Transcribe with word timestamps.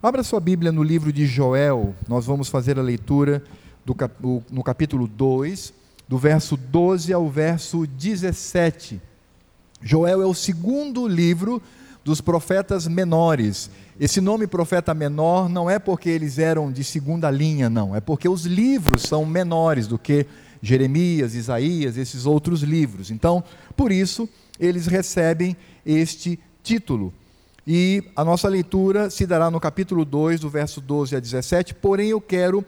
Abra 0.00 0.22
sua 0.22 0.38
Bíblia 0.38 0.70
no 0.70 0.84
livro 0.84 1.12
de 1.12 1.26
Joel, 1.26 1.92
nós 2.06 2.24
vamos 2.24 2.48
fazer 2.48 2.78
a 2.78 2.82
leitura 2.82 3.42
do, 3.84 3.96
no 4.48 4.62
capítulo 4.62 5.08
2, 5.08 5.72
do 6.06 6.16
verso 6.16 6.56
12 6.56 7.12
ao 7.12 7.28
verso 7.28 7.84
17. 7.84 9.02
Joel 9.82 10.22
é 10.22 10.24
o 10.24 10.34
segundo 10.34 11.08
livro 11.08 11.60
dos 12.04 12.20
profetas 12.20 12.86
menores. 12.86 13.72
Esse 13.98 14.20
nome 14.20 14.46
profeta 14.46 14.94
menor 14.94 15.48
não 15.48 15.68
é 15.68 15.80
porque 15.80 16.08
eles 16.08 16.38
eram 16.38 16.70
de 16.70 16.84
segunda 16.84 17.28
linha, 17.28 17.68
não, 17.68 17.92
é 17.92 18.00
porque 18.00 18.28
os 18.28 18.46
livros 18.46 19.02
são 19.02 19.26
menores 19.26 19.88
do 19.88 19.98
que 19.98 20.26
Jeremias, 20.62 21.34
Isaías, 21.34 21.96
esses 21.96 22.24
outros 22.24 22.62
livros. 22.62 23.10
Então, 23.10 23.42
por 23.76 23.90
isso, 23.90 24.28
eles 24.60 24.86
recebem 24.86 25.56
este 25.84 26.38
título. 26.62 27.12
E 27.70 28.02
a 28.16 28.24
nossa 28.24 28.48
leitura 28.48 29.10
se 29.10 29.26
dará 29.26 29.50
no 29.50 29.60
capítulo 29.60 30.02
2, 30.02 30.40
do 30.40 30.48
verso 30.48 30.80
12 30.80 31.14
a 31.14 31.20
17, 31.20 31.74
porém 31.74 32.08
eu 32.08 32.18
quero 32.18 32.64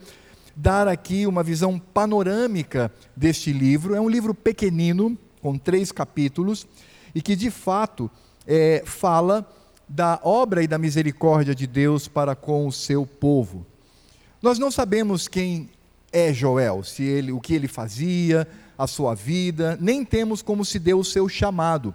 dar 0.55 0.87
aqui 0.87 1.25
uma 1.25 1.41
visão 1.41 1.79
panorâmica 1.79 2.91
deste 3.15 3.51
livro. 3.51 3.95
É 3.95 3.99
um 3.99 4.07
livro 4.07 4.31
pequenino, 4.35 5.17
com 5.41 5.57
três 5.57 5.91
capítulos, 5.91 6.67
e 7.15 7.21
que 7.21 7.35
de 7.35 7.49
fato 7.49 8.11
é, 8.45 8.83
fala 8.85 9.43
da 9.89 10.19
obra 10.21 10.61
e 10.61 10.67
da 10.67 10.77
misericórdia 10.77 11.55
de 11.55 11.65
Deus 11.65 12.07
para 12.07 12.35
com 12.35 12.67
o 12.67 12.71
seu 12.71 13.03
povo. 13.03 13.65
Nós 14.39 14.59
não 14.59 14.69
sabemos 14.69 15.27
quem 15.27 15.67
é 16.13 16.31
Joel, 16.31 16.83
se 16.83 17.01
ele, 17.01 17.31
o 17.31 17.41
que 17.41 17.55
ele 17.55 17.67
fazia, 17.67 18.47
a 18.77 18.85
sua 18.85 19.15
vida, 19.15 19.75
nem 19.81 20.05
temos 20.05 20.43
como 20.43 20.63
se 20.63 20.77
deu 20.77 20.99
o 20.99 21.03
seu 21.03 21.27
chamado. 21.27 21.91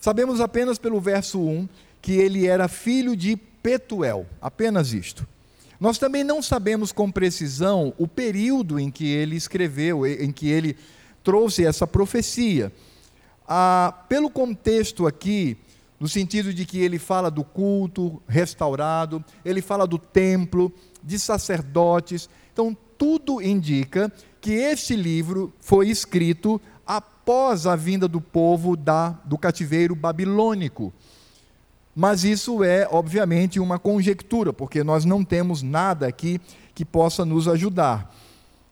Sabemos 0.00 0.40
apenas 0.40 0.78
pelo 0.78 1.00
verso 1.00 1.40
1 1.40 1.68
que 2.06 2.12
ele 2.12 2.46
era 2.46 2.68
filho 2.68 3.16
de 3.16 3.34
Petuel, 3.36 4.26
apenas 4.40 4.92
isto. 4.92 5.26
Nós 5.80 5.98
também 5.98 6.22
não 6.22 6.40
sabemos 6.40 6.92
com 6.92 7.10
precisão 7.10 7.92
o 7.98 8.06
período 8.06 8.78
em 8.78 8.92
que 8.92 9.08
ele 9.08 9.34
escreveu, 9.34 10.06
em 10.06 10.30
que 10.30 10.48
ele 10.48 10.76
trouxe 11.24 11.66
essa 11.66 11.84
profecia. 11.84 12.72
Ah, 13.44 13.92
pelo 14.08 14.30
contexto 14.30 15.04
aqui, 15.04 15.56
no 15.98 16.06
sentido 16.06 16.54
de 16.54 16.64
que 16.64 16.78
ele 16.78 16.96
fala 16.96 17.28
do 17.28 17.42
culto 17.42 18.22
restaurado, 18.28 19.24
ele 19.44 19.60
fala 19.60 19.84
do 19.84 19.98
templo, 19.98 20.72
de 21.02 21.18
sacerdotes. 21.18 22.30
Então, 22.52 22.76
tudo 22.96 23.42
indica 23.42 24.12
que 24.40 24.52
este 24.52 24.94
livro 24.94 25.52
foi 25.58 25.88
escrito 25.88 26.60
após 26.86 27.66
a 27.66 27.74
vinda 27.74 28.06
do 28.06 28.20
povo 28.20 28.76
da, 28.76 29.08
do 29.24 29.36
cativeiro 29.36 29.96
babilônico. 29.96 30.94
Mas 31.98 32.24
isso 32.24 32.62
é, 32.62 32.86
obviamente, 32.90 33.58
uma 33.58 33.78
conjectura, 33.78 34.52
porque 34.52 34.84
nós 34.84 35.06
não 35.06 35.24
temos 35.24 35.62
nada 35.62 36.06
aqui 36.06 36.38
que 36.74 36.84
possa 36.84 37.24
nos 37.24 37.48
ajudar. 37.48 38.14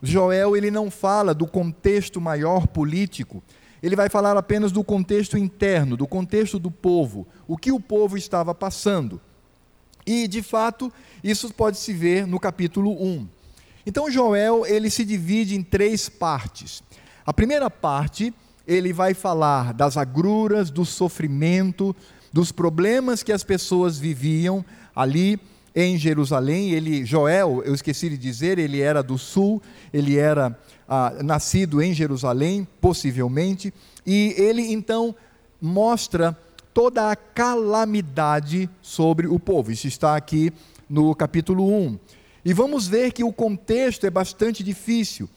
Joel 0.03 0.55
ele 0.55 0.70
não 0.70 0.91
fala 0.91 1.33
do 1.33 1.47
contexto 1.47 2.20
maior 2.20 2.66
político, 2.66 3.42
ele 3.83 3.97
vai 3.97 4.11
falar 4.11 4.36
apenas 4.36 4.70
do 4.70 4.84
contexto 4.84 5.39
interno, 5.39 5.97
do 5.97 6.06
contexto 6.06 6.58
do 6.58 6.70
povo, 6.70 7.27
o 7.48 7.56
que 7.56 7.72
o 7.72 7.81
povo 7.81 8.19
estava 8.19 8.55
passando. 8.55 9.19
E, 10.06 10.28
de 10.28 10.42
fato, 10.42 10.92
isso 11.22 11.53
pode 11.55 11.78
se 11.78 11.94
ver 11.94 12.27
no 12.27 12.38
capítulo 12.38 12.92
1. 12.92 13.27
Então, 13.86 14.11
Joel 14.11 14.66
ele 14.66 14.91
se 14.91 15.03
divide 15.03 15.55
em 15.55 15.62
três 15.62 16.11
partes. 16.11 16.83
A 17.25 17.33
primeira 17.33 17.70
parte, 17.70 18.34
ele 18.66 18.92
vai 18.92 19.14
falar 19.14 19.72
das 19.72 19.97
agruras, 19.97 20.70
do 20.70 20.84
sofrimento, 20.84 21.97
dos 22.34 22.50
problemas 22.50 23.22
que 23.22 23.30
as 23.30 23.44
pessoas 23.44 23.96
viviam 23.96 24.64
ali 24.92 25.38
em 25.72 25.96
Jerusalém. 25.96 26.72
Ele, 26.72 27.04
Joel, 27.04 27.62
eu 27.64 27.72
esqueci 27.72 28.08
de 28.08 28.18
dizer, 28.18 28.58
ele 28.58 28.80
era 28.80 29.04
do 29.04 29.16
sul, 29.16 29.62
ele 29.92 30.18
era 30.18 30.58
ah, 30.88 31.12
nascido 31.22 31.80
em 31.80 31.94
Jerusalém, 31.94 32.66
possivelmente, 32.80 33.72
e 34.04 34.34
ele 34.36 34.72
então 34.72 35.14
mostra 35.62 36.36
toda 36.75 37.09
a 37.09 37.14
calamidade 37.14 38.69
sobre 38.82 39.28
o 39.28 39.38
povo. 39.38 39.70
Isso 39.70 39.86
está 39.86 40.16
aqui 40.16 40.53
no 40.91 41.14
capítulo 41.14 41.72
1. 41.72 41.97
E 42.44 42.53
vamos 42.53 42.88
ver 42.88 43.12
que 43.12 43.22
o 43.22 43.32
contexto 43.32 44.09
é 44.09 44.10
bastante 44.10 44.64
difícil. 44.64 45.30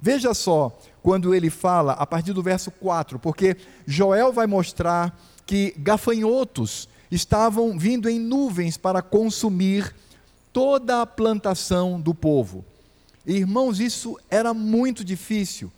Veja 0.00 0.34
só, 0.34 0.76
quando 1.00 1.32
ele 1.32 1.48
fala, 1.48 1.92
a 1.92 2.04
partir 2.04 2.32
do 2.32 2.42
verso 2.42 2.72
4, 2.72 3.20
porque 3.20 3.56
Joel 3.86 4.32
vai 4.32 4.48
mostrar 4.48 5.16
que 5.50 5.74
gafanhotos 5.76 6.88
estavam 7.10 7.76
vindo 7.76 8.08
em 8.08 8.20
nuvens 8.20 8.76
para 8.76 9.02
consumir 9.02 9.92
toda 10.52 11.02
a 11.02 11.06
plantação 11.06 12.00
do 12.00 12.14
povo. 12.14 12.64
Irmãos, 13.26 13.80
isso 13.80 14.16
era 14.30 14.54
muito 14.54 15.04
difícil, 15.04 15.72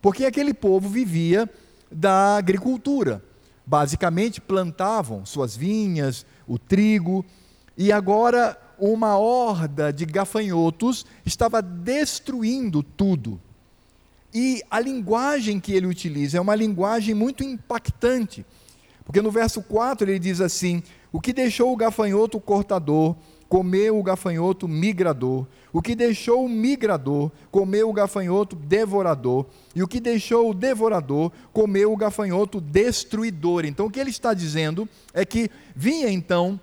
porque 0.00 0.24
aquele 0.24 0.54
povo 0.54 0.88
vivia 0.88 1.50
da 1.90 2.36
agricultura. 2.36 3.20
Basicamente, 3.66 4.40
plantavam 4.40 5.26
suas 5.26 5.56
vinhas, 5.56 6.24
o 6.46 6.56
trigo, 6.56 7.26
e 7.76 7.90
agora 7.90 8.56
uma 8.78 9.18
horda 9.18 9.92
de 9.92 10.06
gafanhotos 10.06 11.04
estava 11.24 11.60
destruindo 11.60 12.80
tudo. 12.80 13.40
E 14.32 14.62
a 14.70 14.78
linguagem 14.78 15.58
que 15.58 15.72
ele 15.72 15.88
utiliza 15.88 16.38
é 16.38 16.40
uma 16.40 16.54
linguagem 16.54 17.12
muito 17.12 17.42
impactante. 17.42 18.46
Porque 19.06 19.22
no 19.22 19.30
verso 19.30 19.62
4 19.62 20.10
ele 20.10 20.18
diz 20.18 20.40
assim: 20.40 20.82
O 21.12 21.20
que 21.20 21.32
deixou 21.32 21.72
o 21.72 21.76
gafanhoto 21.76 22.40
cortador, 22.40 23.16
comeu 23.48 23.98
o 23.98 24.02
gafanhoto 24.02 24.66
migrador. 24.66 25.46
O 25.72 25.80
que 25.80 25.94
deixou 25.94 26.44
o 26.44 26.48
migrador, 26.48 27.30
comeu 27.50 27.88
o 27.88 27.92
gafanhoto 27.92 28.56
devorador. 28.56 29.46
E 29.74 29.82
o 29.82 29.88
que 29.88 30.00
deixou 30.00 30.50
o 30.50 30.54
devorador, 30.54 31.30
comeu 31.52 31.92
o 31.92 31.96
gafanhoto 31.96 32.60
destruidor. 32.60 33.64
Então 33.64 33.86
o 33.86 33.90
que 33.90 34.00
ele 34.00 34.10
está 34.10 34.34
dizendo 34.34 34.88
é 35.14 35.24
que 35.24 35.48
vinha 35.74 36.10
então 36.10 36.60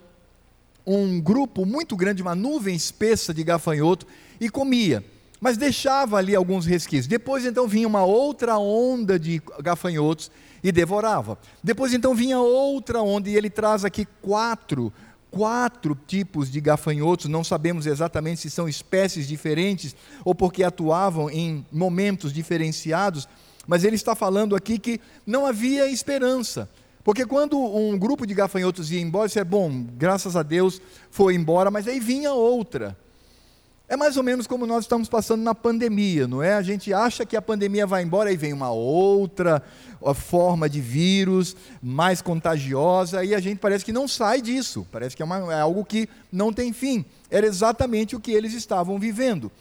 um 0.85 1.21
grupo 1.21 1.65
muito 1.65 1.95
grande, 1.95 2.21
uma 2.21 2.35
nuvem 2.35 2.75
espessa 2.75 3.33
de 3.33 3.41
gafanhoto, 3.41 4.05
e 4.39 4.49
comia 4.49 5.03
mas 5.43 5.57
deixava 5.57 6.15
ali 6.15 6.33
alguns 6.33 6.65
resquícios. 6.65 7.05
Depois 7.05 7.45
então 7.45 7.67
vinha 7.67 7.85
uma 7.85 8.05
outra 8.05 8.57
onda 8.57 9.19
de 9.19 9.41
gafanhotos 9.61 10.31
e 10.63 10.71
devorava. 10.71 11.37
Depois 11.63 11.93
então 11.93 12.15
vinha 12.15 12.39
outra 12.39 13.01
onda 13.01 13.29
e 13.29 13.35
ele 13.35 13.49
traz 13.49 13.83
aqui 13.83 14.07
quatro 14.21 14.91
quatro 15.33 15.97
tipos 16.05 16.51
de 16.51 16.61
gafanhotos, 16.61 17.25
não 17.25 17.43
sabemos 17.43 17.87
exatamente 17.87 18.41
se 18.41 18.51
são 18.51 18.69
espécies 18.69 19.27
diferentes 19.27 19.95
ou 20.23 20.35
porque 20.35 20.63
atuavam 20.63 21.27
em 21.27 21.65
momentos 21.71 22.31
diferenciados, 22.31 23.27
mas 23.65 23.83
ele 23.83 23.95
está 23.95 24.13
falando 24.13 24.55
aqui 24.55 24.77
que 24.77 25.01
não 25.25 25.47
havia 25.47 25.89
esperança. 25.89 26.69
Porque 27.03 27.25
quando 27.25 27.59
um 27.59 27.97
grupo 27.97 28.27
de 28.27 28.33
gafanhotos 28.35 28.91
ia 28.91 29.01
embora, 29.01 29.25
isso 29.25 29.39
é 29.39 29.43
bom, 29.43 29.83
graças 29.97 30.35
a 30.35 30.43
Deus 30.43 30.79
foi 31.09 31.33
embora, 31.33 31.71
mas 31.71 31.87
aí 31.87 31.99
vinha 31.99 32.31
outra. 32.31 32.95
É 33.87 33.97
mais 33.97 34.15
ou 34.15 34.23
menos 34.23 34.47
como 34.47 34.65
nós 34.65 34.85
estamos 34.85 35.09
passando 35.09 35.43
na 35.43 35.53
pandemia, 35.53 36.25
não 36.25 36.41
é? 36.41 36.53
A 36.53 36.61
gente 36.61 36.93
acha 36.93 37.25
que 37.25 37.35
a 37.35 37.41
pandemia 37.41 37.85
vai 37.85 38.01
embora 38.01 38.31
e 38.31 38.37
vem 38.37 38.53
uma 38.53 38.71
outra 38.71 39.61
forma 40.15 40.69
de 40.69 40.79
vírus 40.79 41.55
mais 41.81 42.21
contagiosa 42.21 43.25
e 43.25 43.35
a 43.35 43.39
gente 43.41 43.59
parece 43.59 43.83
que 43.83 43.91
não 43.91 44.07
sai 44.07 44.41
disso, 44.41 44.87
parece 44.91 45.15
que 45.15 45.21
é, 45.21 45.25
uma, 45.25 45.53
é 45.53 45.59
algo 45.59 45.83
que 45.83 46.07
não 46.31 46.53
tem 46.53 46.71
fim. 46.71 47.03
Era 47.29 47.45
exatamente 47.45 48.15
o 48.15 48.19
que 48.21 48.31
eles 48.31 48.53
estavam 48.53 48.97
vivendo. 48.97 49.51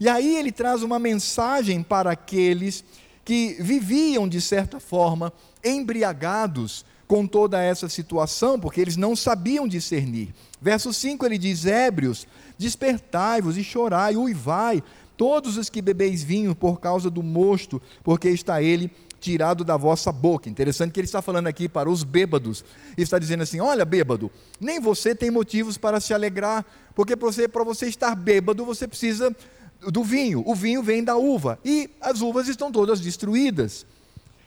E 0.00 0.08
aí 0.08 0.36
ele 0.36 0.50
traz 0.50 0.82
uma 0.82 0.98
mensagem 0.98 1.82
para 1.82 2.10
aqueles 2.10 2.82
que 3.26 3.56
viviam, 3.60 4.26
de 4.26 4.40
certa 4.40 4.80
forma, 4.80 5.30
embriagados 5.62 6.86
com 7.06 7.26
toda 7.26 7.62
essa 7.62 7.88
situação, 7.88 8.58
porque 8.58 8.80
eles 8.80 8.96
não 8.96 9.14
sabiam 9.14 9.68
discernir. 9.68 10.32
Verso 10.62 10.92
5 10.92 11.26
ele 11.26 11.38
diz: 11.38 11.66
Ébrios, 11.66 12.26
despertai-vos 12.60 13.56
e 13.56 13.64
chorai, 13.64 14.18
uivai, 14.18 14.82
todos 15.16 15.56
os 15.56 15.70
que 15.70 15.80
bebeis 15.80 16.22
vinho 16.22 16.54
por 16.54 16.78
causa 16.78 17.08
do 17.08 17.22
mosto, 17.22 17.80
porque 18.04 18.28
está 18.28 18.62
ele 18.62 18.90
tirado 19.18 19.64
da 19.64 19.78
vossa 19.78 20.12
boca. 20.12 20.46
Interessante 20.46 20.92
que 20.92 21.00
ele 21.00 21.06
está 21.06 21.22
falando 21.22 21.46
aqui 21.46 21.70
para 21.70 21.88
os 21.88 22.04
bêbados. 22.04 22.62
Ele 22.98 23.02
está 23.02 23.18
dizendo 23.18 23.44
assim: 23.44 23.60
olha, 23.60 23.82
bêbado, 23.86 24.30
nem 24.60 24.78
você 24.78 25.14
tem 25.14 25.30
motivos 25.30 25.78
para 25.78 26.00
se 26.00 26.12
alegrar, 26.12 26.62
porque 26.94 27.16
para 27.16 27.28
você, 27.28 27.48
para 27.48 27.64
você 27.64 27.86
estar 27.86 28.14
bêbado, 28.14 28.62
você 28.62 28.86
precisa 28.86 29.34
do 29.80 30.04
vinho. 30.04 30.42
O 30.46 30.54
vinho 30.54 30.82
vem 30.82 31.02
da 31.02 31.16
uva 31.16 31.58
e 31.64 31.88
as 31.98 32.20
uvas 32.20 32.46
estão 32.46 32.70
todas 32.70 33.00
destruídas. 33.00 33.86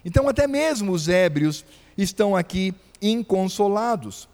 Então, 0.06 0.30
até 0.30 0.46
mesmo 0.46 0.92
os 0.92 1.10
ébrios 1.10 1.66
estão 1.98 2.36
aqui 2.36 2.76
inconsolados. 3.02 4.30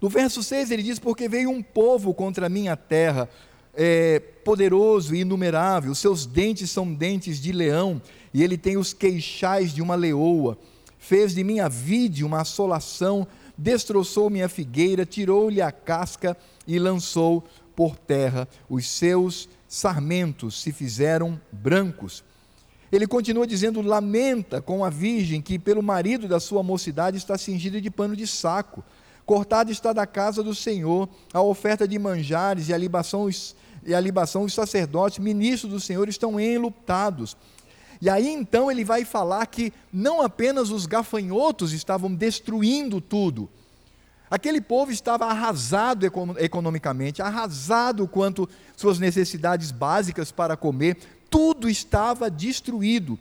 No 0.00 0.08
verso 0.08 0.42
6 0.42 0.70
ele 0.70 0.82
diz: 0.82 0.98
Porque 0.98 1.28
veio 1.28 1.50
um 1.50 1.62
povo 1.62 2.12
contra 2.14 2.46
a 2.46 2.50
minha 2.50 2.76
terra, 2.76 3.28
é, 3.74 4.18
poderoso 4.18 5.14
e 5.14 5.20
inumerável, 5.20 5.94
seus 5.94 6.26
dentes 6.26 6.70
são 6.70 6.92
dentes 6.92 7.40
de 7.40 7.52
leão, 7.52 8.00
e 8.32 8.42
ele 8.42 8.56
tem 8.56 8.76
os 8.76 8.92
queixais 8.92 9.72
de 9.72 9.82
uma 9.82 9.94
leoa. 9.94 10.58
Fez 10.98 11.34
de 11.34 11.44
minha 11.44 11.68
vide 11.68 12.24
uma 12.24 12.40
assolação 12.40 13.26
destroçou 13.56 14.28
minha 14.28 14.48
figueira, 14.48 15.06
tirou-lhe 15.06 15.62
a 15.62 15.72
casca 15.72 16.36
e 16.66 16.78
lançou 16.78 17.44
por 17.74 17.96
terra. 17.96 18.48
Os 18.68 18.88
seus 18.88 19.48
sarmentos 19.68 20.60
se 20.60 20.72
fizeram 20.72 21.40
brancos. 21.50 22.22
Ele 22.92 23.06
continua 23.06 23.46
dizendo: 23.46 23.80
Lamenta 23.80 24.60
com 24.60 24.84
a 24.84 24.90
virgem 24.90 25.40
que, 25.40 25.58
pelo 25.58 25.82
marido 25.82 26.28
da 26.28 26.38
sua 26.38 26.62
mocidade, 26.62 27.16
está 27.16 27.36
cingida 27.38 27.80
de 27.80 27.90
pano 27.90 28.14
de 28.14 28.26
saco. 28.26 28.84
Cortada 29.26 29.72
está 29.72 29.92
da 29.92 30.06
casa 30.06 30.40
do 30.40 30.54
Senhor 30.54 31.08
a 31.34 31.42
oferta 31.42 31.86
de 31.86 31.98
manjares 31.98 32.68
e 32.68 32.72
a 32.72 32.78
libação, 32.78 33.28
e 33.84 33.92
a 33.92 33.98
libação 33.98 34.44
os 34.44 34.54
sacerdotes, 34.54 35.18
ministros 35.18 35.72
do 35.72 35.80
Senhor, 35.80 36.08
estão 36.08 36.38
enlutados. 36.38 37.36
E 38.00 38.08
aí 38.08 38.28
então 38.28 38.70
ele 38.70 38.84
vai 38.84 39.04
falar 39.04 39.44
que 39.46 39.72
não 39.92 40.22
apenas 40.22 40.70
os 40.70 40.86
gafanhotos 40.86 41.72
estavam 41.72 42.14
destruindo 42.14 43.00
tudo, 43.00 43.50
aquele 44.30 44.60
povo 44.60 44.92
estava 44.92 45.26
arrasado 45.26 46.06
economicamente, 46.38 47.20
arrasado 47.20 48.06
quanto 48.06 48.48
suas 48.76 49.00
necessidades 49.00 49.72
básicas 49.72 50.30
para 50.30 50.56
comer, 50.56 50.98
tudo 51.28 51.68
estava 51.68 52.30
destruído, 52.30 53.18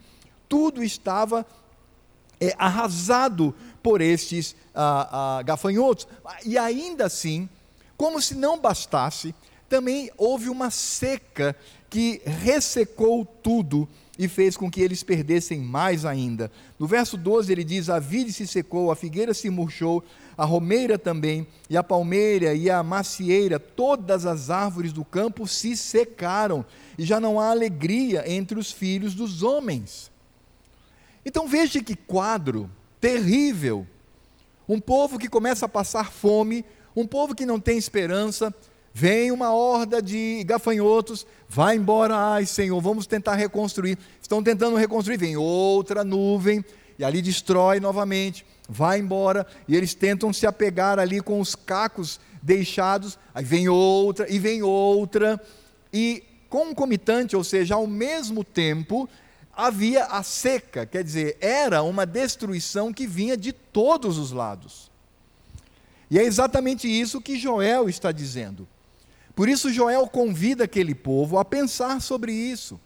tudo 0.48 0.84
estava 0.84 1.46
é, 2.40 2.54
arrasado 2.58 3.56
por 3.86 4.02
estes 4.02 4.56
ah, 4.74 5.38
ah, 5.38 5.44
gafanhotos. 5.44 6.08
E 6.44 6.58
ainda 6.58 7.06
assim, 7.06 7.48
como 7.96 8.20
se 8.20 8.34
não 8.34 8.60
bastasse, 8.60 9.36
também 9.70 10.10
houve 10.18 10.50
uma 10.50 10.72
seca 10.72 11.56
que 11.88 12.20
ressecou 12.26 13.24
tudo 13.24 13.88
e 14.18 14.28
fez 14.28 14.58
com 14.58 14.72
que 14.72 14.82
eles 14.82 15.04
perdessem 15.04 15.60
mais 15.60 16.04
ainda. 16.04 16.52
No 16.80 16.88
verso 16.88 17.16
12 17.16 17.52
ele 17.52 17.64
diz: 17.64 17.88
A 17.88 18.00
vide 18.00 18.34
se 18.34 18.48
secou, 18.48 18.90
a 18.90 18.96
figueira 18.96 19.36
se 19.36 19.52
murchou, 19.52 20.04
a 20.36 20.46
romeira 20.46 20.98
também, 20.98 21.46
e 21.70 21.78
a 21.78 21.84
palmeira 21.84 22.56
e 22.56 22.72
a 22.72 22.82
macieira, 22.82 23.60
todas 23.60 24.26
as 24.26 24.50
árvores 24.50 24.92
do 24.92 25.06
campo 25.06 25.48
se 25.48 25.78
secaram, 25.78 26.66
e 26.98 27.06
já 27.06 27.20
não 27.20 27.40
há 27.40 27.52
alegria 27.52 28.24
entre 28.28 28.58
os 28.58 28.72
filhos 28.72 29.14
dos 29.14 29.44
homens. 29.44 30.10
Então 31.24 31.48
veja 31.48 31.84
que 31.84 31.96
quadro 31.96 32.68
terrível. 33.00 33.86
Um 34.68 34.80
povo 34.80 35.20
que 35.20 35.30
começa 35.30 35.66
a 35.66 35.70
passar 35.70 36.12
fome, 36.12 36.66
um 36.96 37.06
povo 37.06 37.36
que 37.36 37.46
não 37.46 37.60
tem 37.60 37.78
esperança, 37.78 38.54
Vem 38.98 39.30
uma 39.30 39.54
horda 39.54 40.02
de 40.02 40.42
gafanhotos, 40.46 41.28
vai 41.50 41.76
embora, 41.76 42.16
ai 42.16 42.46
Senhor, 42.46 42.80
vamos 42.80 43.06
tentar 43.06 43.36
reconstruir. 43.36 43.98
Estão 44.22 44.42
tentando 44.42 44.78
reconstruir, 44.78 45.18
vem 45.18 45.36
outra 45.36 46.02
nuvem, 46.02 46.64
e 46.98 47.04
ali 47.04 47.22
destrói 47.22 47.82
novamente, 47.82 48.46
vai 48.70 49.00
embora, 49.00 49.46
e 49.68 49.76
eles 49.76 49.94
tentam 49.94 50.32
se 50.32 50.48
apegar 50.48 50.98
ali 50.98 51.20
com 51.20 51.42
os 51.42 51.56
cacos 51.56 52.22
deixados, 52.42 53.20
aí 53.34 53.44
vem 53.44 53.68
outra, 53.68 54.32
e 54.32 54.40
vem 54.40 54.64
outra, 54.64 55.42
e 55.92 56.24
concomitante, 56.48 57.36
ou 57.36 57.44
seja, 57.44 57.76
ao 57.76 57.88
mesmo 57.88 58.46
tempo, 58.46 59.10
havia 59.56 60.06
a 60.06 60.22
seca, 60.24 60.86
quer 60.86 61.04
dizer, 61.04 61.38
era 61.40 61.82
uma 61.84 62.06
destruição 62.06 62.92
que 62.92 63.08
vinha 63.08 63.38
de 63.38 63.54
todos 63.54 64.18
os 64.18 64.32
lados. 64.32 64.92
E 66.10 66.20
é 66.20 66.24
exatamente 66.24 66.88
isso 66.88 67.22
que 67.22 67.38
Joel 67.38 67.90
está 67.90 68.12
dizendo. 68.12 68.68
Por 69.36 69.50
isso, 69.50 69.72
Joel 69.72 70.08
convida 70.08 70.64
aquele 70.64 70.96
povo 70.96 71.38
a 71.38 71.46
pensar 71.46 72.02
sobre 72.02 72.32
isso, 72.32 72.80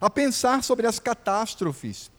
a 0.00 0.10
pensar 0.10 0.64
sobre 0.64 0.86
as 0.86 0.98
catástrofes. 0.98 2.10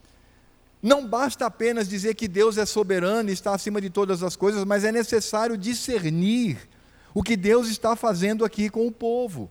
Não 0.82 1.06
basta 1.06 1.46
apenas 1.46 1.90
dizer 1.90 2.16
que 2.16 2.28
Deus 2.28 2.58
é 2.58 2.66
soberano 2.66 3.30
e 3.30 3.34
está 3.34 3.54
acima 3.54 3.82
de 3.82 3.90
todas 3.90 4.24
as 4.24 4.36
coisas, 4.36 4.64
mas 4.64 4.84
é 4.84 4.92
necessário 4.92 5.58
discernir 5.58 6.58
o 7.14 7.24
que 7.24 7.36
Deus 7.36 7.68
está 7.68 7.96
fazendo 7.96 8.46
aqui 8.46 8.70
com 8.70 8.86
o 8.86 8.92
povo, 8.92 9.50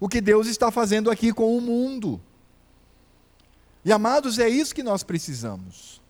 o 0.00 0.08
que 0.08 0.20
Deus 0.20 0.46
está 0.46 0.70
fazendo 0.70 1.10
aqui 1.10 1.32
com 1.32 1.56
o 1.56 1.60
mundo. 1.60 2.20
E 3.84 3.92
amados, 3.92 4.38
é 4.38 4.48
isso 4.48 4.74
que 4.74 4.82
nós 4.82 5.02
precisamos. 5.02 6.00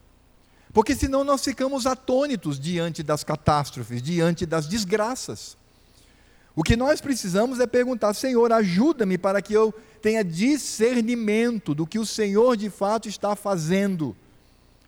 Porque 0.72 0.94
senão 0.94 1.22
nós 1.22 1.44
ficamos 1.44 1.86
atônitos 1.86 2.58
diante 2.58 3.02
das 3.02 3.22
catástrofes, 3.22 4.02
diante 4.02 4.46
das 4.46 4.66
desgraças. 4.66 5.56
O 6.54 6.62
que 6.62 6.76
nós 6.76 7.00
precisamos 7.00 7.60
é 7.60 7.66
perguntar: 7.66 8.14
Senhor, 8.14 8.52
ajuda-me 8.52 9.18
para 9.18 9.40
que 9.42 9.52
eu 9.52 9.72
tenha 10.00 10.24
discernimento 10.24 11.74
do 11.74 11.86
que 11.86 11.98
o 11.98 12.06
Senhor 12.06 12.56
de 12.56 12.70
fato 12.70 13.08
está 13.08 13.36
fazendo. 13.36 14.16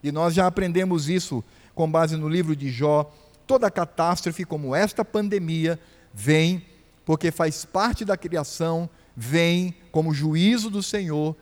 E 0.02 0.10
nós 0.10 0.34
já 0.34 0.46
aprendemos 0.46 1.08
isso 1.08 1.42
com 1.74 1.90
base 1.90 2.16
no 2.16 2.28
livro 2.28 2.54
de 2.54 2.70
Jó. 2.70 3.10
Toda 3.46 3.70
catástrofe, 3.70 4.44
como 4.44 4.74
esta 4.74 5.04
pandemia, 5.04 5.78
vem 6.12 6.64
porque 7.04 7.30
faz 7.30 7.64
parte 7.64 8.04
da 8.04 8.16
criação, 8.16 8.88
vem 9.14 9.74
como 9.92 10.14
juízo 10.14 10.70
do 10.70 10.82
Senhor 10.82 11.36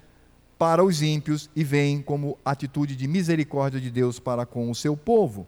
para 0.63 0.85
os 0.85 1.03
ímpios 1.03 1.51
e 1.57 1.65
vem 1.65 2.01
como 2.01 2.39
atitude 2.45 2.95
de 2.95 3.09
misericórdia 3.09 3.81
de 3.81 3.91
Deus 3.91 4.21
para 4.21 4.47
com 4.47 4.71
o 4.71 4.75
seu 4.77 4.97
povo. 4.97 5.45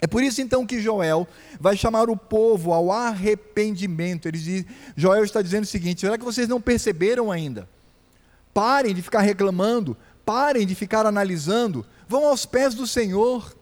É 0.00 0.06
por 0.06 0.22
isso 0.22 0.40
então 0.40 0.64
que 0.64 0.80
Joel 0.80 1.26
vai 1.58 1.76
chamar 1.76 2.08
o 2.08 2.16
povo 2.16 2.72
ao 2.72 2.92
arrependimento. 2.92 4.28
Ele 4.28 4.38
diz, 4.38 4.64
Joel 4.94 5.24
está 5.24 5.42
dizendo 5.42 5.64
o 5.64 5.66
seguinte: 5.66 6.02
será 6.02 6.16
que 6.16 6.24
vocês 6.24 6.46
não 6.46 6.60
perceberam 6.60 7.32
ainda? 7.32 7.68
Parem 8.54 8.94
de 8.94 9.02
ficar 9.02 9.22
reclamando, 9.22 9.96
parem 10.24 10.64
de 10.64 10.76
ficar 10.76 11.04
analisando, 11.04 11.84
vão 12.06 12.24
aos 12.24 12.46
pés 12.46 12.76
do 12.76 12.86
Senhor. 12.86 13.56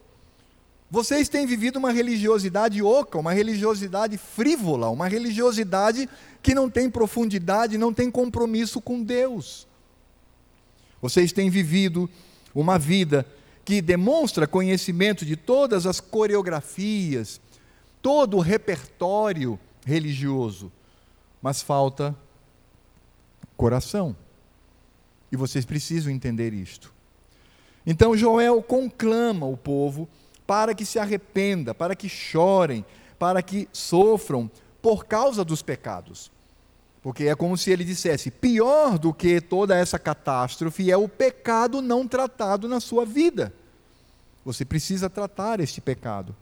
Vocês 0.91 1.27
têm 1.27 1.47
vivido 1.47 1.79
uma 1.79 1.91
religiosidade 1.91 2.83
oca, 2.83 3.19
uma 3.19 3.33
religiosidade 3.33 4.19
frívola, 4.19 4.91
uma 4.91 5.09
religiosidade 5.09 6.07
que 6.43 6.55
não 6.55 6.69
tem 6.69 6.91
profundidade, 6.91 7.79
não 7.79 7.95
tem 7.95 8.11
compromisso 8.11 8.79
com 8.79 9.03
Deus. 9.03 9.67
Vocês 11.01 11.33
têm 11.33 11.51
vivido 11.51 12.09
uma 12.55 12.79
vida 12.79 13.27
que 13.65 13.83
demonstra 13.83 14.47
conhecimento 14.47 15.25
de 15.27 15.37
todas 15.37 15.87
as 15.87 16.01
coreografias, 16.01 17.41
todo 18.01 18.37
o 18.37 18.41
repertório 18.41 19.59
religioso, 19.85 20.71
mas 21.43 21.63
falta 21.63 22.15
coração. 23.57 24.17
E 25.31 25.37
vocês 25.37 25.65
precisam 25.65 26.13
entender 26.13 26.53
isto. 26.53 26.93
Então 27.87 28.17
Joel 28.17 28.63
conclama 28.63 29.47
o 29.47 29.57
povo 29.57 30.09
para 30.47 30.75
que 30.75 30.85
se 30.85 30.99
arrependa, 30.99 31.75
para 31.75 31.97
que 31.97 32.09
chorem, 32.09 32.85
para 33.19 33.43
que 33.43 33.69
sofram 33.73 34.51
por 34.81 35.07
causa 35.07 35.45
dos 35.45 35.63
pecados. 35.63 36.31
Porque 37.07 37.29
é 37.29 37.37
como 37.37 37.57
se 37.57 37.71
ele 37.71 37.85
dissesse: 37.85 38.33
pior 38.33 38.99
do 38.99 39.15
que 39.15 39.41
toda 39.41 39.77
essa 39.77 39.97
catástrofe 39.97 40.91
é 40.91 40.97
o 40.97 41.09
pecado 41.09 41.81
não 41.81 42.05
tratado 42.09 42.67
na 42.67 42.81
sua 42.81 43.07
vida. 43.07 43.55
Você 44.45 44.65
precisa 44.65 45.09
tratar 45.09 45.61
este 45.61 45.81
pecado. 45.81 46.35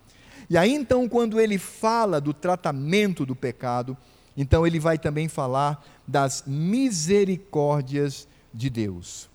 E 0.49 0.57
aí 0.57 0.73
então, 0.73 1.07
quando 1.07 1.39
ele 1.39 1.59
fala 1.59 2.19
do 2.19 2.33
tratamento 2.33 3.27
do 3.27 3.37
pecado, 3.37 3.95
então 4.35 4.67
ele 4.67 4.81
vai 4.81 4.97
também 4.97 5.29
falar 5.29 5.85
das 6.09 6.45
misericórdias 6.47 8.27
de 8.51 8.71
Deus. 8.71 9.29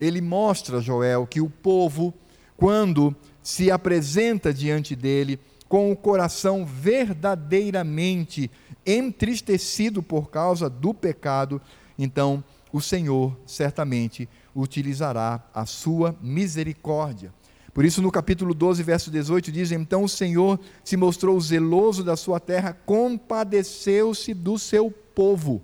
Ele 0.00 0.20
mostra, 0.20 0.80
Joel, 0.80 1.26
que 1.26 1.40
o 1.40 1.50
povo, 1.50 2.14
quando 2.56 3.12
se 3.42 3.72
apresenta 3.72 4.54
diante 4.54 4.94
dele, 4.94 5.40
com 5.70 5.92
o 5.92 5.96
coração 5.96 6.66
verdadeiramente 6.66 8.50
entristecido 8.84 10.02
por 10.02 10.28
causa 10.28 10.68
do 10.68 10.92
pecado, 10.92 11.62
então 11.96 12.42
o 12.72 12.80
Senhor 12.80 13.36
certamente 13.46 14.28
utilizará 14.54 15.40
a 15.54 15.64
sua 15.64 16.16
misericórdia. 16.20 17.32
Por 17.72 17.84
isso, 17.84 18.02
no 18.02 18.10
capítulo 18.10 18.52
12, 18.52 18.82
verso 18.82 19.12
18, 19.12 19.52
diz: 19.52 19.70
Então 19.70 20.02
o 20.02 20.08
Senhor 20.08 20.58
se 20.82 20.96
mostrou 20.96 21.40
zeloso 21.40 22.02
da 22.02 22.16
sua 22.16 22.40
terra, 22.40 22.76
compadeceu-se 22.84 24.34
do 24.34 24.58
seu 24.58 24.90
povo. 25.14 25.62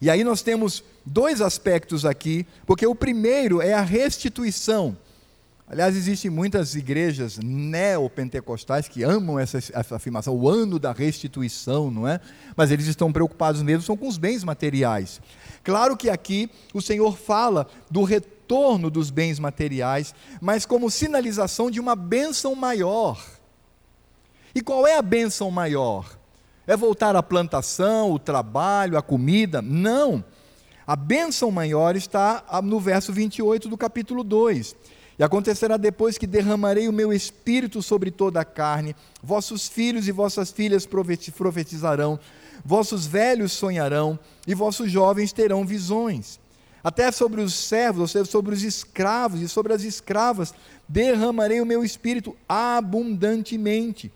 E 0.00 0.08
aí 0.08 0.22
nós 0.22 0.42
temos 0.42 0.84
dois 1.04 1.40
aspectos 1.40 2.06
aqui, 2.06 2.46
porque 2.64 2.86
o 2.86 2.94
primeiro 2.94 3.60
é 3.60 3.74
a 3.74 3.82
restituição. 3.82 4.96
Aliás, 5.74 5.96
existem 5.96 6.30
muitas 6.30 6.76
igrejas 6.76 7.36
neopentecostais 7.42 8.86
que 8.86 9.02
amam 9.02 9.40
essa, 9.40 9.58
essa, 9.58 9.96
afirmação, 9.96 10.32
o 10.32 10.48
ano 10.48 10.78
da 10.78 10.92
restituição, 10.92 11.90
não 11.90 12.06
é? 12.06 12.20
Mas 12.56 12.70
eles 12.70 12.86
estão 12.86 13.12
preocupados 13.12 13.60
mesmo 13.60 13.82
são 13.82 13.96
com 13.96 14.06
os 14.06 14.16
bens 14.16 14.44
materiais. 14.44 15.20
Claro 15.64 15.96
que 15.96 16.08
aqui 16.08 16.48
o 16.72 16.80
Senhor 16.80 17.18
fala 17.18 17.66
do 17.90 18.04
retorno 18.04 18.88
dos 18.88 19.10
bens 19.10 19.40
materiais, 19.40 20.14
mas 20.40 20.64
como 20.64 20.88
sinalização 20.88 21.68
de 21.68 21.80
uma 21.80 21.96
bênção 21.96 22.54
maior. 22.54 23.20
E 24.54 24.60
qual 24.60 24.86
é 24.86 24.96
a 24.96 25.02
bênção 25.02 25.50
maior? 25.50 26.08
É 26.68 26.76
voltar 26.76 27.16
à 27.16 27.22
plantação, 27.22 28.12
o 28.12 28.18
trabalho, 28.20 28.96
a 28.96 29.02
comida? 29.02 29.60
Não. 29.60 30.24
A 30.86 30.94
bênção 30.94 31.50
maior 31.50 31.96
está 31.96 32.44
no 32.62 32.78
verso 32.78 33.12
28 33.12 33.68
do 33.68 33.76
capítulo 33.76 34.22
2 34.22 34.93
E 35.18 35.22
acontecerá 35.22 35.76
depois 35.76 36.18
que 36.18 36.26
derramarei 36.26 36.88
o 36.88 36.92
meu 36.92 37.12
espírito 37.12 37.80
sobre 37.80 38.10
toda 38.10 38.40
a 38.40 38.44
carne, 38.44 38.96
vossos 39.22 39.68
filhos 39.68 40.08
e 40.08 40.12
vossas 40.12 40.50
filhas 40.50 40.86
profetizarão, 40.86 42.18
vossos 42.64 43.06
velhos 43.06 43.52
sonharão, 43.52 44.18
e 44.46 44.54
vossos 44.54 44.90
jovens 44.90 45.32
terão 45.32 45.64
visões. 45.64 46.40
Até 46.82 47.10
sobre 47.10 47.40
os 47.40 47.54
servos, 47.54 48.00
ou 48.00 48.08
seja, 48.08 48.24
sobre 48.26 48.54
os 48.54 48.62
escravos 48.62 49.40
e 49.40 49.48
sobre 49.48 49.72
as 49.72 49.84
escravas, 49.84 50.52
derramarei 50.86 51.60
o 51.60 51.66
meu 51.66 51.82
espírito 51.82 52.36
abundantemente. 52.48 54.12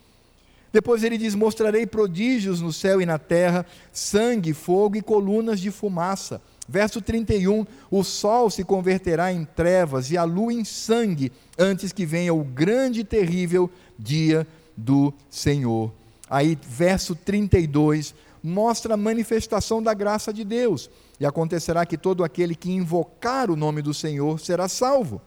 Depois 0.70 1.02
ele 1.02 1.16
diz: 1.16 1.34
Mostrarei 1.34 1.86
prodígios 1.86 2.60
no 2.60 2.72
céu 2.72 3.00
e 3.00 3.06
na 3.06 3.18
terra, 3.18 3.64
sangue, 3.90 4.52
fogo 4.52 4.96
e 4.96 5.02
colunas 5.02 5.60
de 5.60 5.70
fumaça. 5.70 6.42
Verso 6.68 7.00
31: 7.00 7.66
O 7.90 8.04
sol 8.04 8.50
se 8.50 8.62
converterá 8.62 9.32
em 9.32 9.44
trevas 9.44 10.10
e 10.10 10.18
a 10.18 10.24
lua 10.24 10.52
em 10.52 10.64
sangue, 10.64 11.32
antes 11.58 11.92
que 11.92 12.04
venha 12.04 12.34
o 12.34 12.44
grande 12.44 13.00
e 13.00 13.04
terrível 13.04 13.70
dia 13.98 14.46
do 14.76 15.12
Senhor. 15.30 15.90
Aí, 16.28 16.58
verso 16.62 17.16
32 17.16 18.14
mostra 18.42 18.94
a 18.94 18.96
manifestação 18.96 19.82
da 19.82 19.92
graça 19.94 20.32
de 20.32 20.44
Deus. 20.44 20.90
E 21.18 21.26
acontecerá 21.26 21.84
que 21.84 21.98
todo 21.98 22.22
aquele 22.22 22.54
que 22.54 22.70
invocar 22.70 23.50
o 23.50 23.56
nome 23.56 23.82
do 23.82 23.92
Senhor 23.92 24.38
será 24.38 24.68
salvo. 24.68 25.20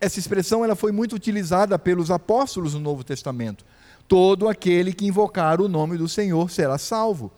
Essa 0.00 0.18
expressão 0.18 0.64
ela 0.64 0.76
foi 0.76 0.92
muito 0.92 1.14
utilizada 1.14 1.78
pelos 1.78 2.10
apóstolos 2.10 2.74
no 2.74 2.80
Novo 2.80 3.02
Testamento. 3.02 3.64
Todo 4.06 4.48
aquele 4.48 4.92
que 4.92 5.06
invocar 5.06 5.60
o 5.60 5.68
nome 5.68 5.96
do 5.96 6.08
Senhor 6.08 6.50
será 6.50 6.78
salvo. 6.78 7.32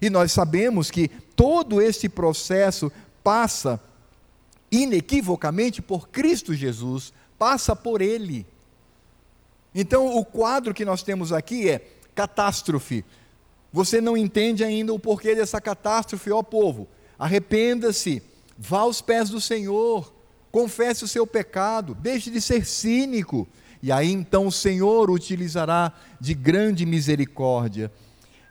E 0.00 0.08
nós 0.08 0.32
sabemos 0.32 0.90
que 0.90 1.08
todo 1.34 1.80
esse 1.80 2.08
processo 2.08 2.90
passa 3.22 3.80
inequivocamente 4.70 5.80
por 5.80 6.08
Cristo 6.08 6.54
Jesus, 6.54 7.12
passa 7.38 7.74
por 7.74 8.00
Ele. 8.00 8.46
Então, 9.74 10.16
o 10.16 10.24
quadro 10.24 10.74
que 10.74 10.84
nós 10.84 11.02
temos 11.02 11.32
aqui 11.32 11.68
é 11.68 11.86
catástrofe. 12.14 13.04
Você 13.72 14.00
não 14.00 14.16
entende 14.16 14.64
ainda 14.64 14.92
o 14.92 14.98
porquê 14.98 15.34
dessa 15.34 15.60
catástrofe, 15.60 16.30
ó 16.30 16.42
povo. 16.42 16.88
Arrependa-se, 17.18 18.22
vá 18.58 18.80
aos 18.80 19.00
pés 19.00 19.28
do 19.28 19.40
Senhor, 19.40 20.12
confesse 20.50 21.04
o 21.04 21.08
seu 21.08 21.26
pecado, 21.26 21.94
deixe 21.94 22.30
de 22.30 22.40
ser 22.40 22.64
cínico, 22.64 23.46
e 23.82 23.92
aí 23.92 24.10
então 24.10 24.46
o 24.46 24.52
Senhor 24.52 25.10
utilizará 25.10 25.92
de 26.20 26.34
grande 26.34 26.86
misericórdia. 26.86 27.92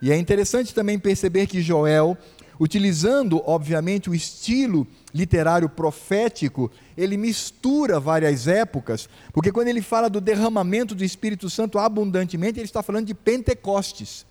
E 0.02 0.12
é 0.12 0.18
interessante 0.18 0.74
também 0.74 1.00
perceber 1.00 1.48
que 1.48 1.62
Joel, 1.62 2.18
utilizando 2.60 3.42
obviamente 3.46 4.10
o 4.10 4.16
estilo 4.16 4.88
literário 5.14 5.70
profético, 5.70 6.72
ele 6.96 7.18
mistura 7.18 8.00
várias 8.00 8.48
épocas, 8.48 9.10
porque 9.34 9.52
quando 9.52 9.68
ele 9.70 9.82
fala 9.82 10.10
do 10.10 10.22
derramamento 10.22 10.94
do 10.94 11.04
Espírito 11.04 11.50
Santo 11.50 11.80
abundantemente, 11.80 12.60
ele 12.60 12.66
está 12.66 12.84
falando 12.84 13.08
de 13.08 13.14
Pentecostes. 13.14 14.26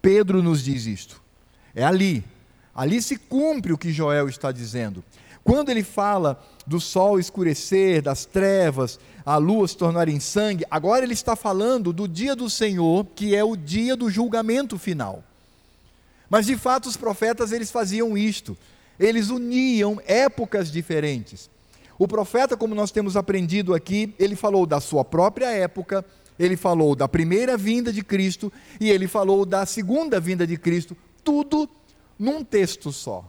Pedro 0.00 0.42
nos 0.42 0.62
diz 0.62 0.86
isto. 0.86 1.22
É 1.74 1.84
ali. 1.84 2.24
Ali 2.74 3.00
se 3.00 3.16
cumpre 3.16 3.72
o 3.72 3.78
que 3.78 3.92
Joel 3.92 4.28
está 4.28 4.50
dizendo. 4.50 5.04
Quando 5.44 5.70
ele 5.70 5.82
fala 5.82 6.42
do 6.66 6.80
sol 6.80 7.18
escurecer, 7.18 8.02
das 8.02 8.24
trevas, 8.24 8.98
a 9.24 9.36
lua 9.36 9.66
se 9.68 9.76
tornar 9.76 10.08
em 10.08 10.18
sangue, 10.18 10.64
agora 10.70 11.04
ele 11.04 11.12
está 11.12 11.36
falando 11.36 11.92
do 11.92 12.08
dia 12.08 12.34
do 12.34 12.50
Senhor, 12.50 13.06
que 13.14 13.34
é 13.34 13.44
o 13.44 13.56
dia 13.56 13.96
do 13.96 14.10
julgamento 14.10 14.78
final. 14.78 15.22
Mas 16.28 16.46
de 16.46 16.56
fato 16.56 16.88
os 16.88 16.96
profetas 16.96 17.52
eles 17.52 17.70
faziam 17.70 18.16
isto. 18.16 18.56
Eles 18.98 19.30
uniam 19.30 20.00
épocas 20.06 20.70
diferentes. 20.70 21.50
O 21.98 22.08
profeta, 22.08 22.56
como 22.56 22.74
nós 22.74 22.90
temos 22.90 23.16
aprendido 23.16 23.74
aqui, 23.74 24.14
ele 24.18 24.34
falou 24.34 24.66
da 24.66 24.80
sua 24.80 25.04
própria 25.04 25.50
época, 25.50 26.04
ele 26.38 26.56
falou 26.56 26.96
da 26.96 27.06
primeira 27.06 27.56
vinda 27.56 27.92
de 27.92 28.02
Cristo 28.02 28.52
e 28.80 28.90
ele 28.90 29.06
falou 29.06 29.44
da 29.44 29.66
segunda 29.66 30.18
vinda 30.18 30.46
de 30.46 30.56
Cristo, 30.56 30.96
tudo 31.22 31.68
num 32.18 32.42
texto 32.42 32.90
só. 32.90 33.24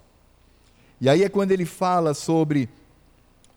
E 1.00 1.10
aí 1.10 1.24
é 1.24 1.30
quando 1.30 1.52
ele 1.52 1.66
fala 1.66 2.14
sobre 2.14 2.70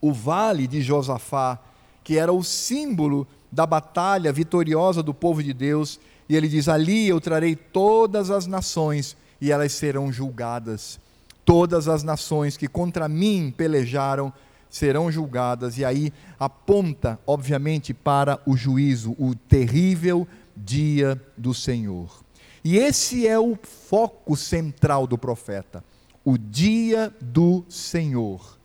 o 0.01 0.11
vale 0.11 0.67
de 0.67 0.81
Josafá, 0.81 1.59
que 2.07 2.17
era 2.17 2.31
o 2.31 2.41
símbolo 2.41 3.27
da 3.51 3.65
batalha 3.65 4.31
vitoriosa 4.31 5.03
do 5.03 5.13
povo 5.13 5.43
de 5.43 5.51
Deus, 5.51 5.99
e 6.29 6.37
ele 6.37 6.47
diz: 6.47 6.69
Ali 6.69 7.09
eu 7.09 7.19
trarei 7.19 7.53
todas 7.53 8.31
as 8.31 8.47
nações 8.47 9.17
e 9.41 9.51
elas 9.51 9.73
serão 9.73 10.09
julgadas. 10.09 11.01
Todas 11.43 11.89
as 11.89 12.03
nações 12.03 12.55
que 12.55 12.65
contra 12.65 13.09
mim 13.09 13.53
pelejaram 13.57 14.31
serão 14.69 15.11
julgadas, 15.11 15.77
e 15.77 15.83
aí 15.83 16.13
aponta, 16.39 17.19
obviamente, 17.27 17.93
para 17.93 18.39
o 18.45 18.55
juízo, 18.55 19.13
o 19.19 19.35
terrível 19.35 20.25
dia 20.55 21.21
do 21.35 21.53
Senhor. 21.53 22.09
E 22.63 22.77
esse 22.77 23.27
é 23.27 23.37
o 23.37 23.57
foco 23.61 24.37
central 24.37 25.05
do 25.05 25.17
profeta 25.17 25.83
o 26.23 26.37
dia 26.37 27.13
do 27.19 27.65
Senhor. 27.67 28.57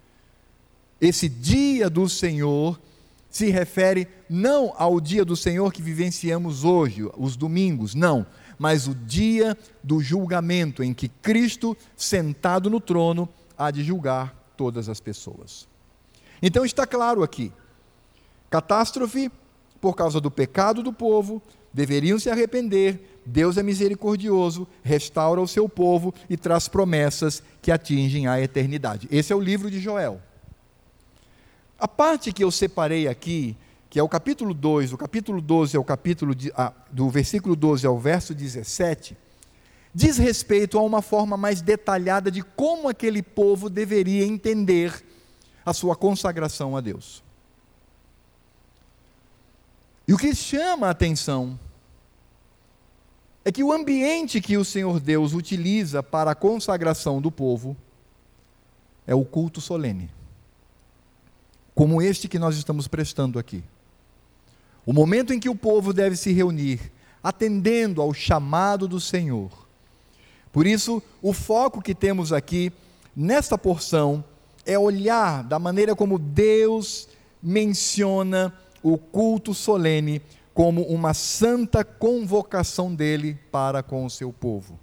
Esse 1.01 1.29
dia 1.29 1.91
do 1.91 2.09
Senhor 2.09 2.81
se 3.33 3.51
refere 3.51 4.07
não 4.29 4.75
ao 4.77 5.01
dia 5.01 5.25
do 5.25 5.35
Senhor 5.35 5.73
que 5.73 5.83
vivenciamos 5.83 6.63
hoje, 6.63 7.11
os 7.17 7.35
domingos, 7.35 7.95
não, 7.95 8.27
mas 8.59 8.87
o 8.87 8.95
dia 8.95 9.57
do 9.83 10.01
julgamento 10.01 10.85
em 10.85 10.93
que 10.93 11.09
Cristo, 11.09 11.77
sentado 11.97 12.69
no 12.69 12.79
trono, 12.79 13.27
há 13.57 13.71
de 13.71 13.83
julgar 13.83 14.37
todas 14.55 14.89
as 14.89 15.01
pessoas. 15.01 15.67
Então 16.43 16.65
está 16.65 16.87
claro 16.87 17.23
aqui: 17.23 17.51
catástrofe 18.51 19.31
por 19.81 19.97
causa 19.97 20.21
do 20.21 20.31
pecado 20.31 20.83
do 20.83 20.93
povo, 20.93 21.43
deveriam 21.73 22.19
se 22.19 22.31
arrepender, 22.31 23.21
Deus 23.25 23.57
é 23.57 23.63
misericordioso, 23.63 24.69
restaura 24.83 25.41
o 25.41 25.49
seu 25.49 25.69
povo 25.69 26.15
e 26.29 26.37
traz 26.37 26.69
promessas 26.69 27.43
que 27.61 27.73
atingem 27.73 28.29
a 28.29 28.41
eternidade. 28.41 29.09
Esse 29.11 29.33
é 29.33 29.37
o 29.37 29.41
livro 29.41 29.71
de 29.71 29.81
Joel. 29.81 30.21
A 31.83 31.89
parte 31.89 32.33
que 32.33 32.45
eu 32.45 32.51
separei 32.53 33.09
aqui, 33.09 33.57
que 33.91 33.99
é 33.99 34.03
o 34.05 34.09
capítulo 34.09 34.55
2, 34.55 34.91
do 34.91 34.97
capítulo 34.97 35.41
12 35.41 35.77
ao 35.77 35.83
capítulo 35.83 36.33
de, 36.33 36.53
ah, 36.57 36.73
do 36.93 37.11
versículo 37.11 37.57
12 37.57 37.85
ao 37.85 37.99
verso 37.99 38.33
17, 38.33 39.17
diz 39.93 40.17
respeito 40.17 40.79
a 40.79 40.83
uma 40.83 41.03
forma 41.03 41.37
mais 41.37 41.61
detalhada 41.61 42.31
de 42.31 42.41
como 42.41 42.89
aquele 42.89 43.21
povo 43.21 43.69
deveria 43.69 44.25
entender 44.25 45.05
a 45.67 45.75
sua 45.75 45.97
consagração 45.97 46.77
a 46.77 46.81
Deus. 46.81 47.21
E 50.07 50.15
o 50.15 50.17
que 50.17 50.37
chama 50.37 50.87
a 50.87 50.91
atenção 50.91 51.59
é 53.45 53.51
que 53.51 53.65
o 53.65 53.73
ambiente 53.73 54.41
que 54.41 54.57
o 54.57 54.65
Senhor 54.65 55.01
Deus 55.01 55.33
utiliza 55.33 56.01
para 56.01 56.31
a 56.31 56.37
consagração 56.37 57.21
do 57.21 57.33
povo 57.33 57.77
é 59.05 59.17
o 59.17 59.25
culto 59.25 59.61
solene, 59.61 60.09
como 61.75 62.03
este 62.03 62.29
que 62.29 62.39
nós 62.39 62.57
estamos 62.57 62.87
prestando 62.87 63.39
aqui. 63.39 63.63
O 64.85 64.93
momento 64.93 65.33
em 65.33 65.41
que 65.41 65.49
o 65.49 65.55
povo 65.55 65.93
deve 65.93 66.17
se 66.17 66.33
reunir, 66.33 66.93
atendendo 67.23 68.03
ao 68.03 68.13
chamado 68.13 68.89
do 68.89 69.01
Senhor. 69.01 69.51
Por 70.53 70.67
isso, 70.67 71.03
o 71.23 71.33
foco 71.33 71.81
que 71.81 71.95
temos 71.95 72.33
aqui, 72.33 72.73
nesta 73.15 73.57
porção, 73.57 74.25
é 74.67 74.79
olhar 74.79 75.43
da 75.43 75.59
maneira 75.59 75.95
como 75.95 76.19
Deus 76.19 77.09
menciona 77.43 78.53
o 78.83 78.99
culto 78.99 79.55
solene 79.55 80.21
como 80.53 80.83
uma 80.83 81.15
santa 81.15 81.85
convocação 81.85 82.95
dele 82.95 83.39
para 83.51 83.83
com 83.83 84.05
o 84.05 84.11
seu 84.11 84.33
povo. 84.33 84.79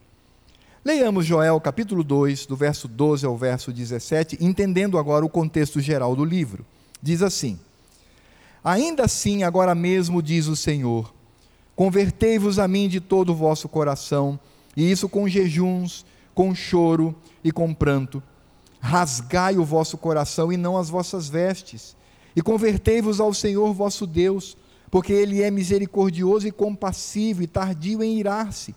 Leiamos 0.83 1.25
Joel 1.25 1.59
capítulo 1.61 2.03
2, 2.03 2.45
do 2.45 2.55
verso 2.55 2.87
12 2.87 3.25
ao 3.25 3.37
verso 3.37 3.71
17, 3.71 4.37
entendendo 4.41 4.97
agora 4.97 5.25
o 5.25 5.29
contexto 5.29 5.79
geral 5.79 6.15
do 6.15 6.25
livro. 6.25 6.65
Diz 7.01 7.21
assim: 7.21 7.59
Ainda 8.63 9.05
assim, 9.05 9.43
agora 9.43 9.73
mesmo 9.73 10.21
diz 10.21 10.47
o 10.47 10.55
Senhor: 10.55 11.13
Convertei-vos 11.75 12.59
a 12.59 12.67
mim 12.67 12.87
de 12.87 12.99
todo 12.99 13.31
o 13.31 13.35
vosso 13.35 13.69
coração, 13.69 14.39
e 14.75 14.89
isso 14.89 15.07
com 15.07 15.27
jejuns, 15.27 16.05
com 16.33 16.53
choro 16.53 17.15
e 17.43 17.51
com 17.51 17.73
pranto. 17.73 18.21
Rasgai 18.79 19.57
o 19.57 19.65
vosso 19.65 19.97
coração 19.97 20.51
e 20.51 20.57
não 20.57 20.77
as 20.77 20.89
vossas 20.89 21.27
vestes, 21.27 21.95
e 22.35 22.41
convertei-vos 22.41 23.19
ao 23.19 23.33
Senhor 23.33 23.73
vosso 23.73 24.07
Deus 24.07 24.55
porque 24.89 25.13
ele 25.13 25.41
é 25.41 25.51
misericordioso 25.51 26.47
e 26.47 26.51
compassivo 26.51 27.43
e 27.43 27.47
tardio 27.47 28.03
em 28.03 28.17
irar-se, 28.17 28.75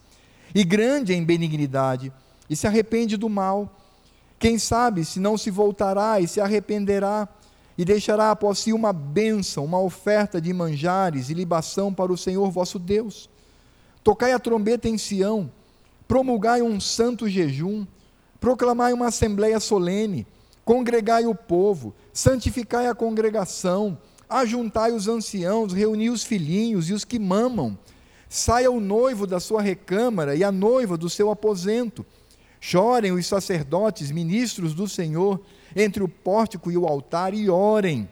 e 0.55 0.63
grande 0.65 1.15
em 1.15 1.25
benignidade, 1.25 2.13
e 2.49 2.55
se 2.55 2.67
arrepende 2.67 3.17
do 3.17 3.29
mal. 3.29 3.79
Quem 4.39 4.59
sabe 4.59 5.05
se 5.05 5.19
não 5.19 5.39
se 5.39 5.51
voltará 5.51 6.21
e 6.21 6.29
se 6.29 6.41
arrependerá, 6.41 7.29
e 7.77 7.85
deixará 7.85 8.31
após 8.31 8.59
si 8.59 8.73
uma 8.73 8.93
bênção, 8.93 9.65
uma 9.65 9.81
oferta 9.81 10.41
de 10.41 10.53
manjares 10.53 11.31
e 11.31 11.35
libação 11.35 11.93
para 11.93 12.13
o 12.13 12.19
Senhor 12.19 12.51
vosso 12.51 12.79
Deus. 12.79 13.31
Tocai 14.05 14.33
a 14.33 14.39
trombeta 14.39 14.89
em 14.89 14.99
Sião, 14.99 15.51
promulgai 16.07 16.61
um 16.61 16.81
santo 16.81 17.29
jejum, 17.29 17.87
proclamai 18.41 18.93
uma 18.93 19.07
assembleia 19.07 19.61
solene, 19.61 20.27
congregai 20.65 21.27
o 21.27 21.35
povo, 21.35 21.95
santificai 22.13 22.87
a 22.87 22.95
congregação, 22.95 23.97
ajuntai 24.29 24.93
os 24.93 25.09
anciãos, 25.09 25.73
reuni 25.73 26.11
os 26.11 26.25
filhinhos 26.25 26.91
e 26.91 26.93
os 26.93 27.05
que 27.05 27.19
mamam. 27.19 27.79
Saia 28.29 28.71
o 28.71 28.81
noivo 28.81 29.27
da 29.27 29.39
sua 29.39 29.61
recâmara 29.61 30.35
e 30.35 30.43
a 30.43 30.51
noiva 30.51 30.97
do 30.97 31.09
seu 31.11 31.31
aposento. 31.31 32.05
Chorem 32.65 33.11
os 33.11 33.27
sacerdotes, 33.27 34.13
ministros 34.13 34.73
do 34.73 34.87
Senhor, 34.87 35.41
entre 35.75 36.01
o 36.01 36.07
pórtico 36.09 36.71
e 36.71 36.79
o 36.79 36.87
altar, 36.87 37.35
e 37.35 37.51
orem. 37.51 38.09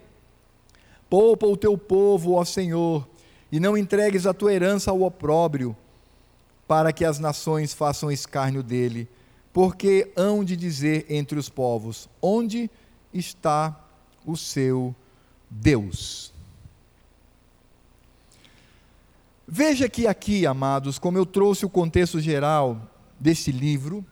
Poupa 1.09 1.47
o 1.47 1.57
teu 1.57 1.78
povo, 1.78 2.33
ó 2.33 2.45
Senhor, 2.45 3.09
e 3.52 3.61
não 3.61 3.78
entregues 3.78 4.26
a 4.26 4.35
tua 4.35 4.52
herança 4.52 4.90
ao 4.90 5.02
opróbrio, 5.02 5.76
para 6.66 6.92
que 6.92 7.04
as 7.04 7.21
nações 7.21 7.73
façam 7.73 8.11
escárnio 8.11 8.61
dele. 8.61 9.09
Porque 9.52 10.11
hão 10.16 10.42
de 10.45 10.57
dizer 10.57 11.07
entre 11.09 11.38
os 11.38 11.49
povos: 11.49 12.09
onde 12.21 12.69
está 13.14 13.80
o 14.26 14.37
seu 14.37 14.92
Deus? 15.49 16.35
Veja 19.47 19.88
que 19.88 20.09
aqui, 20.09 20.45
amados, 20.45 20.99
como 20.99 21.16
eu 21.16 21.25
trouxe 21.25 21.64
o 21.64 21.71
contexto 21.71 22.19
geral 22.19 22.80
desse 23.21 23.52
livro, 23.52 24.04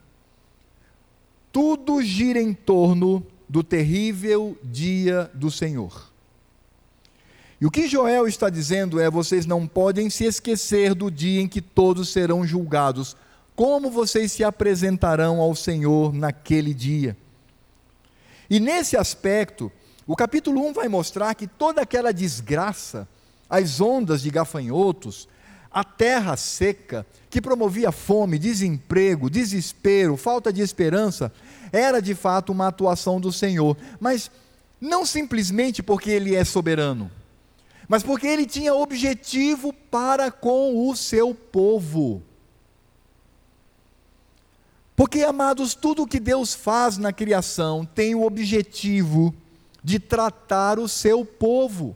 tudo 1.51 2.01
gira 2.01 2.41
em 2.41 2.53
torno 2.53 3.25
do 3.47 3.63
terrível 3.63 4.57
dia 4.63 5.29
do 5.33 5.49
Senhor. 5.49 6.09
E 7.59 7.65
o 7.65 7.71
que 7.71 7.87
Joel 7.87 8.27
está 8.27 8.49
dizendo 8.49 8.99
é: 8.99 9.09
vocês 9.09 9.45
não 9.45 9.67
podem 9.67 10.09
se 10.09 10.23
esquecer 10.23 10.93
do 10.93 11.11
dia 11.11 11.41
em 11.41 11.47
que 11.47 11.61
todos 11.61 12.09
serão 12.09 12.45
julgados. 12.45 13.17
Como 13.55 13.89
vocês 13.89 14.31
se 14.31 14.43
apresentarão 14.43 15.41
ao 15.41 15.53
Senhor 15.53 16.13
naquele 16.13 16.73
dia? 16.73 17.17
E 18.49 18.59
nesse 18.59 18.95
aspecto, 18.95 19.69
o 20.07 20.15
capítulo 20.15 20.65
1 20.67 20.73
vai 20.73 20.87
mostrar 20.87 21.35
que 21.35 21.45
toda 21.45 21.81
aquela 21.81 22.13
desgraça, 22.13 23.07
as 23.49 23.81
ondas 23.81 24.21
de 24.21 24.29
gafanhotos, 24.29 25.27
a 25.71 25.83
terra 25.83 26.35
seca, 26.35 27.05
que 27.29 27.41
promovia 27.41 27.91
fome, 27.91 28.39
desemprego, 28.39 29.29
desespero, 29.29 30.17
falta 30.17 30.51
de 30.51 30.61
esperança, 30.61 31.31
era 31.71 32.01
de 32.01 32.15
fato 32.15 32.51
uma 32.51 32.67
atuação 32.67 33.19
do 33.19 33.31
Senhor. 33.31 33.77
Mas 33.99 34.31
não 34.81 35.05
simplesmente 35.05 35.83
porque 35.83 36.09
Ele 36.09 36.35
é 36.35 36.43
soberano, 36.43 37.11
mas 37.87 38.01
porque 38.01 38.27
Ele 38.27 38.45
tinha 38.45 38.73
objetivo 38.73 39.71
para 39.91 40.31
com 40.31 40.89
o 40.89 40.95
seu 40.95 41.35
povo. 41.35 42.23
Porque, 44.95 45.23
amados, 45.23 45.75
tudo 45.75 46.03
o 46.03 46.07
que 46.07 46.19
Deus 46.19 46.53
faz 46.53 46.97
na 46.97 47.13
criação 47.13 47.85
tem 47.85 48.15
o 48.15 48.23
objetivo 48.23 49.33
de 49.81 49.97
tratar 49.97 50.77
o 50.77 50.89
seu 50.89 51.23
povo. 51.23 51.95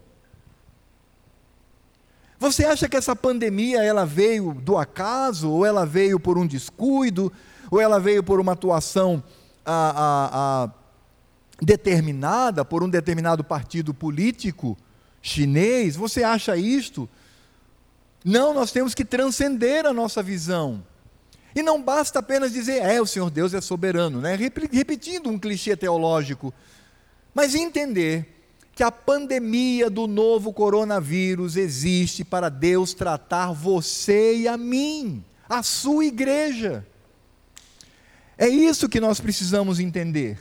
Você 2.44 2.66
acha 2.66 2.90
que 2.90 2.98
essa 2.98 3.16
pandemia 3.16 3.82
ela 3.82 4.06
veio 4.06 4.54
do 4.54 4.78
acaso, 4.78 5.50
ou 5.50 5.66
ela 5.66 5.86
veio 5.86 6.20
por 6.20 6.38
um 6.38 6.46
descuido, 6.46 7.32
ou 7.72 7.80
ela 7.80 8.02
veio 8.02 8.22
por 8.22 8.38
uma 8.38 8.52
atuação 8.52 9.24
a, 9.66 9.74
a, 9.74 10.64
a, 10.66 10.70
determinada 11.62 12.66
por 12.66 12.84
um 12.84 12.90
determinado 12.90 13.46
partido 13.46 13.94
político 13.94 14.78
chinês? 15.22 15.96
Você 15.96 16.22
acha 16.22 16.58
isto? 16.58 17.08
Não, 18.26 18.54
nós 18.54 18.74
temos 18.74 18.94
que 18.94 19.06
transcender 19.06 19.86
a 19.86 19.94
nossa 19.94 20.22
visão. 20.22 20.84
E 21.56 21.64
não 21.64 21.82
basta 21.82 22.20
apenas 22.20 22.52
dizer, 22.52 22.82
é, 22.82 23.02
o 23.02 23.06
Senhor 23.06 23.32
Deus 23.32 23.54
é 23.54 23.62
soberano, 23.62 24.20
né? 24.20 24.36
repetindo 24.36 25.30
um 25.30 25.40
clichê 25.40 25.78
teológico, 25.78 26.54
mas 27.34 27.56
entender 27.56 28.33
que 28.76 28.84
a 28.84 28.92
pandemia 28.92 29.90
do 29.90 30.08
novo 30.08 30.52
coronavírus 30.52 31.56
existe 31.56 32.24
para 32.24 32.50
Deus 32.50 32.94
tratar 32.94 33.52
você 33.52 34.38
e 34.38 34.48
a 34.48 34.58
mim, 34.58 35.24
a 35.48 35.62
sua 35.62 36.06
igreja. 36.06 36.86
É 38.38 38.48
isso 38.48 38.90
que 38.90 39.00
nós 39.00 39.20
precisamos 39.20 39.80
entender. 39.80 40.40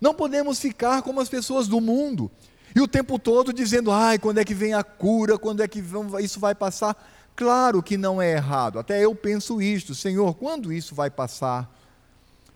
Não 0.00 0.12
podemos 0.12 0.58
ficar 0.58 1.02
como 1.02 1.20
as 1.20 1.28
pessoas 1.28 1.68
do 1.68 1.80
mundo 1.80 2.30
e 2.74 2.80
o 2.80 2.88
tempo 2.88 3.18
todo 3.18 3.52
dizendo: 3.52 3.92
ai, 3.92 4.18
quando 4.18 4.38
é 4.38 4.44
que 4.44 4.54
vem 4.54 4.74
a 4.74 4.82
cura, 4.82 5.38
quando 5.38 5.62
é 5.62 5.68
que 5.68 5.82
isso 6.20 6.40
vai 6.40 6.54
passar. 6.54 6.96
Claro 7.36 7.82
que 7.82 7.96
não 7.96 8.20
é 8.20 8.32
errado, 8.32 8.78
até 8.78 9.04
eu 9.04 9.14
penso 9.14 9.62
isto: 9.62 9.94
Senhor, 9.94 10.34
quando 10.34 10.72
isso 10.72 10.96
vai 10.96 11.10
passar? 11.10 11.70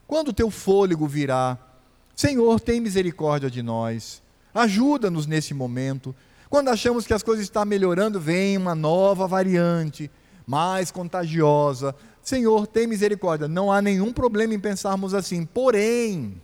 Quando 0.07 0.29
o 0.29 0.33
teu 0.33 0.51
fôlego 0.51 1.07
virá? 1.07 1.57
Senhor, 2.15 2.61
tem 2.61 2.81
misericórdia 2.81 3.51
de 3.51 3.63
nós. 3.63 4.24
Ajuda-nos 4.55 5.27
nesse 5.27 5.53
momento. 5.53 6.15
Quando 6.49 6.69
achamos 6.69 7.07
que 7.07 7.13
as 7.13 7.23
coisas 7.23 7.45
estão 7.45 7.65
melhorando, 7.65 8.21
vem 8.21 8.57
uma 8.57 8.75
nova 8.75 9.27
variante, 9.27 10.09
mais 10.47 10.93
contagiosa. 10.93 11.95
Senhor, 12.23 12.67
tem 12.67 12.87
misericórdia. 12.87 13.49
Não 13.49 13.73
há 13.73 13.83
nenhum 13.83 14.13
problema 14.13 14.55
em 14.55 14.61
pensarmos 14.61 15.13
assim. 15.13 15.45
Porém, 15.45 16.41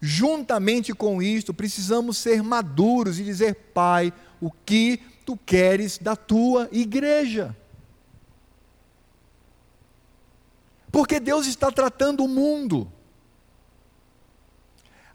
juntamente 0.00 0.94
com 0.94 1.22
isto, 1.22 1.52
precisamos 1.52 2.16
ser 2.16 2.42
maduros 2.42 3.20
e 3.20 3.24
dizer: 3.24 3.54
Pai, 3.74 4.12
o 4.40 4.50
que 4.50 4.98
tu 5.26 5.36
queres 5.36 5.98
da 5.98 6.16
tua 6.16 6.68
igreja? 6.72 7.54
Porque 10.90 11.20
Deus 11.20 11.46
está 11.46 11.70
tratando 11.70 12.24
o 12.24 12.28
mundo. 12.28 12.90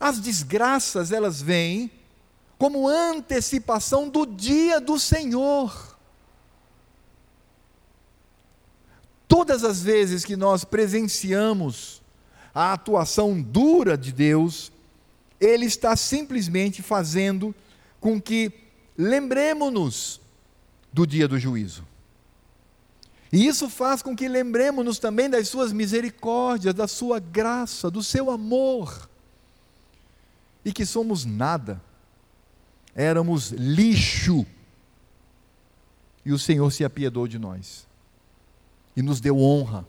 As 0.01 0.19
desgraças, 0.19 1.11
elas 1.11 1.43
vêm 1.43 1.91
como 2.57 2.87
antecipação 2.87 4.09
do 4.09 4.25
dia 4.25 4.81
do 4.81 4.97
Senhor. 4.97 5.95
Todas 9.27 9.63
as 9.63 9.83
vezes 9.83 10.25
que 10.25 10.35
nós 10.35 10.63
presenciamos 10.63 12.01
a 12.51 12.73
atuação 12.73 13.39
dura 13.39 13.95
de 13.95 14.11
Deus, 14.11 14.71
Ele 15.39 15.67
está 15.67 15.95
simplesmente 15.95 16.81
fazendo 16.81 17.53
com 17.99 18.19
que 18.19 18.51
lembremos-nos 18.97 20.19
do 20.91 21.05
dia 21.05 21.27
do 21.27 21.37
juízo. 21.37 21.85
E 23.31 23.45
isso 23.45 23.69
faz 23.69 24.01
com 24.01 24.15
que 24.15 24.27
lembremos-nos 24.27 24.97
também 24.97 25.29
das 25.29 25.47
Suas 25.47 25.71
misericórdias, 25.71 26.73
da 26.73 26.87
Sua 26.87 27.19
graça, 27.19 27.91
do 27.91 28.01
Seu 28.01 28.31
amor 28.31 29.10
e 30.63 30.71
que 30.71 30.85
somos 30.85 31.25
nada, 31.25 31.81
éramos 32.95 33.51
lixo, 33.51 34.45
e 36.23 36.31
o 36.31 36.39
Senhor 36.39 36.71
se 36.71 36.85
apiedou 36.85 37.27
de 37.27 37.39
nós, 37.39 37.87
e 38.95 39.01
nos 39.01 39.19
deu 39.19 39.39
honra, 39.39 39.85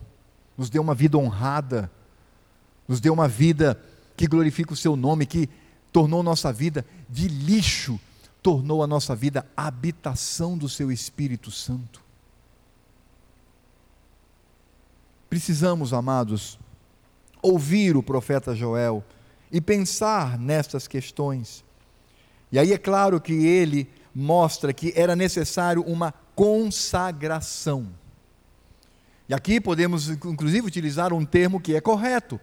nos 0.57 0.71
deu 0.71 0.83
uma 0.83 0.95
vida 0.95 1.19
honrada, 1.19 1.91
nos 2.89 3.01
deu 3.01 3.13
uma 3.13 3.29
vida 3.29 3.81
que 4.17 4.27
glorifica 4.27 4.73
o 4.73 4.77
Seu 4.77 4.97
nome, 4.97 5.27
que 5.27 5.49
tornou 5.93 6.23
nossa 6.23 6.53
vida 6.53 6.87
de 7.09 7.29
lixo, 7.29 8.01
tornou 8.43 8.83
a 8.83 8.87
nossa 8.87 9.15
vida 9.15 9.47
habitação 9.57 10.57
do 10.57 10.69
Seu 10.69 10.91
Espírito 10.91 11.51
Santo. 11.51 12.03
Precisamos, 15.29 15.93
amados, 15.93 16.59
ouvir 17.41 17.97
o 17.97 18.03
profeta 18.03 18.55
Joel 18.55 19.03
e 19.53 19.61
pensar 19.61 20.39
nestas 20.39 20.89
questões. 20.89 21.63
E 22.51 22.59
aí 22.59 22.73
é 22.73 22.79
claro 22.79 23.21
que 23.21 23.33
ele 23.33 23.89
mostra 24.15 24.73
que 24.73 24.93
era 24.97 25.15
necessário 25.15 25.83
uma 25.83 26.13
consagração. 26.35 27.89
E 29.29 29.35
aqui 29.35 29.61
podemos, 29.61 30.09
inclusive, 30.09 30.67
utilizar 30.67 31.13
um 31.13 31.25
termo 31.25 31.61
que 31.61 31.77
é 31.77 31.81
correto. 31.81 32.41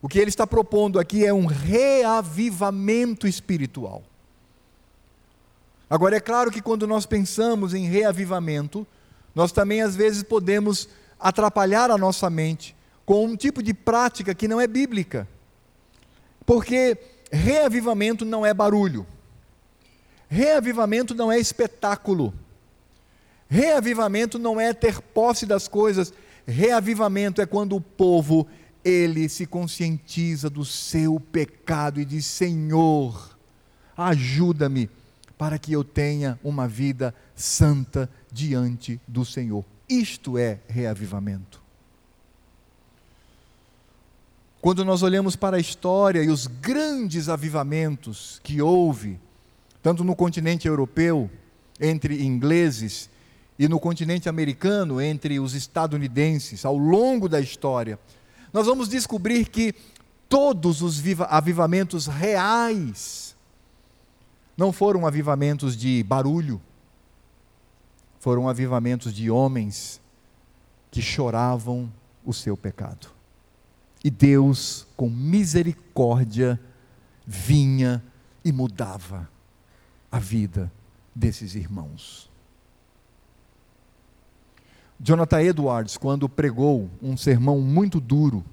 O 0.00 0.08
que 0.08 0.18
ele 0.18 0.28
está 0.28 0.46
propondo 0.46 1.00
aqui 1.00 1.24
é 1.24 1.32
um 1.32 1.46
reavivamento 1.46 3.26
espiritual. 3.26 4.02
Agora, 5.88 6.16
é 6.16 6.20
claro 6.20 6.50
que 6.50 6.60
quando 6.60 6.86
nós 6.86 7.06
pensamos 7.06 7.72
em 7.72 7.86
reavivamento, 7.86 8.86
nós 9.34 9.50
também 9.50 9.82
às 9.82 9.96
vezes 9.96 10.22
podemos 10.22 10.88
atrapalhar 11.18 11.90
a 11.90 11.98
nossa 11.98 12.28
mente 12.28 12.76
com 13.04 13.24
um 13.24 13.36
tipo 13.36 13.62
de 13.62 13.74
prática 13.74 14.34
que 14.34 14.48
não 14.48 14.60
é 14.60 14.66
bíblica. 14.66 15.28
Porque 16.46 16.96
reavivamento 17.30 18.24
não 18.24 18.44
é 18.44 18.52
barulho. 18.52 19.06
Reavivamento 20.28 21.14
não 21.14 21.30
é 21.30 21.38
espetáculo. 21.38 22.34
Reavivamento 23.48 24.38
não 24.38 24.60
é 24.60 24.72
ter 24.72 25.00
posse 25.00 25.46
das 25.46 25.68
coisas. 25.68 26.12
Reavivamento 26.46 27.40
é 27.40 27.46
quando 27.46 27.76
o 27.76 27.80
povo 27.80 28.46
ele 28.84 29.28
se 29.28 29.46
conscientiza 29.46 30.50
do 30.50 30.64
seu 30.64 31.18
pecado 31.18 32.00
e 32.00 32.04
diz: 32.04 32.26
Senhor, 32.26 33.38
ajuda-me 33.96 34.90
para 35.38 35.58
que 35.58 35.72
eu 35.72 35.82
tenha 35.82 36.38
uma 36.44 36.68
vida 36.68 37.14
santa 37.34 38.10
diante 38.30 39.00
do 39.08 39.24
Senhor. 39.24 39.64
Isto 39.88 40.38
é 40.38 40.60
reavivamento. 40.68 41.63
Quando 44.64 44.82
nós 44.82 45.02
olhamos 45.02 45.36
para 45.36 45.58
a 45.58 45.60
história 45.60 46.24
e 46.24 46.30
os 46.30 46.46
grandes 46.46 47.28
avivamentos 47.28 48.40
que 48.42 48.62
houve, 48.62 49.20
tanto 49.82 50.02
no 50.02 50.16
continente 50.16 50.66
europeu, 50.66 51.30
entre 51.78 52.24
ingleses, 52.24 53.10
e 53.58 53.68
no 53.68 53.78
continente 53.78 54.26
americano, 54.26 55.02
entre 55.02 55.38
os 55.38 55.52
estadunidenses, 55.52 56.64
ao 56.64 56.78
longo 56.78 57.28
da 57.28 57.42
história, 57.42 57.98
nós 58.54 58.64
vamos 58.64 58.88
descobrir 58.88 59.50
que 59.50 59.74
todos 60.30 60.80
os 60.80 60.98
avivamentos 61.28 62.06
reais 62.06 63.36
não 64.56 64.72
foram 64.72 65.06
avivamentos 65.06 65.76
de 65.76 66.02
barulho, 66.04 66.58
foram 68.18 68.48
avivamentos 68.48 69.12
de 69.12 69.30
homens 69.30 70.00
que 70.90 71.02
choravam 71.02 71.92
o 72.24 72.32
seu 72.32 72.56
pecado. 72.56 73.13
E 74.04 74.10
Deus, 74.10 74.86
com 74.96 75.08
misericórdia, 75.08 76.60
vinha 77.26 78.04
e 78.44 78.52
mudava 78.52 79.26
a 80.12 80.18
vida 80.18 80.70
desses 81.14 81.54
irmãos. 81.54 82.30
Jonathan 85.00 85.40
Edwards, 85.42 85.96
quando 85.96 86.28
pregou 86.28 86.90
um 87.02 87.16
sermão 87.16 87.60
muito 87.60 87.98
duro, 87.98 88.44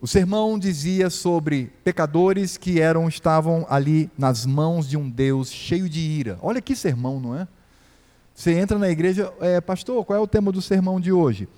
o 0.00 0.06
sermão 0.08 0.58
dizia 0.58 1.08
sobre 1.08 1.72
pecadores 1.84 2.56
que 2.56 2.80
eram 2.80 3.08
estavam 3.08 3.64
ali 3.70 4.10
nas 4.18 4.44
mãos 4.44 4.88
de 4.88 4.96
um 4.96 5.08
Deus 5.08 5.50
cheio 5.50 5.88
de 5.88 6.00
ira. 6.00 6.38
Olha 6.42 6.60
que 6.60 6.74
sermão, 6.74 7.20
não 7.20 7.36
é? 7.36 7.46
Você 8.34 8.52
entra 8.52 8.78
na 8.78 8.88
igreja, 8.88 9.32
é, 9.40 9.60
pastor, 9.60 10.04
qual 10.04 10.18
é 10.18 10.20
o 10.20 10.26
tema 10.26 10.50
do 10.50 10.60
sermão 10.60 11.00
de 11.00 11.12
hoje? 11.12 11.48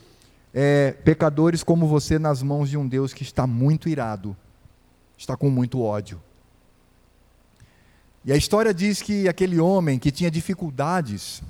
É, 0.56 0.92
pecadores 0.92 1.64
como 1.64 1.88
você 1.88 2.16
nas 2.16 2.40
mãos 2.40 2.70
de 2.70 2.78
um 2.78 2.86
Deus 2.86 3.12
que 3.12 3.24
está 3.24 3.44
muito 3.44 3.88
irado, 3.88 4.36
está 5.18 5.36
com 5.36 5.50
muito 5.50 5.82
ódio. 5.82 6.22
E 8.24 8.32
a 8.32 8.36
história 8.36 8.72
diz 8.72 9.02
que 9.02 9.28
aquele 9.28 9.58
homem 9.58 9.98
que 9.98 10.12
tinha 10.12 10.30
dificuldades, 10.30 11.42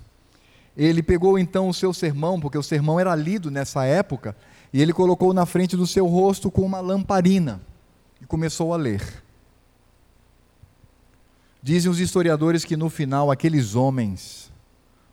ele 0.77 1.03
pegou 1.03 1.39
então 1.39 1.69
o 1.69 1.75
seu 1.75 1.93
sermão, 1.93 2.41
porque 2.41 2.59
o 2.59 2.63
sermão 2.63 2.99
era 2.99 3.15
lido 3.15 3.51
nessa 3.51 3.85
época, 3.85 4.35
e 4.73 4.81
ele 4.83 4.93
colocou 4.93 5.33
na 5.33 5.47
frente 5.47 5.77
do 5.77 5.87
seu 5.87 6.07
rosto 6.07 6.51
com 6.51 6.63
uma 6.63 6.81
lamparina 6.81 7.61
e 8.21 8.27
começou 8.27 8.73
a 8.73 8.77
ler. 8.77 9.23
Dizem 11.63 11.91
os 11.91 12.01
historiadores 12.01 12.65
que 12.65 12.77
no 12.77 12.91
final 12.91 13.31
aqueles 13.31 13.75
homens 13.75 14.51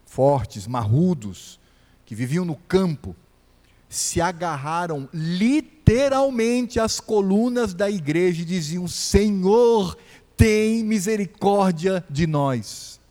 fortes, 0.05 0.65
marrudos, 0.65 1.59
que 2.05 2.15
viviam 2.15 2.43
no 2.43 2.55
campo, 2.55 3.15
se 3.91 4.21
agarraram 4.21 5.09
literalmente 5.13 6.79
às 6.79 7.01
colunas 7.01 7.73
da 7.73 7.91
igreja 7.91 8.41
e 8.41 8.45
diziam: 8.45 8.87
Senhor, 8.87 9.97
tem 10.37 10.81
misericórdia 10.81 12.03
de 12.09 12.25
nós. 12.25 13.01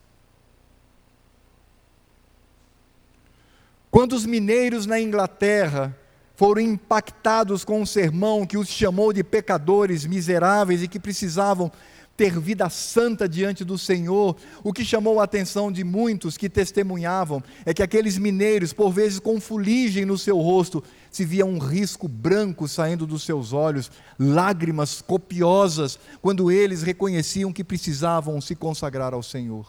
Quando 3.91 4.15
os 4.15 4.25
mineiros 4.25 4.87
na 4.87 4.99
Inglaterra 4.99 5.95
foram 6.35 6.63
impactados 6.63 7.63
com 7.63 7.83
um 7.83 7.87
sermão 7.87 8.47
que 8.47 8.57
os 8.57 8.69
chamou 8.69 9.13
de 9.13 9.23
pecadores 9.23 10.07
miseráveis 10.07 10.83
e 10.83 10.89
que 10.89 10.99
precisavam 10.99 11.71
ter 12.21 12.39
vida 12.39 12.69
santa 12.69 13.27
diante 13.27 13.65
do 13.65 13.79
Senhor. 13.79 14.37
O 14.63 14.75
que 14.75 14.85
chamou 14.85 15.21
a 15.21 15.25
atenção 15.25 15.73
de 15.73 15.83
muitos 15.83 16.37
que 16.37 16.51
testemunhavam 16.51 17.43
é 17.65 17.73
que 17.73 17.83
aqueles 17.83 18.19
mineiros, 18.19 18.75
por 18.75 18.91
vezes 18.91 19.19
com 19.19 19.41
fuligem 19.41 20.05
no 20.05 20.19
seu 20.19 20.37
rosto, 20.39 20.85
se 21.11 21.25
via 21.25 21.47
um 21.47 21.59
risco 21.59 22.07
branco 22.07 22.69
saindo 22.69 23.07
dos 23.07 23.23
seus 23.23 23.55
olhos, 23.55 23.91
lágrimas 24.19 25.01
copiosas, 25.01 25.99
quando 26.21 26.51
eles 26.51 26.83
reconheciam 26.83 27.55
que 27.55 27.65
precisavam 27.65 28.39
se 28.39 28.55
consagrar 28.55 29.15
ao 29.15 29.23
Senhor. 29.23 29.67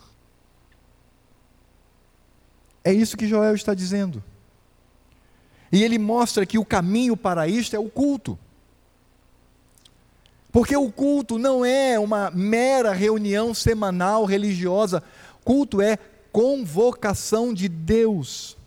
É 2.84 2.92
isso 2.92 3.16
que 3.16 3.30
Joel 3.30 3.56
está 3.56 3.74
dizendo. 3.74 4.22
E 5.72 5.82
ele 5.82 5.98
mostra 5.98 6.46
que 6.46 6.60
o 6.60 6.66
caminho 6.66 7.16
para 7.16 7.48
isto 7.48 7.78
é 7.78 7.80
o 7.80 7.90
culto. 7.90 8.38
Porque 10.52 10.76
o 10.76 10.92
culto 10.92 11.38
não 11.38 11.64
é 11.64 11.98
uma 11.98 12.30
mera 12.32 12.92
reunião 12.92 13.54
semanal 13.54 14.26
religiosa, 14.26 15.02
culto 15.46 15.82
é 15.82 15.98
convocação 16.32 17.54
de 17.54 17.70
Deus. 17.70 18.58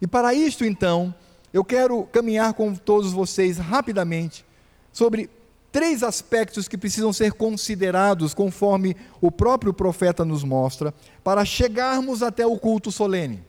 E 0.00 0.06
para 0.06 0.34
isto, 0.34 0.64
então, 0.64 1.14
eu 1.52 1.64
quero 1.64 2.04
caminhar 2.04 2.54
com 2.54 2.74
todos 2.74 3.12
vocês 3.12 3.58
rapidamente 3.58 4.44
sobre 4.92 5.30
três 5.70 6.02
aspectos 6.02 6.66
que 6.68 6.78
precisam 6.78 7.12
ser 7.12 7.32
considerados, 7.32 8.32
conforme 8.32 8.96
o 9.20 9.30
próprio 9.30 9.74
profeta 9.74 10.24
nos 10.24 10.42
mostra, 10.42 10.94
para 11.22 11.44
chegarmos 11.44 12.22
até 12.22 12.46
o 12.46 12.58
culto 12.58 12.90
solene. 12.90 13.42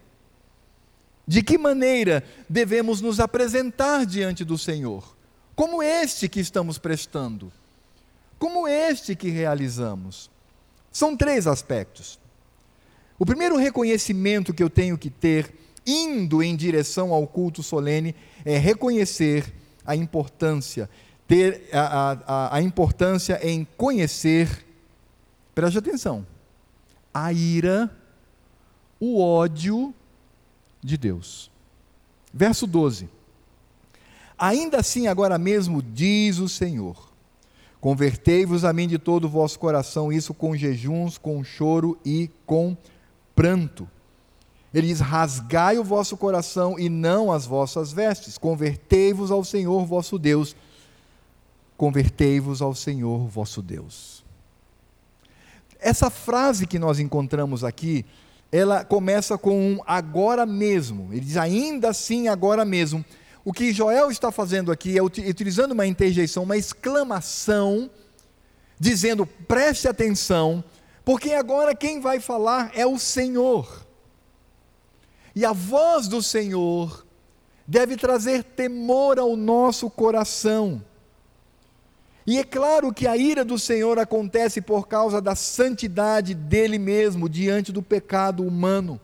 De 1.25 1.41
que 1.41 1.57
maneira 1.57 2.23
devemos 2.49 3.01
nos 3.01 3.19
apresentar 3.19 4.05
diante 4.05 4.43
do 4.43 4.57
Senhor? 4.57 5.16
Como 5.57 5.81
este 5.81 6.29
que 6.29 6.39
estamos 6.39 6.77
prestando, 6.77 7.51
como 8.37 8.67
este 8.67 9.15
que 9.15 9.31
realizamos. 9.31 10.29
São 10.91 11.17
três 11.17 11.47
aspectos. 11.47 12.19
O 13.17 13.25
primeiro 13.25 13.57
reconhecimento 13.57 14.53
que 14.53 14.61
eu 14.61 14.69
tenho 14.69 14.99
que 14.99 15.09
ter, 15.09 15.51
indo 15.83 16.43
em 16.43 16.55
direção 16.55 17.11
ao 17.11 17.25
culto 17.25 17.63
solene, 17.63 18.15
é 18.45 18.55
reconhecer 18.59 19.51
a 19.83 19.95
importância, 19.95 20.87
ter 21.27 21.67
a, 21.73 22.19
a, 22.27 22.57
a 22.57 22.61
importância 22.61 23.39
em 23.41 23.67
conhecer, 23.75 24.63
preste 25.55 25.79
atenção, 25.79 26.23
a 27.11 27.33
ira, 27.33 27.89
o 28.99 29.19
ódio 29.19 29.91
de 30.83 30.97
Deus. 30.97 31.49
Verso 32.31 32.67
12. 32.67 33.16
Ainda 34.37 34.79
assim, 34.79 35.07
agora 35.07 35.37
mesmo, 35.37 35.81
diz 35.81 36.37
o 36.37 36.47
Senhor: 36.47 37.11
Convertei-vos 37.81 38.63
a 38.63 38.71
mim 38.71 38.87
de 38.87 38.99
todo 38.99 39.25
o 39.25 39.29
vosso 39.29 39.57
coração, 39.57 40.11
isso 40.11 40.33
com 40.33 40.55
jejuns, 40.55 41.17
com 41.17 41.43
choro 41.43 41.97
e 42.05 42.29
com 42.45 42.77
pranto. 43.35 43.89
Ele 44.73 44.87
diz: 44.87 44.99
Rasgai 44.99 45.79
o 45.79 45.83
vosso 45.83 46.15
coração 46.15 46.77
e 46.77 46.87
não 46.87 47.31
as 47.31 47.45
vossas 47.47 47.91
vestes. 47.91 48.37
Convertei-vos 48.37 49.31
ao 49.31 49.43
Senhor 49.43 49.85
vosso 49.85 50.19
Deus. 50.19 50.55
Convertei-vos 51.75 52.61
ao 52.61 52.75
Senhor 52.75 53.27
vosso 53.27 53.61
Deus. 53.61 54.23
Essa 55.79 56.09
frase 56.09 56.67
que 56.67 56.79
nós 56.79 56.99
encontramos 56.99 57.63
aqui, 57.63 58.05
ela 58.51 58.83
começa 58.83 59.37
com 59.37 59.59
um 59.59 59.79
agora 59.87 60.45
mesmo. 60.45 61.09
Ele 61.11 61.21
diz: 61.21 61.37
Ainda 61.37 61.89
assim, 61.89 62.27
agora 62.27 62.63
mesmo 62.63 63.03
o 63.47 63.53
que 63.53 63.71
Joel 63.71 64.11
está 64.11 64.29
fazendo 64.29 64.73
aqui 64.73 64.97
é 64.97 65.01
utilizando 65.01 65.71
uma 65.71 65.87
interjeição, 65.87 66.43
uma 66.43 66.57
exclamação, 66.57 67.89
dizendo: 68.77 69.25
preste 69.25 69.87
atenção, 69.87 70.61
porque 71.05 71.31
agora 71.31 71.73
quem 71.73 72.01
vai 72.01 72.19
falar 72.19 72.71
é 72.75 72.85
o 72.85 72.99
Senhor. 72.99 73.87
E 75.33 75.45
a 75.45 75.53
voz 75.53 76.09
do 76.09 76.21
Senhor 76.21 77.07
deve 77.65 77.95
trazer 77.95 78.43
temor 78.43 79.17
ao 79.17 79.37
nosso 79.37 79.89
coração. 79.89 80.83
E 82.25 82.39
é 82.39 82.43
claro 82.43 82.93
que 82.93 83.07
a 83.07 83.15
ira 83.15 83.45
do 83.45 83.57
Senhor 83.57 83.97
acontece 83.97 84.59
por 84.59 84.89
causa 84.89 85.21
da 85.21 85.35
santidade 85.35 86.33
dele 86.33 86.77
mesmo 86.77 87.29
diante 87.29 87.71
do 87.71 87.81
pecado 87.81 88.45
humano. 88.45 88.99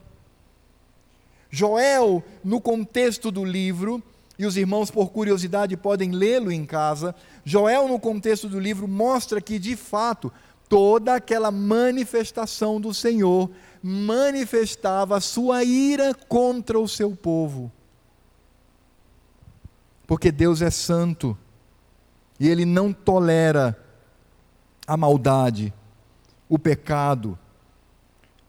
Joel, 1.50 2.22
no 2.44 2.60
contexto 2.60 3.30
do 3.30 3.42
livro, 3.42 4.02
e 4.38 4.44
os 4.46 4.56
irmãos, 4.56 4.90
por 4.90 5.10
curiosidade, 5.10 5.76
podem 5.76 6.10
lê-lo 6.10 6.50
em 6.50 6.66
casa. 6.66 7.14
Joel, 7.44 7.86
no 7.88 8.00
contexto 8.00 8.48
do 8.48 8.58
livro, 8.58 8.88
mostra 8.88 9.40
que, 9.40 9.58
de 9.58 9.76
fato, 9.76 10.32
toda 10.68 11.14
aquela 11.14 11.50
manifestação 11.50 12.80
do 12.80 12.92
Senhor 12.92 13.50
manifestava 13.82 15.20
sua 15.20 15.62
ira 15.62 16.14
contra 16.14 16.78
o 16.80 16.88
seu 16.88 17.14
povo. 17.14 17.70
Porque 20.06 20.32
Deus 20.32 20.62
é 20.62 20.70
santo 20.70 21.38
e 22.40 22.48
Ele 22.48 22.64
não 22.64 22.92
tolera 22.92 23.78
a 24.86 24.96
maldade, 24.96 25.72
o 26.48 26.58
pecado. 26.58 27.38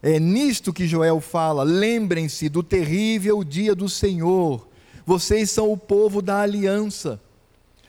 É 0.02 0.20
nisto 0.20 0.74
que 0.74 0.88
Joel 0.88 1.22
fala: 1.22 1.64
lembrem-se 1.64 2.50
do 2.50 2.64
terrível 2.64 3.44
dia 3.44 3.76
do 3.76 3.88
Senhor 3.88 4.68
vocês 5.06 5.52
são 5.52 5.72
o 5.72 5.78
povo 5.78 6.22
da 6.22 6.42
aliança. 6.42 7.22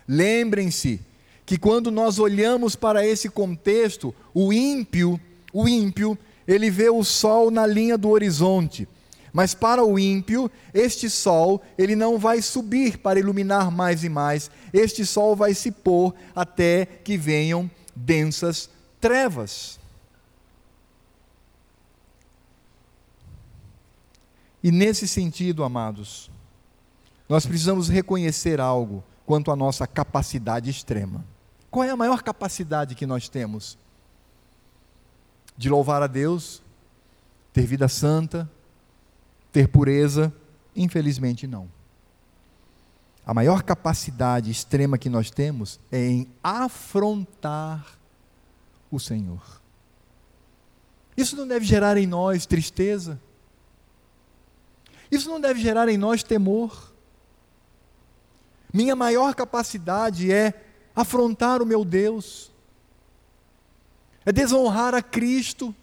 Lembrem-se 0.06 1.00
que 1.44 1.56
quando 1.56 1.90
nós 1.90 2.18
olhamos 2.18 2.76
para 2.76 3.06
esse 3.06 3.28
contexto, 3.28 4.14
o 4.34 4.52
ímpio, 4.52 5.20
o 5.52 5.68
ímpio, 5.68 6.18
ele 6.46 6.70
vê 6.70 6.90
o 6.90 7.02
sol 7.02 7.50
na 7.50 7.66
linha 7.66 7.96
do 7.96 8.10
horizonte. 8.10 8.86
Mas 9.32 9.54
para 9.54 9.84
o 9.84 9.98
ímpio, 9.98 10.50
este 10.72 11.10
sol, 11.10 11.62
ele 11.76 11.94
não 11.94 12.18
vai 12.18 12.40
subir 12.40 12.98
para 12.98 13.20
iluminar 13.20 13.70
mais 13.70 14.02
e 14.02 14.08
mais. 14.08 14.50
Este 14.72 15.04
sol 15.04 15.36
vai 15.36 15.54
se 15.54 15.70
pôr 15.70 16.14
até 16.34 16.86
que 16.86 17.16
venham 17.16 17.70
densas 17.94 18.70
trevas. 19.00 19.78
E 24.62 24.72
nesse 24.72 25.06
sentido, 25.06 25.62
amados, 25.62 26.30
nós 27.28 27.44
precisamos 27.44 27.88
reconhecer 27.88 28.60
algo 28.60 29.02
quanto 29.24 29.50
à 29.50 29.56
nossa 29.56 29.86
capacidade 29.86 30.70
extrema. 30.70 31.24
Qual 31.70 31.84
é 31.84 31.90
a 31.90 31.96
maior 31.96 32.22
capacidade 32.22 32.94
que 32.94 33.06
nós 33.06 33.28
temos? 33.28 33.76
De 35.56 35.68
louvar 35.68 36.02
a 36.02 36.06
Deus, 36.06 36.62
ter 37.52 37.66
vida 37.66 37.88
santa, 37.88 38.48
ter 39.52 39.68
pureza? 39.68 40.32
Infelizmente, 40.74 41.46
não. 41.46 41.68
A 43.26 43.34
maior 43.34 43.62
capacidade 43.62 44.50
extrema 44.50 44.96
que 44.96 45.08
nós 45.08 45.30
temos 45.30 45.80
é 45.90 46.06
em 46.06 46.28
afrontar 46.44 47.98
o 48.90 49.00
Senhor. 49.00 49.60
Isso 51.16 51.34
não 51.34 51.48
deve 51.48 51.64
gerar 51.64 51.96
em 51.96 52.06
nós 52.06 52.46
tristeza. 52.46 53.20
Isso 55.10 55.28
não 55.28 55.40
deve 55.40 55.60
gerar 55.60 55.88
em 55.88 55.96
nós 55.96 56.22
temor. 56.22 56.92
Minha 58.76 58.94
maior 58.94 59.34
capacidade 59.34 60.30
é 60.30 60.52
afrontar 60.94 61.62
o 61.62 61.66
meu 61.66 61.84
Deus, 61.84 62.50
é 64.24 64.30
desonrar 64.30 64.94
a 64.94 65.02
Cristo 65.02 65.74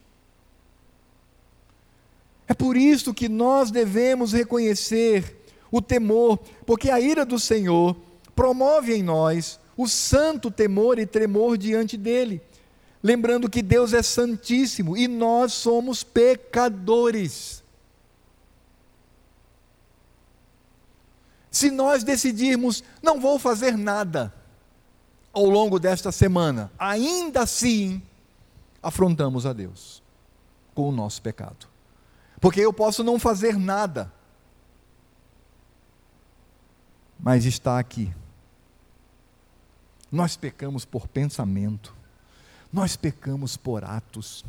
é 2.47 2.53
por 2.53 2.75
isso 2.75 3.13
que 3.13 3.29
nós 3.29 3.71
devemos 3.71 4.33
reconhecer 4.33 5.37
o 5.71 5.81
temor, 5.81 6.37
porque 6.65 6.89
a 6.89 6.99
ira 6.99 7.25
do 7.25 7.39
Senhor 7.39 7.95
promove 8.35 8.93
em 8.93 9.01
nós 9.01 9.59
o 9.75 9.87
santo 9.87 10.51
temor 10.51 10.99
e 10.99 11.05
tremor 11.05 11.57
diante 11.57 11.97
dele. 11.97 12.41
Lembrando 13.01 13.49
que 13.49 13.61
Deus 13.61 13.91
é 13.93 14.03
santíssimo 14.03 14.95
e 14.95 15.07
nós 15.07 15.53
somos 15.53 16.03
pecadores. 16.03 17.62
Se 21.53 21.71
nós 21.71 22.03
decidirmos, 22.03 22.83
não 23.01 23.21
vou 23.21 23.39
fazer 23.39 23.77
nada 23.77 24.33
ao 25.31 25.45
longo 25.45 25.79
desta 25.79 26.11
semana, 26.11 26.69
ainda 26.77 27.43
assim 27.43 28.03
afrontamos 28.81 29.45
a 29.45 29.53
Deus 29.53 30.03
com 30.75 30.89
o 30.89 30.91
nosso 30.91 31.21
pecado 31.21 31.71
porque 32.43 32.59
eu 32.59 32.73
posso 32.73 33.05
não 33.05 33.17
fazer 33.17 33.57
nada, 33.57 34.11
mas 37.17 37.45
está 37.45 37.79
aqui. 37.79 38.13
Nós 40.11 40.35
pecamos 40.35 40.83
por 40.83 41.07
pensamento, 41.07 41.95
nós 42.69 42.97
pecamos 42.97 43.55
por 43.55 43.85
atos, 43.85 44.43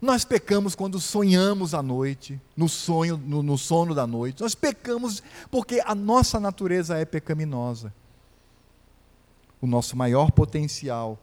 nós 0.00 0.24
pecamos 0.24 0.74
quando 0.74 1.00
sonhamos 1.00 1.74
à 1.74 1.82
noite, 1.82 2.40
no 2.56 2.68
sonho, 2.68 3.16
no, 3.16 3.42
no 3.42 3.56
sono 3.56 3.94
da 3.94 4.06
noite. 4.06 4.42
Nós 4.42 4.54
pecamos 4.54 5.22
porque 5.50 5.82
a 5.84 5.94
nossa 5.94 6.38
natureza 6.38 6.98
é 6.98 7.04
pecaminosa. 7.04 7.92
O 9.60 9.66
nosso 9.66 9.96
maior 9.96 10.30
potencial 10.30 11.18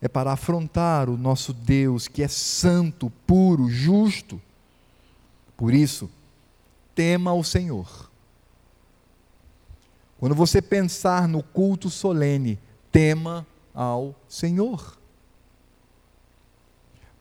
é 0.00 0.08
para 0.08 0.32
afrontar 0.32 1.08
o 1.08 1.16
nosso 1.16 1.52
Deus, 1.52 2.06
que 2.06 2.22
é 2.22 2.28
santo, 2.28 3.10
puro, 3.26 3.68
justo 3.68 4.40
por 5.56 5.72
isso, 5.72 6.10
tema 6.94 7.32
o 7.32 7.44
Senhor. 7.44 8.10
Quando 10.18 10.34
você 10.34 10.60
pensar 10.60 11.28
no 11.28 11.42
culto 11.42 11.90
solene, 11.90 12.58
tema 12.90 13.46
ao 13.74 14.14
Senhor. 14.28 14.98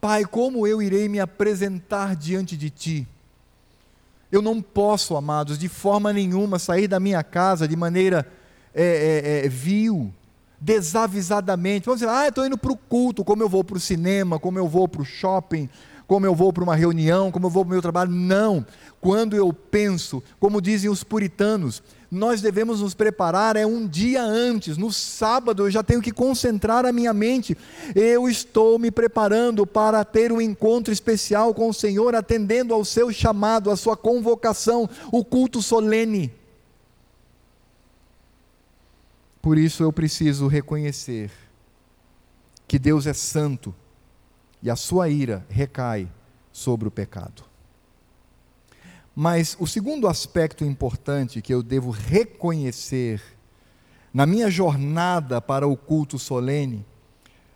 Pai, 0.04 0.26
como 0.26 0.68
eu 0.68 0.82
irei 0.82 1.08
me 1.08 1.18
apresentar 1.18 2.14
diante 2.14 2.58
de 2.58 2.70
Ti? 2.70 3.08
Eu 4.30 4.42
não 4.42 4.62
posso, 4.62 5.16
amados, 5.16 5.58
de 5.58 5.70
forma 5.70 6.12
nenhuma 6.12 6.60
sair 6.60 6.90
da 6.90 7.00
minha 7.00 7.24
casa 7.24 7.66
de 7.70 7.76
maneira 7.78 8.28
é, 8.76 8.84
é, 8.84 9.46
é, 9.46 9.48
vil, 9.48 10.14
desavisadamente. 10.60 11.86
Vamos 11.86 12.02
dizer, 12.02 12.12
ah, 12.12 12.28
estou 12.28 12.46
indo 12.46 12.58
para 12.58 12.74
o 12.74 12.76
culto, 12.76 13.24
como 13.24 13.44
eu 13.44 13.48
vou 13.48 13.64
para 13.64 13.78
o 13.78 13.80
cinema, 13.80 14.38
como 14.38 14.60
eu 14.60 14.68
vou 14.68 14.90
para 14.90 15.02
o 15.02 15.06
shopping, 15.06 15.70
como 16.06 16.26
eu 16.26 16.36
vou 16.36 16.52
para 16.52 16.66
uma 16.66 16.76
reunião, 16.76 17.32
como 17.32 17.46
eu 17.46 17.50
vou 17.50 17.64
para 17.64 17.70
o 17.70 17.74
meu 17.74 17.82
trabalho. 17.82 18.12
Não. 18.12 18.66
Quando 19.00 19.38
eu 19.38 19.54
penso, 19.54 20.22
como 20.38 20.62
dizem 20.62 20.90
os 20.90 21.02
puritanos, 21.02 21.82
nós 22.14 22.42
devemos 22.42 22.80
nos 22.82 22.94
preparar 22.94 23.56
é 23.56 23.66
um 23.66 23.88
dia 23.88 24.22
antes, 24.22 24.78
no 24.78 24.92
sábado 24.92 25.64
eu 25.64 25.72
já 25.72 25.82
tenho 25.82 26.02
que 26.02 26.12
concentrar 26.12 26.86
a 26.86 26.94
minha 26.94 27.14
mente. 27.14 27.58
Eu 27.96 28.30
estou 28.30 28.78
me 28.78 28.92
preparando 28.92 29.66
para 29.66 30.06
ter 30.06 30.32
um 30.32 30.40
encontro 30.40 30.94
especial 30.94 31.54
com 31.54 31.70
o 31.70 31.74
Senhor, 31.74 32.14
atendendo 32.14 32.74
ao 32.74 32.86
seu 32.86 33.12
chamado, 33.12 33.72
à 33.72 33.76
sua 33.76 33.98
convocação, 33.98 34.88
o 35.12 35.26
culto 35.26 35.62
solene. 35.62 36.32
Por 39.42 39.58
isso 39.58 39.84
eu 39.84 39.92
preciso 39.92 40.48
reconhecer 40.48 41.32
que 42.68 42.78
Deus 42.78 43.08
é 43.08 43.14
santo 43.14 43.74
e 44.62 44.70
a 44.70 44.76
sua 44.76 45.10
ira 45.10 45.46
recai 45.50 46.08
sobre 46.52 46.88
o 46.88 46.92
pecado. 46.92 47.44
Mas 49.16 49.56
o 49.60 49.68
segundo 49.68 50.08
aspecto 50.08 50.66
importante 50.66 51.42
que 51.42 51.54
eu 51.54 51.62
devo 51.62 51.92
reconhecer 51.92 53.22
na 54.14 54.26
minha 54.26 54.50
jornada 54.50 55.42
para 55.42 55.68
o 55.68 55.78
culto 55.78 56.18
solene 56.18 56.86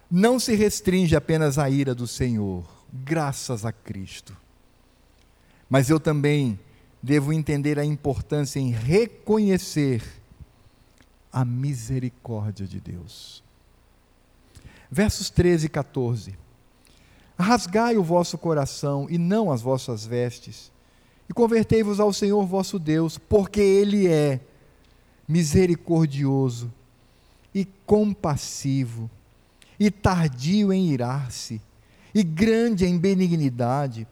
não 0.10 0.40
se 0.40 0.56
restringe 0.56 1.16
apenas 1.16 1.58
à 1.58 1.70
ira 1.70 1.94
do 1.94 2.08
Senhor, 2.08 2.64
graças 2.92 3.66
a 3.66 3.72
Cristo. 3.72 4.36
Mas 5.70 5.90
eu 5.90 6.00
também 6.00 6.60
devo 7.02 7.34
entender 7.34 7.78
a 7.78 7.86
importância 7.86 8.60
em 8.60 8.72
reconhecer 8.72 10.04
a 11.32 11.44
misericórdia 11.44 12.66
de 12.66 12.80
Deus. 12.80 13.44
Versos 14.90 15.30
13 15.30 15.66
e 15.66 15.70
14. 15.70 16.38
Rasgai 17.38 17.98
o 17.98 18.04
vosso 18.04 18.38
coração 18.38 19.08
e 19.10 19.18
não 19.18 19.52
as 19.52 19.62
vossas 19.62 20.06
vestes, 20.06 20.72
e 21.30 21.34
convertei-vos 21.34 22.00
ao 22.00 22.14
Senhor 22.14 22.46
vosso 22.46 22.80
Deus, 22.80 23.18
porque 23.18 23.60
Ele 23.60 24.08
é 24.08 24.40
misericordioso 25.28 26.72
e 27.54 27.66
compassivo, 27.86 29.10
e 29.80 29.92
tardio 29.92 30.72
em 30.72 30.92
irar-se, 30.92 31.62
e 32.14 32.24
grande 32.24 32.86
em 32.86 32.98
benignidade, 32.98 34.08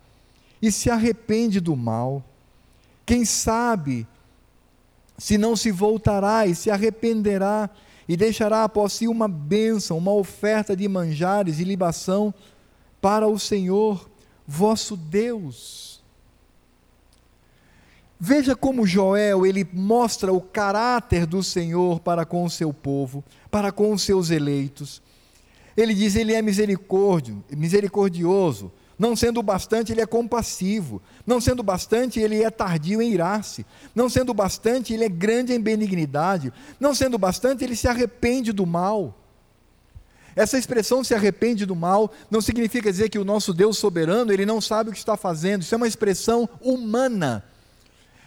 e 0.61 0.71
se 0.71 0.89
arrepende 0.89 1.59
do 1.59 1.75
mal. 1.75 2.23
Quem 3.05 3.23
sabe 3.23 4.07
se 5.17 5.37
não 5.37 5.55
se 5.55 5.71
voltará 5.71 6.45
e 6.45 6.55
se 6.55 6.69
arrependerá, 6.69 7.69
e 8.07 8.15
deixará 8.15 8.63
após 8.63 8.93
si 8.93 9.07
uma 9.07 9.27
bênção, 9.27 9.97
uma 9.97 10.11
oferta 10.11 10.75
de 10.75 10.87
manjares 10.87 11.59
e 11.59 11.63
libação, 11.63 12.33
para 13.01 13.27
o 13.27 13.39
Senhor 13.39 14.09
vosso 14.47 14.95
Deus. 14.95 15.94
Veja 18.19 18.55
como 18.55 18.87
Joel 18.87 19.45
ele 19.45 19.67
mostra 19.73 20.31
o 20.31 20.39
caráter 20.39 21.25
do 21.25 21.43
Senhor 21.43 21.99
para 21.99 22.25
com 22.25 22.45
o 22.45 22.49
seu 22.49 22.73
povo, 22.73 23.23
para 23.51 23.71
com 23.71 23.91
os 23.91 24.03
seus 24.03 24.29
eleitos. 24.29 25.01
Ele 25.75 25.93
diz: 25.93 26.15
Ele 26.15 26.33
é 26.33 26.41
misericórdio, 26.41 27.43
misericordioso. 27.51 28.71
Não 28.97 29.13
sendo 29.13 29.43
bastante, 29.43 29.91
ele 29.91 29.99
é 29.99 30.05
compassivo. 30.05 31.01
Não 31.27 31.41
sendo 31.41 31.61
bastante, 31.61 32.19
ele 32.19 32.41
é 32.41 32.49
tardio 32.49 33.01
em 33.01 33.11
irar-se. 33.11 33.65
Não 33.93 34.07
sendo 34.07 34.33
bastante, 34.33 34.93
ele 34.93 35.03
é 35.03 35.09
grande 35.09 35.53
em 35.53 35.59
benignidade. 35.59 36.53
Não 36.79 36.95
sendo 36.95 37.17
bastante, 37.17 37.63
ele 37.63 37.75
se 37.75 37.89
arrepende 37.89 38.53
do 38.53 38.65
mal. 38.65 39.13
Essa 40.33 40.57
expressão 40.57 41.03
se 41.03 41.13
arrepende 41.13 41.65
do 41.65 41.75
mal 41.75 42.11
não 42.29 42.41
significa 42.41 42.91
dizer 42.91 43.09
que 43.09 43.19
o 43.19 43.23
nosso 43.23 43.53
Deus 43.53 43.77
soberano, 43.77 44.33
ele 44.33 44.45
não 44.45 44.59
sabe 44.59 44.89
o 44.89 44.93
que 44.93 44.99
está 44.99 45.15
fazendo. 45.15 45.61
Isso 45.61 45.73
é 45.73 45.77
uma 45.77 45.87
expressão 45.87 46.47
humana. 46.61 47.43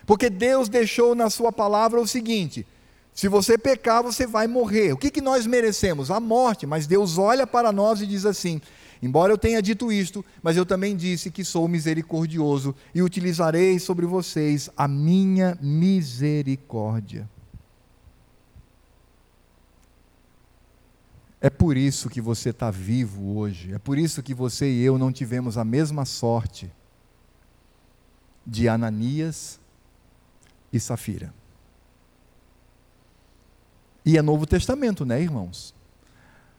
Porque 0.08 0.30
Deus 0.30 0.70
deixou 0.70 1.14
na 1.14 1.28
sua 1.28 1.52
palavra 1.52 2.00
o 2.00 2.08
seguinte: 2.08 2.66
se 3.12 3.28
você 3.28 3.58
pecar, 3.58 4.02
você 4.02 4.26
vai 4.26 4.46
morrer. 4.46 4.94
O 4.94 4.96
que, 4.96 5.10
que 5.10 5.20
nós 5.20 5.46
merecemos? 5.46 6.10
A 6.10 6.18
morte. 6.18 6.66
Mas 6.66 6.86
Deus 6.86 7.18
olha 7.18 7.46
para 7.46 7.70
nós 7.70 8.00
e 8.00 8.06
diz 8.06 8.24
assim: 8.24 8.58
Embora 9.02 9.34
eu 9.34 9.36
tenha 9.36 9.60
dito 9.60 9.92
isto, 9.92 10.24
mas 10.42 10.56
eu 10.56 10.64
também 10.64 10.96
disse 10.96 11.30
que 11.30 11.44
sou 11.44 11.68
misericordioso 11.68 12.74
e 12.94 13.02
utilizarei 13.02 13.78
sobre 13.78 14.06
vocês 14.06 14.70
a 14.74 14.88
minha 14.88 15.58
misericórdia. 15.60 17.28
É 21.38 21.50
por 21.50 21.76
isso 21.76 22.08
que 22.08 22.22
você 22.22 22.48
está 22.48 22.70
vivo 22.70 23.36
hoje, 23.36 23.74
é 23.74 23.78
por 23.78 23.98
isso 23.98 24.22
que 24.22 24.32
você 24.32 24.70
e 24.70 24.82
eu 24.82 24.96
não 24.96 25.12
tivemos 25.12 25.58
a 25.58 25.66
mesma 25.66 26.06
sorte 26.06 26.72
de 28.46 28.70
Ananias 28.70 29.60
e 30.72 30.78
Safira. 30.80 31.32
E 34.04 34.16
é 34.16 34.22
Novo 34.22 34.46
Testamento, 34.46 35.04
né, 35.04 35.20
irmãos? 35.20 35.74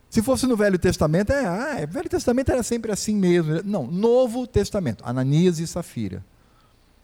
Se 0.10 0.22
fosse 0.24 0.48
no 0.48 0.58
Velho 0.58 0.80
Testamento, 0.80 1.32
é, 1.32 1.46
ah, 1.46 1.80
é, 1.80 1.86
Velho 1.86 2.10
Testamento 2.10 2.52
era 2.52 2.64
sempre 2.64 2.92
assim 2.92 3.16
mesmo. 3.16 3.62
Não, 3.64 3.86
Novo 3.86 4.48
Testamento, 4.48 5.04
Ananias 5.06 5.60
e 5.60 5.68
Safira 5.68 6.24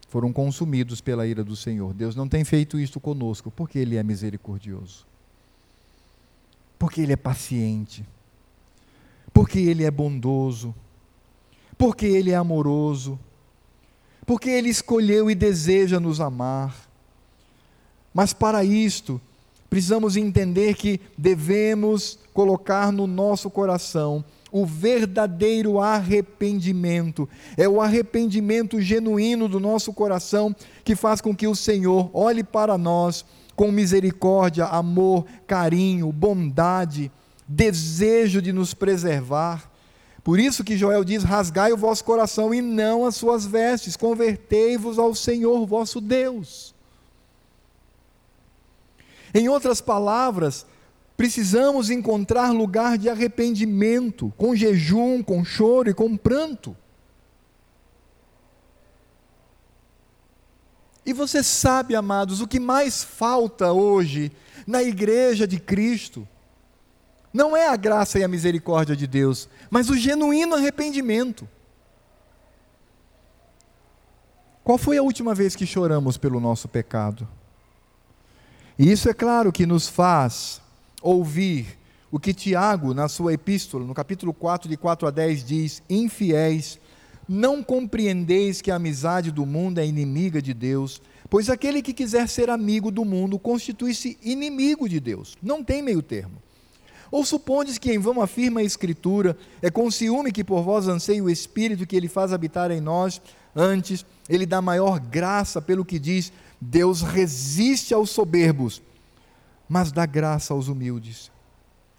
foram 0.07 0.31
consumidos 0.31 1.01
pela 1.01 1.27
ira 1.27 1.43
do 1.43 1.55
Senhor. 1.55 1.93
Deus 1.93 2.15
não 2.15 2.27
tem 2.27 2.43
feito 2.43 2.79
isto 2.79 2.99
conosco, 2.99 3.51
porque 3.51 3.77
Ele 3.77 3.97
é 3.97 4.03
misericordioso. 4.03 5.05
Porque 6.79 7.01
Ele 7.01 7.13
é 7.13 7.17
paciente. 7.17 8.05
Porque 9.33 9.59
Ele 9.59 9.83
é 9.83 9.91
bondoso. 9.91 10.73
Porque 11.77 12.05
Ele 12.05 12.31
é 12.31 12.35
amoroso. 12.35 13.19
Porque 14.25 14.49
Ele 14.49 14.69
escolheu 14.69 15.29
e 15.29 15.35
deseja 15.35 15.99
nos 15.99 16.21
amar. 16.21 16.84
Mas 18.15 18.31
para 18.31 18.63
isto, 18.63 19.19
precisamos 19.69 20.15
entender 20.15 20.73
que 20.75 21.01
devemos 21.17 22.17
colocar 22.33 22.89
no 22.89 23.05
nosso 23.05 23.49
coração 23.49 24.23
o 24.49 24.65
verdadeiro 24.65 25.81
arrependimento. 25.81 27.27
É 27.57 27.67
o 27.67 27.81
arrependimento 27.81 28.79
genuíno 28.79 29.49
do 29.49 29.59
nosso 29.59 29.91
coração 29.91 30.55
que 30.85 30.95
faz 30.95 31.19
com 31.19 31.35
que 31.35 31.45
o 31.45 31.53
Senhor 31.53 32.09
olhe 32.13 32.41
para 32.41 32.77
nós 32.77 33.25
com 33.53 33.69
misericórdia, 33.69 34.63
amor, 34.63 35.25
carinho, 35.45 36.09
bondade, 36.09 37.11
desejo 37.45 38.41
de 38.41 38.53
nos 38.53 38.73
preservar. 38.73 39.69
Por 40.23 40.39
isso 40.39 40.63
que 40.63 40.77
Joel 40.77 41.03
diz: 41.03 41.21
rasgai 41.23 41.73
o 41.73 41.77
vosso 41.77 42.05
coração 42.05 42.53
e 42.53 42.61
não 42.61 43.05
as 43.05 43.17
suas 43.17 43.45
vestes, 43.45 43.97
convertei-vos 43.97 44.97
ao 44.97 45.13
Senhor 45.13 45.65
vosso 45.65 45.99
Deus. 45.99 46.74
Em 49.35 49.49
outras 49.49 49.81
palavras, 49.81 50.65
precisamos 51.17 51.89
encontrar 51.89 52.51
lugar 52.51 52.97
de 52.97 53.09
arrependimento, 53.09 54.33
com 54.37 54.55
jejum, 54.55 55.21
com 55.21 55.43
choro 55.43 55.89
e 55.89 55.93
com 55.93 56.15
pranto. 56.15 56.73
E 61.05 61.11
você 61.11 61.43
sabe, 61.43 61.97
amados, 61.97 62.39
o 62.39 62.47
que 62.47 62.61
mais 62.61 63.03
falta 63.03 63.73
hoje 63.73 64.31
na 64.65 64.81
igreja 64.81 65.45
de 65.45 65.59
Cristo 65.59 66.25
não 67.33 67.57
é 67.57 67.67
a 67.67 67.75
graça 67.75 68.17
e 68.17 68.23
a 68.23 68.29
misericórdia 68.29 68.95
de 68.95 69.05
Deus, 69.05 69.49
mas 69.69 69.89
o 69.89 69.97
genuíno 69.97 70.55
arrependimento. 70.55 71.45
Qual 74.63 74.77
foi 74.77 74.97
a 74.97 75.03
última 75.03 75.35
vez 75.35 75.57
que 75.57 75.65
choramos 75.65 76.17
pelo 76.17 76.39
nosso 76.39 76.69
pecado? 76.69 77.27
E 78.77 78.91
isso 78.91 79.09
é 79.09 79.13
claro 79.13 79.53
que 79.53 79.65
nos 79.65 79.87
faz 79.87 80.61
ouvir 81.01 81.77
o 82.11 82.19
que 82.19 82.33
Tiago, 82.33 82.93
na 82.93 83.07
sua 83.07 83.33
epístola, 83.33 83.85
no 83.85 83.93
capítulo 83.93 84.33
4, 84.33 84.69
de 84.69 84.75
4 84.75 85.07
a 85.07 85.11
10, 85.11 85.45
diz: 85.45 85.83
Infiéis, 85.89 86.77
não 87.27 87.63
compreendeis 87.63 88.61
que 88.61 88.69
a 88.69 88.75
amizade 88.75 89.31
do 89.31 89.45
mundo 89.45 89.79
é 89.79 89.85
inimiga 89.85 90.41
de 90.41 90.53
Deus, 90.53 91.01
pois 91.29 91.49
aquele 91.49 91.81
que 91.81 91.93
quiser 91.93 92.27
ser 92.27 92.49
amigo 92.49 92.91
do 92.91 93.05
mundo 93.05 93.39
constitui-se 93.39 94.17
inimigo 94.21 94.89
de 94.89 94.99
Deus. 94.99 95.37
Não 95.41 95.63
tem 95.63 95.81
meio 95.81 96.01
termo. 96.01 96.43
Ou 97.09 97.23
supondes 97.23 97.77
que 97.77 97.93
em 97.93 97.97
vão 97.97 98.21
afirma 98.21 98.59
a 98.59 98.63
Escritura, 98.63 99.37
é 99.61 99.71
com 99.71 99.89
ciúme 99.89 100.33
que 100.33 100.43
por 100.43 100.63
vós 100.63 100.87
anseia 100.89 101.23
o 101.23 101.29
Espírito 101.29 101.87
que 101.87 101.95
ele 101.95 102.09
faz 102.09 102.33
habitar 102.33 102.71
em 102.71 102.81
nós, 102.81 103.21
antes 103.55 104.05
ele 104.27 104.45
dá 104.45 104.61
maior 104.61 104.99
graça 104.99 105.61
pelo 105.61 105.85
que 105.85 105.97
diz: 105.97 106.33
Deus 106.59 107.01
resiste 107.01 107.93
aos 107.93 108.09
soberbos, 108.09 108.81
mas 109.67 109.91
dá 109.91 110.05
graça 110.05 110.53
aos 110.53 110.67
humildes. 110.67 111.31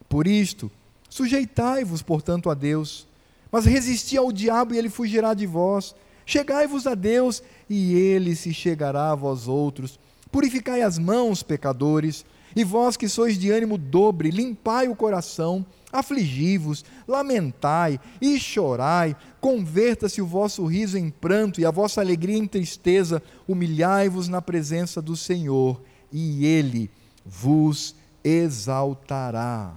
Por 0.09 0.27
isto, 0.27 0.71
sujeitai-vos, 1.09 2.03
portanto, 2.03 2.49
a 2.51 2.55
Deus, 2.55 3.07
mas 3.51 3.65
resisti 3.65 4.17
ao 4.17 4.33
diabo 4.33 4.75
e 4.75 4.79
ele 4.79 4.89
fugirá 4.89 5.35
de 5.35 5.47
vós. 5.47 5.95
Chegai-vos 6.25 6.87
a 6.87 6.95
Deus 6.95 7.43
e 7.71 7.95
ele 7.95 8.35
se 8.35 8.53
chegará 8.53 9.13
a 9.13 9.15
vós 9.15 9.47
outros. 9.47 9.99
Purificai 10.31 10.83
as 10.83 10.99
mãos, 10.99 11.43
pecadores, 11.43 12.25
e 12.55 12.65
vós 12.65 12.97
que 12.97 13.09
sois 13.09 13.39
de 13.39 13.51
ânimo 13.51 13.77
dobre, 13.79 14.31
limpai 14.31 14.89
o 14.89 14.97
coração, 14.97 15.65
afligi-vos, 15.99 16.85
lamentai 17.07 18.01
e 18.21 18.39
chorai, 18.39 19.17
converta-se 19.41 20.21
o 20.21 20.27
vosso 20.27 20.65
riso 20.67 20.97
em 20.99 21.11
pranto 21.11 21.61
e 21.61 21.67
a 21.67 21.71
vossa 21.71 22.01
alegria 22.01 22.37
em 22.37 22.47
tristeza, 22.47 23.23
humilhai-vos 23.47 24.29
na 24.29 24.41
presença 24.43 25.01
do 25.03 25.17
Senhor, 25.17 25.81
e 26.13 26.47
Ele 26.47 26.91
vos 27.25 27.95
exaltará. 28.23 29.75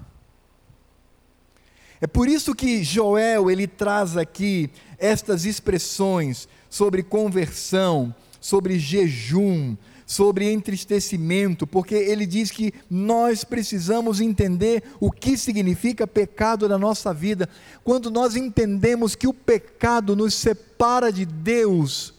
É 2.02 2.08
por 2.08 2.30
isso 2.30 2.56
que 2.56 2.84
Joel 2.84 3.52
ele 3.52 3.68
traz 3.68 4.16
aqui 4.16 4.70
estas 4.98 5.44
expressões 5.46 6.48
sobre 6.70 7.04
conversão, 7.04 8.16
sobre 8.40 8.80
jejum, 8.80 9.76
sobre 10.10 10.52
entristecimento, 10.52 11.68
porque 11.68 11.94
ele 11.94 12.26
diz 12.26 12.50
que 12.50 12.74
nós 12.90 13.44
precisamos 13.44 14.20
entender 14.20 14.82
o 15.00 15.12
que 15.12 15.38
significa 15.38 16.08
pecado 16.08 16.68
na 16.68 16.80
nossa 16.80 17.14
vida. 17.14 17.48
Quando 17.84 18.10
nós 18.10 18.36
entendemos 18.36 19.14
que 19.14 19.28
o 19.28 19.34
pecado 19.34 20.16
nos 20.16 20.34
separa 20.34 21.14
de 21.14 21.28
Deus, 21.28 22.12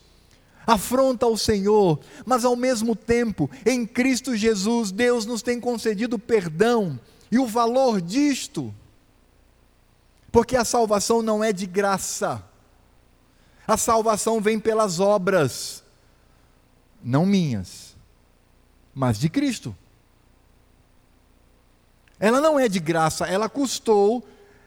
afronta 0.64 1.26
ao 1.26 1.36
Senhor, 1.36 1.98
mas 2.24 2.44
ao 2.44 2.54
mesmo 2.54 2.94
tempo, 2.94 3.50
em 3.66 3.84
Cristo 3.84 4.36
Jesus, 4.36 4.92
Deus 4.92 5.26
nos 5.26 5.42
tem 5.42 5.58
concedido 5.58 6.16
perdão 6.16 6.96
e 7.28 7.40
o 7.40 7.46
valor 7.46 8.00
disto, 8.00 8.72
porque 10.30 10.54
a 10.54 10.64
salvação 10.64 11.22
não 11.22 11.42
é 11.42 11.52
de 11.52 11.66
graça, 11.66 12.40
a 13.66 13.76
salvação 13.76 14.40
vem 14.40 14.60
pelas 14.60 15.00
obras 15.00 15.82
não 17.02 17.24
minhas, 17.24 17.96
mas 18.94 19.18
de 19.18 19.28
Cristo. 19.28 19.76
Ela 22.18 22.40
não 22.40 22.58
é 22.58 22.68
de 22.68 22.78
graça, 22.78 23.26
ela 23.26 23.48
custou 23.48 24.22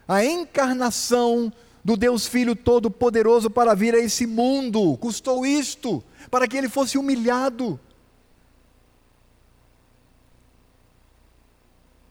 a 0.08 0.24
encarnação 0.26 1.52
do 1.84 1.98
Deus 1.98 2.26
Filho 2.26 2.56
Todo-Poderoso 2.56 3.50
para 3.50 3.76
vir 3.76 3.94
a 3.94 4.00
esse 4.00 4.26
mundo, 4.26 4.98
custou 4.98 5.46
isto, 5.46 6.04
para 6.32 6.48
que 6.48 6.58
ele 6.58 6.70
fosse 6.70 6.98
humilhado. 6.98 7.80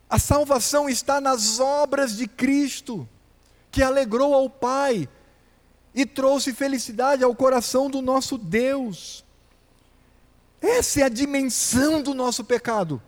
A 0.08 0.18
salvação 0.18 0.90
está 0.90 1.20
nas 1.20 1.58
obras 1.58 2.16
de 2.16 2.28
Cristo, 2.28 3.08
que 3.70 3.82
alegrou 3.82 4.34
ao 4.34 4.50
Pai 4.50 5.08
e 5.94 6.04
trouxe 6.04 6.52
felicidade 6.52 7.24
ao 7.24 7.34
coração 7.34 7.88
do 7.88 8.02
nosso 8.02 8.36
Deus. 8.36 9.24
Essa 10.62 11.00
é 11.00 11.02
a 11.02 11.08
dimensão 11.08 12.00
do 12.00 12.14
nosso 12.14 12.44
pecado. 12.44 13.02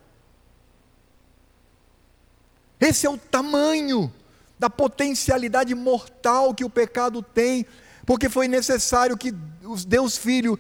Esse 2.80 3.06
é 3.06 3.10
o 3.10 3.16
tamanho 3.16 4.12
da 4.58 4.68
potencialidade 4.68 5.72
mortal 5.74 6.52
que 6.52 6.64
o 6.64 6.70
pecado 6.70 7.22
tem, 7.22 7.64
porque 8.04 8.28
foi 8.28 8.48
necessário 8.48 9.16
que 9.16 9.32
o 9.62 9.76
Deus 9.86 10.16
Filho 10.16 10.58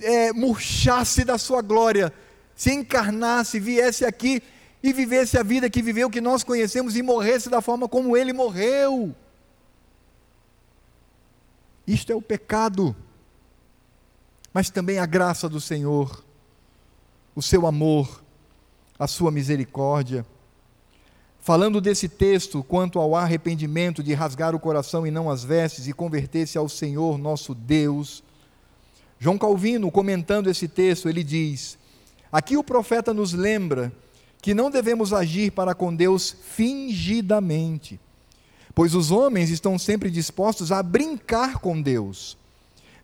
é, 0.00 0.32
murchasse 0.32 1.24
da 1.24 1.36
sua 1.36 1.60
glória, 1.60 2.12
se 2.54 2.72
encarnasse, 2.72 3.58
viesse 3.58 4.04
aqui 4.04 4.42
e 4.82 4.92
vivesse 4.92 5.36
a 5.36 5.42
vida 5.42 5.68
que 5.68 5.82
viveu, 5.82 6.08
que 6.08 6.20
nós 6.20 6.44
conhecemos, 6.44 6.96
e 6.96 7.02
morresse 7.02 7.50
da 7.50 7.60
forma 7.60 7.88
como 7.88 8.16
ele 8.16 8.32
morreu. 8.32 9.14
Isto 11.84 12.12
é 12.12 12.14
o 12.14 12.22
pecado 12.22 12.94
mas 14.56 14.70
também 14.70 14.98
a 14.98 15.04
graça 15.04 15.50
do 15.50 15.60
Senhor, 15.60 16.24
o 17.34 17.42
seu 17.42 17.66
amor, 17.66 18.24
a 18.98 19.06
sua 19.06 19.30
misericórdia. 19.30 20.24
Falando 21.38 21.78
desse 21.78 22.08
texto 22.08 22.64
quanto 22.64 22.98
ao 22.98 23.14
arrependimento 23.14 24.02
de 24.02 24.14
rasgar 24.14 24.54
o 24.54 24.58
coração 24.58 25.06
e 25.06 25.10
não 25.10 25.28
as 25.28 25.44
vestes 25.44 25.86
e 25.86 25.92
converter-se 25.92 26.56
ao 26.56 26.70
Senhor 26.70 27.18
nosso 27.18 27.54
Deus, 27.54 28.24
João 29.18 29.36
Calvino, 29.36 29.90
comentando 29.90 30.48
esse 30.48 30.66
texto, 30.66 31.06
ele 31.06 31.22
diz: 31.22 31.76
Aqui 32.32 32.56
o 32.56 32.64
profeta 32.64 33.12
nos 33.12 33.34
lembra 33.34 33.92
que 34.40 34.54
não 34.54 34.70
devemos 34.70 35.12
agir 35.12 35.50
para 35.50 35.74
com 35.74 35.94
Deus 35.94 36.34
fingidamente, 36.42 38.00
pois 38.74 38.94
os 38.94 39.10
homens 39.10 39.50
estão 39.50 39.78
sempre 39.78 40.10
dispostos 40.10 40.72
a 40.72 40.82
brincar 40.82 41.58
com 41.58 41.78
Deus. 41.78 42.38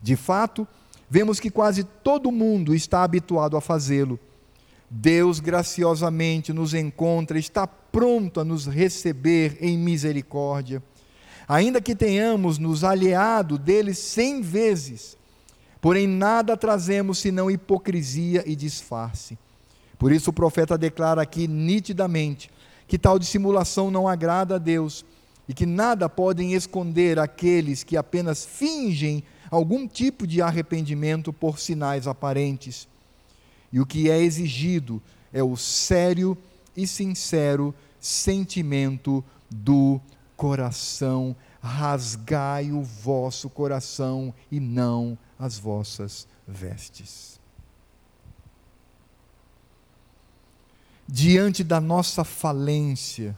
De 0.01 0.15
fato, 0.15 0.67
vemos 1.13 1.39
que 1.39 1.51
quase 1.51 1.83
todo 1.83 2.31
mundo 2.31 2.73
está 2.73 3.03
habituado 3.03 3.55
a 3.55 3.61
fazê-lo. 3.61 4.19
Deus 4.89 5.39
graciosamente 5.39 6.51
nos 6.51 6.73
encontra, 6.73 7.37
está 7.37 7.67
pronto 7.67 8.39
a 8.39 8.43
nos 8.43 8.65
receber 8.65 9.55
em 9.61 9.77
misericórdia. 9.77 10.81
Ainda 11.47 11.79
que 11.79 11.93
tenhamos 11.93 12.57
nos 12.57 12.83
aliado 12.83 13.59
dele 13.59 13.93
cem 13.93 14.41
vezes, 14.41 15.15
porém 15.79 16.07
nada 16.07 16.57
trazemos 16.57 17.19
senão 17.19 17.51
hipocrisia 17.51 18.43
e 18.47 18.55
disfarce. 18.55 19.37
Por 19.99 20.11
isso 20.11 20.31
o 20.31 20.33
profeta 20.33 20.79
declara 20.79 21.21
aqui 21.21 21.47
nitidamente 21.47 22.49
que 22.87 22.97
tal 22.97 23.19
dissimulação 23.19 23.91
não 23.91 24.07
agrada 24.07 24.55
a 24.55 24.57
Deus 24.57 25.05
e 25.47 25.53
que 25.53 25.65
nada 25.65 26.07
podem 26.07 26.53
esconder 26.53 27.19
aqueles 27.19 27.83
que 27.83 27.97
apenas 27.97 28.45
fingem 28.45 29.23
algum 29.51 29.87
tipo 29.87 30.25
de 30.25 30.41
arrependimento 30.41 31.31
por 31.31 31.59
sinais 31.59 32.07
aparentes. 32.07 32.87
E 33.71 33.79
o 33.79 33.85
que 33.85 34.09
é 34.09 34.19
exigido 34.19 35.01
é 35.31 35.43
o 35.43 35.57
sério 35.57 36.37
e 36.75 36.87
sincero 36.87 37.73
sentimento 37.99 39.23
do 39.49 39.99
coração. 40.35 41.35
Rasgai 41.61 42.71
o 42.71 42.81
vosso 42.81 43.49
coração 43.49 44.33
e 44.51 44.59
não 44.59 45.17
as 45.39 45.57
vossas 45.57 46.27
vestes. 46.47 47.39
Diante 51.07 51.63
da 51.63 51.79
nossa 51.79 52.23
falência, 52.23 53.37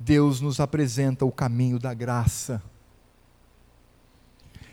Deus 0.00 0.40
nos 0.40 0.58
apresenta 0.58 1.26
o 1.26 1.30
caminho 1.30 1.78
da 1.78 1.92
graça. 1.92 2.62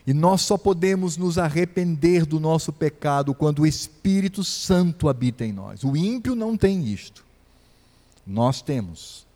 E 0.06 0.14
nós 0.14 0.40
só 0.40 0.56
podemos 0.56 1.18
nos 1.18 1.36
arrepender 1.36 2.24
do 2.24 2.40
nosso 2.40 2.72
pecado 2.72 3.34
quando 3.34 3.60
o 3.60 3.66
Espírito 3.66 4.42
Santo 4.42 5.06
habita 5.06 5.44
em 5.44 5.52
nós. 5.52 5.84
O 5.84 5.94
ímpio 5.94 6.34
não 6.34 6.56
tem 6.56 6.86
isto. 6.86 7.26
Nós 8.26 8.62
temos. 8.62 9.26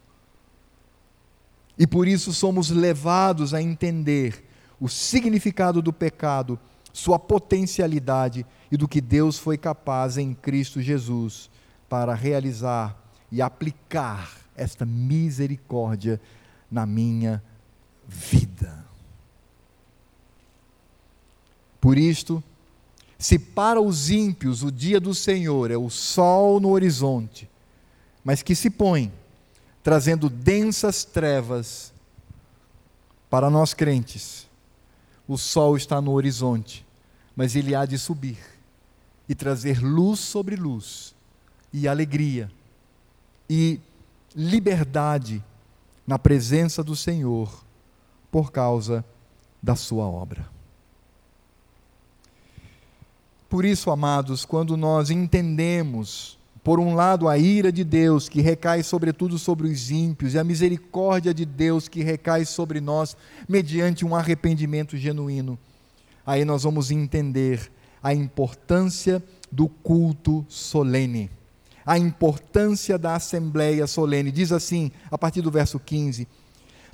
E 1.78 1.86
por 1.86 2.08
isso 2.08 2.32
somos 2.32 2.70
levados 2.70 3.52
a 3.52 3.60
entender 3.60 4.48
o 4.80 4.88
significado 4.88 5.82
do 5.82 5.92
pecado, 5.92 6.58
sua 6.90 7.18
potencialidade 7.18 8.46
e 8.70 8.78
do 8.78 8.88
que 8.88 9.00
Deus 9.00 9.38
foi 9.38 9.58
capaz 9.58 10.16
em 10.16 10.32
Cristo 10.32 10.80
Jesus 10.80 11.50
para 11.86 12.14
realizar 12.14 12.96
e 13.30 13.42
aplicar 13.42 14.41
esta 14.56 14.84
misericórdia 14.84 16.20
na 16.70 16.86
minha 16.86 17.42
vida. 18.06 18.84
Por 21.80 21.98
isto, 21.98 22.42
se 23.18 23.38
para 23.38 23.80
os 23.80 24.10
ímpios 24.10 24.62
o 24.62 24.70
dia 24.70 25.00
do 25.00 25.14
Senhor 25.14 25.70
é 25.70 25.76
o 25.76 25.90
sol 25.90 26.60
no 26.60 26.70
horizonte, 26.70 27.48
mas 28.24 28.42
que 28.42 28.54
se 28.54 28.70
põe 28.70 29.12
trazendo 29.82 30.30
densas 30.30 31.04
trevas 31.04 31.92
para 33.28 33.50
nós 33.50 33.74
crentes, 33.74 34.46
o 35.26 35.36
sol 35.36 35.76
está 35.76 36.00
no 36.00 36.12
horizonte, 36.12 36.86
mas 37.34 37.56
ele 37.56 37.74
há 37.74 37.84
de 37.84 37.98
subir 37.98 38.38
e 39.28 39.34
trazer 39.34 39.80
luz 39.80 40.20
sobre 40.20 40.56
luz, 40.56 41.14
e 41.72 41.88
alegria, 41.88 42.50
e 43.48 43.80
liberdade 44.34 45.42
na 46.06 46.18
presença 46.18 46.82
do 46.82 46.96
Senhor 46.96 47.64
por 48.30 48.50
causa 48.50 49.04
da 49.62 49.76
sua 49.76 50.06
obra. 50.06 50.46
Por 53.48 53.64
isso, 53.64 53.90
amados, 53.90 54.44
quando 54.44 54.76
nós 54.76 55.10
entendemos, 55.10 56.38
por 56.64 56.80
um 56.80 56.94
lado, 56.94 57.28
a 57.28 57.36
ira 57.36 57.70
de 57.70 57.84
Deus 57.84 58.28
que 58.28 58.40
recai 58.40 58.82
sobretudo 58.82 59.38
sobre 59.38 59.68
os 59.68 59.90
ímpios 59.90 60.34
e 60.34 60.38
a 60.38 60.44
misericórdia 60.44 61.34
de 61.34 61.44
Deus 61.44 61.86
que 61.86 62.02
recai 62.02 62.46
sobre 62.46 62.80
nós 62.80 63.16
mediante 63.48 64.04
um 64.04 64.16
arrependimento 64.16 64.96
genuíno, 64.96 65.58
aí 66.24 66.44
nós 66.44 66.62
vamos 66.62 66.90
entender 66.90 67.70
a 68.02 68.14
importância 68.14 69.22
do 69.50 69.68
culto 69.68 70.46
solene 70.48 71.30
a 71.84 71.98
importância 71.98 72.98
da 72.98 73.14
assembleia 73.14 73.86
solene. 73.86 74.30
Diz 74.30 74.52
assim, 74.52 74.90
a 75.10 75.18
partir 75.18 75.42
do 75.42 75.50
verso 75.50 75.78
15: 75.78 76.26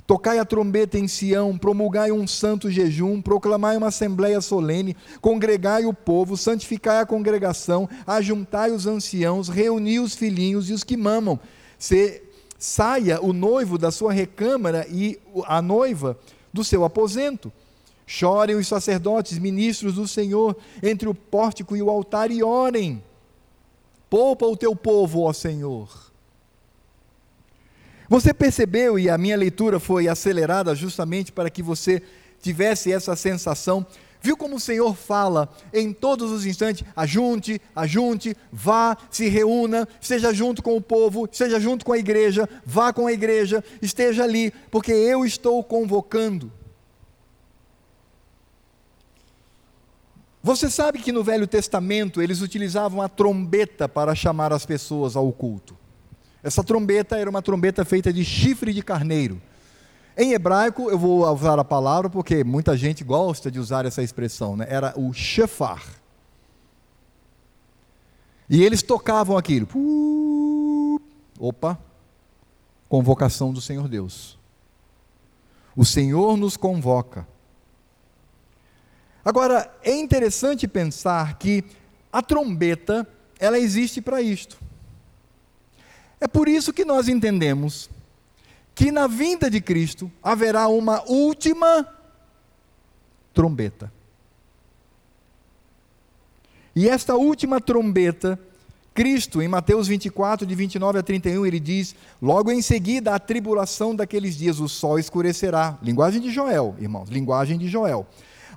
Tocai 0.09 0.39
a 0.39 0.45
trombeta 0.45 0.97
em 0.97 1.07
Sião, 1.07 1.55
promulgai 1.55 2.11
um 2.11 2.25
santo 2.25 2.71
jejum, 2.71 3.21
proclamai 3.21 3.77
uma 3.77 3.89
assembleia 3.89 4.41
solene, 4.41 4.97
congregai 5.21 5.85
o 5.85 5.93
povo, 5.93 6.35
santificai 6.35 6.99
a 6.99 7.05
congregação, 7.05 7.87
ajuntai 8.07 8.71
os 8.71 8.87
anciãos, 8.87 9.49
reuni 9.49 9.99
os 9.99 10.15
filhinhos 10.15 10.69
e 10.69 10.73
os 10.73 10.83
que 10.83 10.97
mamam. 10.97 11.39
Se 11.77 12.23
saia 12.57 13.21
o 13.21 13.31
noivo 13.31 13.77
da 13.77 13.91
sua 13.91 14.11
recâmara 14.11 14.87
e 14.89 15.19
a 15.45 15.61
noiva 15.61 16.17
do 16.51 16.63
seu 16.63 16.83
aposento. 16.83 17.53
Chorem 18.07 18.55
os 18.55 18.67
sacerdotes, 18.67 19.37
ministros 19.37 19.93
do 19.93 20.07
Senhor, 20.07 20.57
entre 20.81 21.07
o 21.07 21.13
pórtico 21.13 21.77
e 21.77 21.81
o 21.83 21.89
altar, 21.91 22.31
e 22.31 22.41
orem 22.41 23.03
Poupa 24.09 24.45
o 24.45 24.57
teu 24.57 24.75
povo, 24.75 25.21
ó 25.21 25.33
Senhor. 25.33 26.09
Você 28.09 28.33
percebeu, 28.33 28.97
e 28.97 29.07
a 29.07 29.17
minha 29.19 29.37
leitura 29.37 29.79
foi 29.79 30.07
acelerada 30.07 30.73
justamente 30.73 31.31
para 31.31 31.49
que 31.49 31.61
você 31.61 32.01
tivesse 32.41 32.91
essa 32.91 33.15
sensação. 33.15 33.85
Viu 34.21 34.35
como 34.35 34.55
o 34.55 34.59
Senhor 34.59 34.95
fala 34.95 35.47
em 35.71 35.93
todos 35.93 36.31
os 36.31 36.45
instantes: 36.45 36.83
ajunte, 36.95 37.61
ajunte, 37.75 38.35
vá, 38.51 38.97
se 39.11 39.29
reúna, 39.29 39.87
esteja 40.01 40.33
junto 40.33 40.63
com 40.63 40.75
o 40.75 40.81
povo, 40.81 41.29
esteja 41.31 41.59
junto 41.59 41.85
com 41.85 41.93
a 41.93 41.99
igreja, 41.99 42.49
vá 42.65 42.91
com 42.91 43.05
a 43.05 43.13
igreja, 43.13 43.63
esteja 43.81 44.23
ali, 44.23 44.51
porque 44.71 44.91
eu 44.91 45.23
estou 45.23 45.63
convocando. 45.63 46.51
Você 50.41 50.69
sabe 50.69 50.99
que 50.99 51.11
no 51.11 51.23
Velho 51.23 51.45
Testamento 51.45 52.21
eles 52.21 52.41
utilizavam 52.41 53.01
a 53.01 53.09
trombeta 53.09 53.89
para 53.89 54.15
chamar 54.15 54.53
as 54.53 54.65
pessoas 54.65 55.15
ao 55.15 55.31
culto. 55.33 55.77
Essa 56.41 56.63
trombeta 56.63 57.17
era 57.17 57.29
uma 57.29 57.41
trombeta 57.41 57.83
feita 57.83 58.13
de 58.13 58.23
chifre 58.23 58.73
de 58.73 58.81
carneiro. 58.81 59.41
Em 60.17 60.31
hebraico, 60.33 60.89
eu 60.89 60.97
vou 60.97 61.25
usar 61.29 61.59
a 61.59 61.63
palavra 61.63 62.09
porque 62.09 62.43
muita 62.43 62.77
gente 62.77 63.03
gosta 63.03 63.51
de 63.51 63.59
usar 63.59 63.85
essa 63.85 64.01
expressão, 64.01 64.55
né? 64.55 64.65
era 64.69 64.93
o 64.97 65.11
shofar. 65.13 65.83
E 68.49 68.63
eles 68.63 68.81
tocavam 68.81 69.37
aquilo. 69.37 69.67
Opa, 71.37 71.77
convocação 72.87 73.53
do 73.53 73.61
Senhor 73.61 73.87
Deus. 73.87 74.39
O 75.75 75.85
Senhor 75.85 76.35
nos 76.35 76.57
convoca 76.57 77.27
Agora, 79.29 79.71
é 79.83 79.95
interessante 79.95 80.67
pensar 80.67 81.37
que 81.37 81.63
a 82.11 82.19
trombeta, 82.19 83.07
ela 83.37 83.59
existe 83.59 84.01
para 84.01 84.23
isto. 84.23 84.57
É 86.19 86.27
por 86.27 86.49
isso 86.49 86.73
que 86.73 86.83
nós 86.83 87.07
entendemos 87.07 87.91
que 88.73 88.91
na 88.91 89.05
vinda 89.05 89.47
de 89.47 89.61
Cristo 89.61 90.11
haverá 90.23 90.67
uma 90.67 91.03
última 91.07 91.87
trombeta. 93.31 93.93
E 96.75 96.89
esta 96.89 97.15
última 97.15 97.61
trombeta, 97.61 98.39
Cristo, 98.95 99.43
em 99.43 99.47
Mateus 99.47 99.87
24, 99.87 100.43
de 100.47 100.55
29 100.55 100.97
a 100.97 101.03
31, 101.03 101.45
ele 101.45 101.59
diz: 101.59 101.93
Logo 102.19 102.49
em 102.49 102.63
seguida, 102.63 103.13
a 103.13 103.19
tribulação 103.19 103.95
daqueles 103.95 104.35
dias, 104.35 104.59
o 104.59 104.67
sol 104.67 104.97
escurecerá. 104.97 105.77
Linguagem 105.83 106.19
de 106.19 106.31
Joel, 106.31 106.75
irmãos, 106.79 107.09
linguagem 107.09 107.59
de 107.59 107.67
Joel 107.67 108.07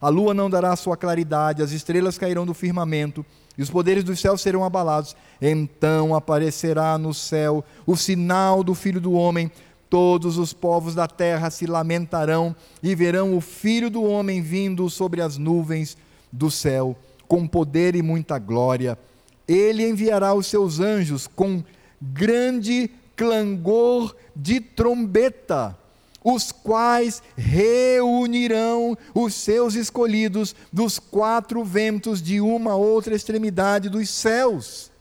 a 0.02 0.08
lua 0.08 0.34
não 0.34 0.50
dará 0.50 0.74
sua 0.74 0.96
claridade, 0.96 1.62
as 1.62 1.70
estrelas 1.70 2.18
cairão 2.18 2.44
do 2.44 2.52
firmamento, 2.52 3.24
e 3.56 3.62
os 3.62 3.70
poderes 3.70 4.02
dos 4.02 4.18
céus 4.18 4.40
serão 4.40 4.64
abalados. 4.64 5.14
Então 5.40 6.12
aparecerá 6.12 6.98
no 6.98 7.14
céu 7.14 7.64
o 7.86 7.96
sinal 7.96 8.64
do 8.64 8.74
Filho 8.74 9.00
do 9.00 9.12
Homem. 9.12 9.48
Todos 9.88 10.38
os 10.38 10.52
povos 10.52 10.96
da 10.96 11.06
terra 11.06 11.50
se 11.50 11.66
lamentarão 11.66 12.56
e 12.82 12.96
verão 12.96 13.36
o 13.36 13.40
Filho 13.40 13.88
do 13.88 14.02
Homem 14.02 14.42
vindo 14.42 14.90
sobre 14.90 15.22
as 15.22 15.38
nuvens 15.38 15.96
do 16.32 16.50
céu, 16.50 16.96
com 17.28 17.46
poder 17.46 17.94
e 17.94 18.02
muita 18.02 18.40
glória. 18.40 18.98
Ele 19.46 19.88
enviará 19.88 20.34
os 20.34 20.48
seus 20.48 20.80
anjos 20.80 21.28
com 21.28 21.62
grande 22.00 22.90
clangor 23.14 24.16
de 24.34 24.58
trombeta 24.58 25.78
os 26.24 26.52
quais 26.52 27.22
reunirão 27.36 28.96
os 29.14 29.34
seus 29.34 29.74
escolhidos 29.74 30.54
dos 30.72 30.98
quatro 30.98 31.64
ventos 31.64 32.22
de 32.22 32.40
uma 32.40 32.76
outra 32.76 33.14
extremidade 33.14 33.88
dos 33.88 34.08
céus. 34.08 34.92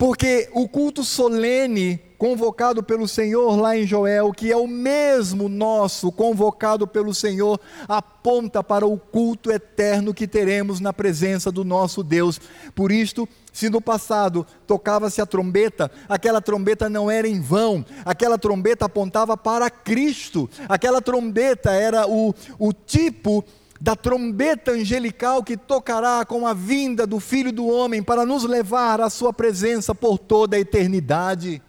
Porque 0.00 0.48
o 0.54 0.66
culto 0.66 1.04
solene 1.04 2.00
convocado 2.16 2.82
pelo 2.82 3.06
Senhor 3.06 3.54
lá 3.54 3.76
em 3.76 3.86
Joel, 3.86 4.32
que 4.32 4.50
é 4.50 4.56
o 4.56 4.66
mesmo 4.66 5.46
nosso 5.46 6.10
convocado 6.10 6.86
pelo 6.86 7.12
Senhor, 7.12 7.60
aponta 7.86 8.64
para 8.64 8.86
o 8.86 8.96
culto 8.98 9.50
eterno 9.50 10.14
que 10.14 10.26
teremos 10.26 10.80
na 10.80 10.90
presença 10.90 11.52
do 11.52 11.64
nosso 11.64 12.02
Deus. 12.02 12.40
Por 12.74 12.90
isto, 12.90 13.28
se 13.52 13.68
no 13.68 13.80
passado 13.80 14.46
tocava-se 14.66 15.20
a 15.20 15.26
trombeta, 15.26 15.90
aquela 16.08 16.40
trombeta 16.40 16.88
não 16.88 17.10
era 17.10 17.28
em 17.28 17.40
vão, 17.40 17.84
aquela 18.04 18.38
trombeta 18.38 18.84
apontava 18.84 19.36
para 19.36 19.70
Cristo, 19.70 20.48
aquela 20.68 21.00
trombeta 21.00 21.70
era 21.70 22.08
o, 22.08 22.34
o 22.58 22.72
tipo 22.72 23.44
da 23.80 23.96
trombeta 23.96 24.72
angelical 24.72 25.42
que 25.42 25.56
tocará 25.56 26.24
com 26.24 26.46
a 26.46 26.52
vinda 26.52 27.06
do 27.06 27.18
Filho 27.18 27.50
do 27.50 27.66
Homem 27.66 28.02
para 28.02 28.26
nos 28.26 28.44
levar 28.44 29.00
à 29.00 29.08
Sua 29.08 29.32
presença 29.32 29.94
por 29.94 30.18
toda 30.18 30.56
a 30.56 30.60
eternidade. 30.60 31.62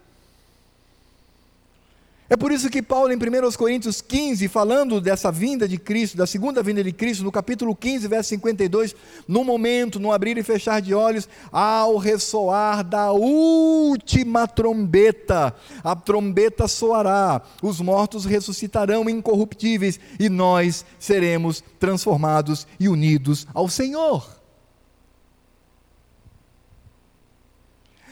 É 2.32 2.38
por 2.38 2.50
isso 2.50 2.70
que 2.70 2.82
Paulo, 2.82 3.12
em 3.12 3.18
1 3.18 3.52
Coríntios 3.58 4.00
15, 4.00 4.48
falando 4.48 5.02
dessa 5.02 5.30
vinda 5.30 5.68
de 5.68 5.78
Cristo, 5.78 6.16
da 6.16 6.26
segunda 6.26 6.64
vinda 6.64 6.82
de 6.82 6.94
Cristo, 6.94 7.26
no 7.26 7.32
capítulo 7.32 7.76
15, 7.76 8.08
verso 8.08 8.30
52, 8.30 8.96
no 9.28 9.44
momento, 9.44 10.00
no 10.00 10.14
abrir 10.14 10.38
e 10.38 10.44
fechar 10.44 10.82
de 10.82 10.94
olhos, 10.94 11.28
ao 11.52 11.98
ressoar 11.98 12.86
da 12.86 13.12
última 13.12 14.48
trombeta, 14.48 15.54
a 15.84 15.94
trombeta 15.94 16.70
soará, 16.70 17.42
os 17.62 17.82
mortos 17.82 18.24
ressuscitarão 18.24 19.10
incorruptíveis 19.10 20.00
e 20.18 20.30
nós 20.30 20.86
seremos 20.98 21.62
transformados 21.82 22.66
e 22.80 22.88
unidos 22.88 23.46
ao 23.54 23.68
Senhor. 23.68 24.26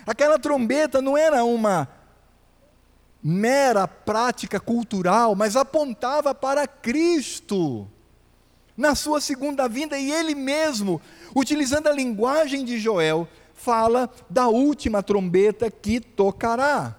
Aquela 0.05 0.37
trombeta 0.37 1.01
não 1.01 1.17
era 1.17 1.41
uma 1.45 1.87
mera 3.23 3.87
prática 3.87 4.59
cultural, 4.59 5.35
mas 5.35 5.55
apontava 5.55 6.33
para 6.33 6.67
Cristo 6.67 7.87
na 8.79 8.95
sua 8.95 9.19
segunda 9.19 9.67
vinda 9.67 9.99
e 9.99 10.09
ele 10.09 10.33
mesmo, 10.33 11.01
utilizando 11.35 11.87
a 11.87 11.91
linguagem 11.91 12.63
de 12.63 12.79
Joel, 12.79 13.27
fala 13.53 14.09
da 14.29 14.47
última 14.47 15.03
trombeta 15.03 15.69
que 15.69 15.99
tocará. 15.99 16.95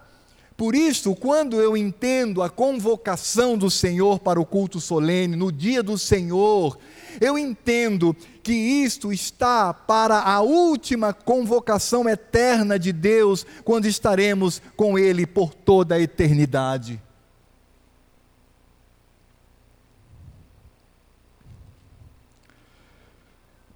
Por 0.58 0.74
isso, 0.74 1.16
quando 1.16 1.58
eu 1.58 1.74
entendo 1.74 2.42
a 2.42 2.50
convocação 2.50 3.56
do 3.56 3.70
Senhor 3.70 4.18
para 4.18 4.38
o 4.38 4.44
culto 4.44 4.78
solene, 4.78 5.34
no 5.34 5.50
dia 5.50 5.82
do 5.82 5.96
Senhor, 5.96 6.78
eu 7.18 7.38
entendo 7.38 8.14
que 8.42 8.52
isto 8.52 9.12
está 9.12 9.72
para 9.72 10.20
a 10.20 10.40
última 10.40 11.12
convocação 11.12 12.08
eterna 12.08 12.78
de 12.78 12.92
Deus, 12.92 13.46
quando 13.64 13.86
estaremos 13.86 14.60
com 14.76 14.98
Ele 14.98 15.26
por 15.26 15.54
toda 15.54 15.94
a 15.94 16.00
eternidade. 16.00 17.00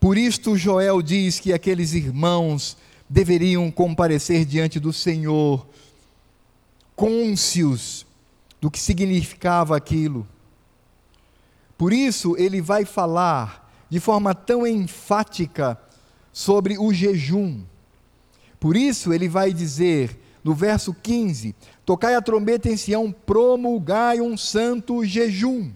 Por 0.01 0.19
isto, 0.19 0.55
Joel 0.57 1.01
diz 1.01 1.41
que 1.41 1.53
aqueles 1.53 1.95
irmãos 1.95 2.77
deveriam 3.09 3.71
comparecer 3.71 4.45
diante 4.45 4.79
do 4.79 4.93
Senhor, 4.93 5.67
cônscios 6.95 8.07
do 8.61 8.71
que 8.71 8.79
significava 8.79 9.77
aquilo. 9.77 10.27
Por 11.79 11.93
isso, 11.93 12.37
ele 12.37 12.61
vai 12.61 12.85
falar 12.85 13.64
de 13.95 14.01
forma 14.01 14.35
tão 14.35 14.67
enfática 14.67 15.81
sobre 16.33 16.77
o 16.77 16.93
jejum. 16.93 17.63
Por 18.59 18.77
isso, 18.77 19.13
ele 19.13 19.29
vai 19.29 19.53
dizer, 19.53 20.19
no 20.43 20.53
verso 20.53 20.93
15: 20.93 21.55
Tocai 21.87 22.17
a 22.17 22.21
trombeta 22.21 22.69
em 22.69 22.77
Sião, 22.77 23.13
promulgai 23.13 24.21
um 24.21 24.37
santo 24.37 25.05
jejum. 25.05 25.71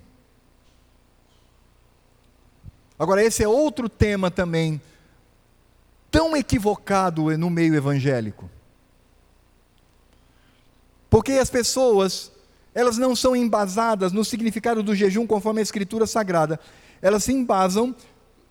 Agora, 2.98 3.22
esse 3.22 3.44
é 3.44 3.46
outro 3.46 3.88
tema 3.88 4.32
também, 4.32 4.82
tão 6.10 6.36
equivocado 6.36 7.38
no 7.38 7.48
meio 7.48 7.76
evangélico. 7.76 8.50
Porque 11.08 11.34
as 11.34 11.48
pessoas 11.48 12.32
elas 12.74 12.98
não 12.98 13.16
são 13.16 13.34
embasadas 13.34 14.12
no 14.12 14.24
significado 14.24 14.82
do 14.82 14.94
jejum 14.94 15.24
conforme 15.24 15.60
a 15.60 15.62
Escritura 15.62 16.06
Sagrada. 16.06 16.60
Elas 17.00 17.24
se 17.24 17.32
embasam 17.32 17.94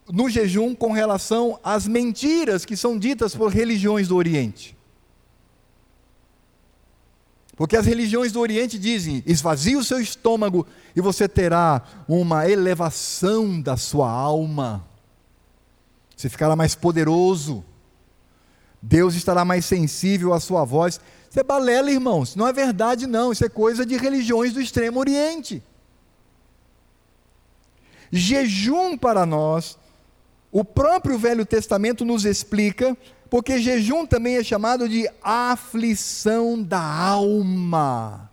no 0.10 0.30
jejum 0.30 0.74
com 0.74 0.92
relação 0.92 1.60
às 1.64 1.88
mentiras 1.88 2.66
que 2.66 2.78
são 2.78 2.98
ditas 2.98 3.36
por 3.36 3.52
religiões 3.52 4.08
do 4.08 4.16
Oriente. 4.16 4.78
Porque 7.58 7.76
as 7.76 7.86
religiões 7.86 8.32
do 8.32 8.40
Oriente 8.40 8.78
dizem: 8.78 9.24
esvazie 9.26 9.76
o 9.76 9.84
seu 9.84 10.00
estômago 10.00 10.66
e 10.96 11.02
você 11.02 11.28
terá 11.28 11.82
uma 12.08 12.48
elevação 12.48 13.60
da 13.60 13.76
sua 13.76 14.10
alma. 14.10 14.86
Você 16.16 16.30
ficará 16.30 16.56
mais 16.56 16.76
poderoso. 16.76 17.66
Deus 18.80 19.16
estará 19.16 19.44
mais 19.44 19.66
sensível 19.66 20.34
à 20.34 20.40
sua 20.40 20.64
voz. 20.64 21.02
Isso 21.30 21.40
é 21.40 21.44
balela, 21.44 21.92
irmãos. 21.92 22.36
Não 22.36 22.48
é 22.48 22.54
verdade, 22.54 23.08
não. 23.08 23.32
Isso 23.32 23.44
é 23.44 23.50
coisa 23.50 23.86
de 23.86 23.98
religiões 23.98 24.54
do 24.54 24.62
Extremo 24.62 25.00
Oriente. 25.00 25.64
Jejum 28.12 28.98
para 28.98 29.26
nós, 29.26 29.78
o 30.60 30.66
próprio 30.66 31.20
Velho 31.20 31.46
Testamento 31.46 32.04
nos 32.04 32.26
explica, 32.26 32.98
porque 33.30 33.60
jejum 33.60 34.08
também 34.08 34.38
é 34.38 34.44
chamado 34.44 34.90
de 34.90 35.08
aflição 35.22 36.64
da 36.64 36.82
alma. 36.82 38.32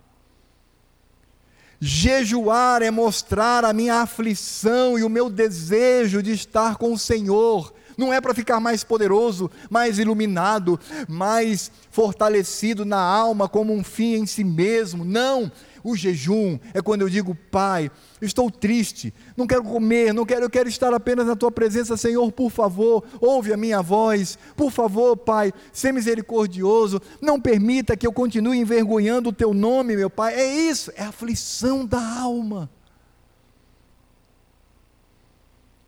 Jejuar 1.79 2.81
é 2.81 2.91
mostrar 2.91 3.63
a 3.63 3.75
minha 3.75 3.97
aflição 3.97 4.99
e 4.99 5.05
o 5.05 5.11
meu 5.11 5.29
desejo 5.29 6.23
de 6.23 6.33
estar 6.33 6.77
com 6.77 6.95
o 6.95 6.99
Senhor 6.99 7.75
não 7.97 8.13
é 8.13 8.21
para 8.21 8.35
ficar 8.35 8.59
mais 8.59 8.83
poderoso, 8.83 9.51
mais 9.71 9.99
iluminado, 9.99 10.81
mais 11.07 11.71
fortalecido 11.91 12.85
na 12.85 13.01
alma 13.01 13.49
como 13.49 13.73
um 13.73 13.85
fim 13.85 14.15
em 14.15 14.27
si 14.27 14.45
mesmo. 14.45 15.05
Não. 15.05 15.53
O 15.85 15.95
jejum 15.95 16.59
é 16.73 16.81
quando 16.81 17.03
eu 17.03 17.11
digo, 17.11 17.35
Pai, 17.35 17.91
estou 18.23 18.51
triste, 18.51 19.13
não 19.37 19.47
quero 19.47 19.63
comer, 19.63 20.15
não 20.15 20.25
quero, 20.25 20.47
eu 20.47 20.51
quero 20.51 20.67
estar 20.67 20.95
apenas 20.95 21.27
na 21.27 21.37
tua 21.37 21.51
presença, 21.51 21.95
Senhor, 21.95 22.33
por 22.33 22.51
favor, 22.51 23.05
ouve 23.21 23.53
a 23.53 23.57
minha 23.57 23.83
voz. 23.83 24.39
Por 24.57 24.73
favor, 24.73 25.15
Pai, 25.15 25.53
seja 25.75 25.93
misericordioso, 25.93 27.03
não 27.21 27.39
permita 27.39 27.99
que 27.99 28.07
eu 28.07 28.13
continue 28.15 28.57
envergonhando 28.57 29.29
o 29.29 29.33
teu 29.33 29.53
nome, 29.53 29.95
meu 29.95 30.09
Pai. 30.09 30.35
É 30.35 30.71
isso, 30.71 30.91
é 30.97 31.03
aflição 31.03 31.85
da 31.85 32.01
alma. 32.19 32.71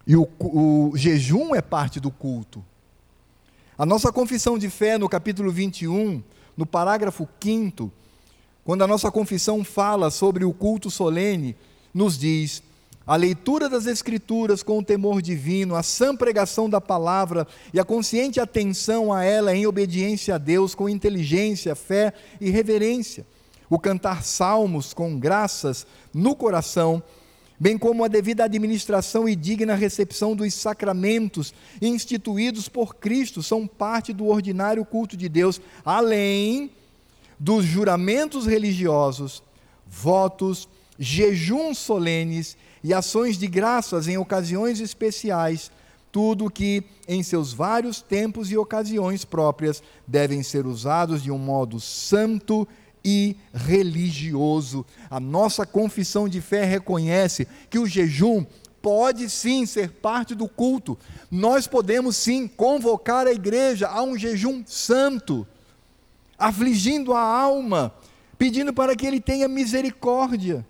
E 0.07 0.14
o, 0.14 0.28
o 0.38 0.92
jejum 0.94 1.55
é 1.55 1.62
parte 1.62 1.99
do 1.99 2.11
culto. 2.11 2.62
A 3.78 3.86
nossa 3.86 4.12
confissão 4.12 4.59
de 4.59 4.68
fé, 4.68 4.99
no 4.99 5.09
capítulo 5.09 5.51
21, 5.51 6.22
no 6.55 6.66
parágrafo 6.66 7.26
5, 7.42 7.90
quando 8.67 8.83
a 8.83 8.87
nossa 8.89 9.12
confissão 9.12 9.62
fala 9.62 10.11
sobre 10.11 10.45
o 10.45 10.53
culto 10.53 10.91
solene, 10.91 11.55
nos 11.95 12.19
diz: 12.19 12.61
a 13.07 13.14
leitura 13.14 13.69
das 13.69 13.87
Escrituras 13.87 14.61
com 14.61 14.81
o 14.81 14.85
temor 14.85 15.23
divino, 15.23 15.77
a 15.77 15.85
sã 15.85 16.17
pregação 16.17 16.69
da 16.69 16.81
palavra 16.81 17.47
e 17.73 17.79
a 17.79 17.85
consciente 17.85 18.41
atenção 18.41 19.12
a 19.12 19.23
ela 19.23 19.55
em 19.55 19.69
obediência 19.69 20.35
a 20.35 20.39
Deus 20.39 20.75
com 20.75 20.89
inteligência, 20.89 21.77
fé 21.77 22.12
e 22.41 22.51
reverência. 22.51 23.25
O 23.71 23.79
cantar 23.79 24.25
salmos 24.25 24.93
com 24.93 25.17
graças 25.17 25.87
no 26.12 26.35
coração 26.35 27.01
bem 27.59 27.79
como 27.79 28.05
a 28.05 28.09
devida 28.09 28.45
administração 28.45 29.27
e 29.27 29.35
digna 29.35 29.75
recepção 29.75 30.37
dos 30.37 30.53
sacramentos 30.53 31.55
instituídos 31.81 32.69
por 32.69 32.97
Cristo, 32.97 33.43
são 33.43 33.67
parte 33.67 34.12
do 34.12 34.27
ordinário 34.27 34.85
culto 34.85 35.17
de 35.17 35.27
Deus, 35.27 35.59
além 35.83 36.71
dos 37.39 37.64
juramentos 37.64 38.47
religiosos, 38.47 39.43
votos, 39.87 40.68
jejuns 40.99 41.78
solenes 41.78 42.57
e 42.82 42.95
ações 42.95 43.37
de 43.37 43.47
graças 43.47 44.09
em 44.09 44.16
ocasiões 44.16 44.80
especiais, 44.80 45.70
tudo 46.11 46.51
que, 46.51 46.82
em 47.07 47.22
seus 47.22 47.53
vários 47.53 48.01
tempos 48.01 48.51
e 48.51 48.57
ocasiões 48.57 49.24
próprias, 49.24 49.82
devem 50.07 50.43
ser 50.43 50.66
usados 50.66 51.22
de 51.22 51.30
um 51.30 51.39
modo 51.39 51.78
santo 51.78 52.66
e 53.05 53.37
religioso. 53.53 54.84
A 55.11 55.20
nossa 55.20 55.66
confissão 55.66 56.28
de 56.28 56.41
fé 56.41 56.64
reconhece 56.64 57.47
que 57.68 57.78
o 57.78 57.87
jejum 57.87 58.45
pode 58.80 59.28
sim 59.28 59.66
ser 59.66 59.91
parte 59.91 60.34
do 60.34 60.49
culto. 60.49 60.97
Nós 61.30 61.66
podemos 61.66 62.16
sim 62.16 62.49
convocar 62.49 63.26
a 63.26 63.32
igreja 63.32 63.89
a 63.89 64.03
um 64.03 64.16
jejum 64.16 64.62
santo, 64.64 65.47
afligindo 66.39 67.12
a 67.12 67.20
alma, 67.20 67.93
pedindo 68.39 68.72
para 68.72 68.95
que 68.95 69.07
ele 69.07 69.20
tenha 69.20 69.49
misericórdia. 69.49 70.66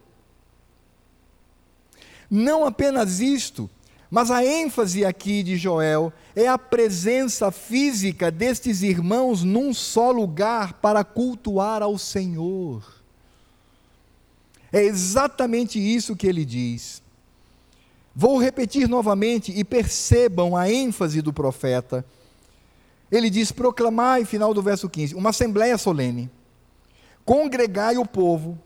Não 2.31 2.65
apenas 2.65 3.21
isto, 3.21 3.71
mas 4.11 4.31
a 4.31 4.45
ênfase 4.45 5.05
aqui 5.05 5.43
de 5.43 5.57
Joel 5.57 6.13
é 6.35 6.47
a 6.47 6.59
presença 6.59 7.51
física 7.51 8.31
destes 8.31 8.83
irmãos 8.83 9.43
num 9.43 9.75
só 9.75 10.11
lugar 10.11 10.75
para 10.75 11.05
cultuar 11.05 11.83
ao 11.83 11.99
Senhor. 11.99 12.83
É 14.73 14.83
exatamente 14.83 15.79
isso 15.79 16.17
que 16.17 16.27
ele 16.27 16.45
diz. 16.45 17.03
Vou 18.15 18.39
repetir 18.39 18.89
novamente 18.89 19.53
e 19.55 19.63
percebam 19.63 20.57
a 20.57 20.71
ênfase 20.71 21.21
do 21.21 21.33
profeta. 21.33 22.05
Ele 23.11 23.31
diz: 23.31 23.53
proclamai, 23.53 24.25
final 24.25 24.53
do 24.53 24.63
verso 24.63 24.89
15, 24.89 25.15
uma 25.15 25.31
assembleia 25.31 25.79
solene, 25.79 26.31
congregai 27.25 27.97
o 27.97 28.07
povo, 28.07 28.59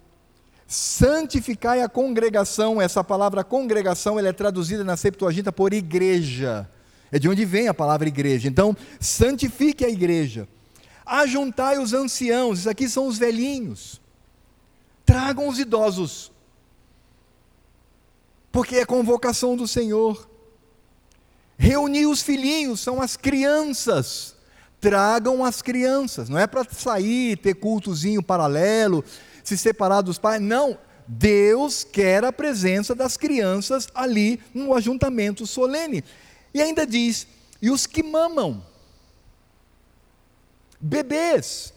santificai 0.66 1.82
a 1.82 1.88
congregação. 1.88 2.80
Essa 2.80 3.02
palavra 3.02 3.42
congregação 3.42 4.18
ela 4.18 4.28
é 4.28 4.32
traduzida 4.32 4.84
na 4.84 4.96
Septuaginta 4.96 5.50
por 5.50 5.72
igreja. 5.72 6.68
É 7.12 7.18
de 7.18 7.28
onde 7.28 7.44
vem 7.44 7.66
a 7.66 7.74
palavra 7.74 8.06
igreja. 8.06 8.46
Então, 8.46 8.76
santifique 9.00 9.84
a 9.84 9.88
igreja. 9.88 10.46
Ajuntai 11.04 11.76
os 11.76 11.92
anciãos, 11.92 12.60
isso 12.60 12.70
aqui 12.70 12.88
são 12.88 13.08
os 13.08 13.18
velhinhos. 13.18 14.00
Tragam 15.04 15.48
os 15.48 15.58
idosos. 15.58 16.30
Porque 18.52 18.76
é 18.76 18.86
convocação 18.86 19.56
do 19.56 19.66
Senhor. 19.66 20.29
Reunir 21.62 22.06
os 22.06 22.22
filhinhos, 22.22 22.80
são 22.80 23.02
as 23.02 23.18
crianças. 23.18 24.34
Tragam 24.80 25.44
as 25.44 25.60
crianças. 25.60 26.30
Não 26.30 26.38
é 26.38 26.46
para 26.46 26.64
sair, 26.64 27.36
ter 27.36 27.52
cultozinho 27.52 28.22
paralelo, 28.22 29.04
se 29.44 29.58
separar 29.58 30.00
dos 30.00 30.16
pais. 30.16 30.40
Não. 30.40 30.78
Deus 31.06 31.84
quer 31.84 32.24
a 32.24 32.32
presença 32.32 32.94
das 32.94 33.18
crianças 33.18 33.88
ali 33.94 34.40
no 34.54 34.72
ajuntamento 34.74 35.46
solene. 35.46 36.02
E 36.54 36.62
ainda 36.62 36.86
diz: 36.86 37.26
e 37.60 37.70
os 37.70 37.86
que 37.86 38.02
mamam, 38.02 38.64
bebês, 40.80 41.74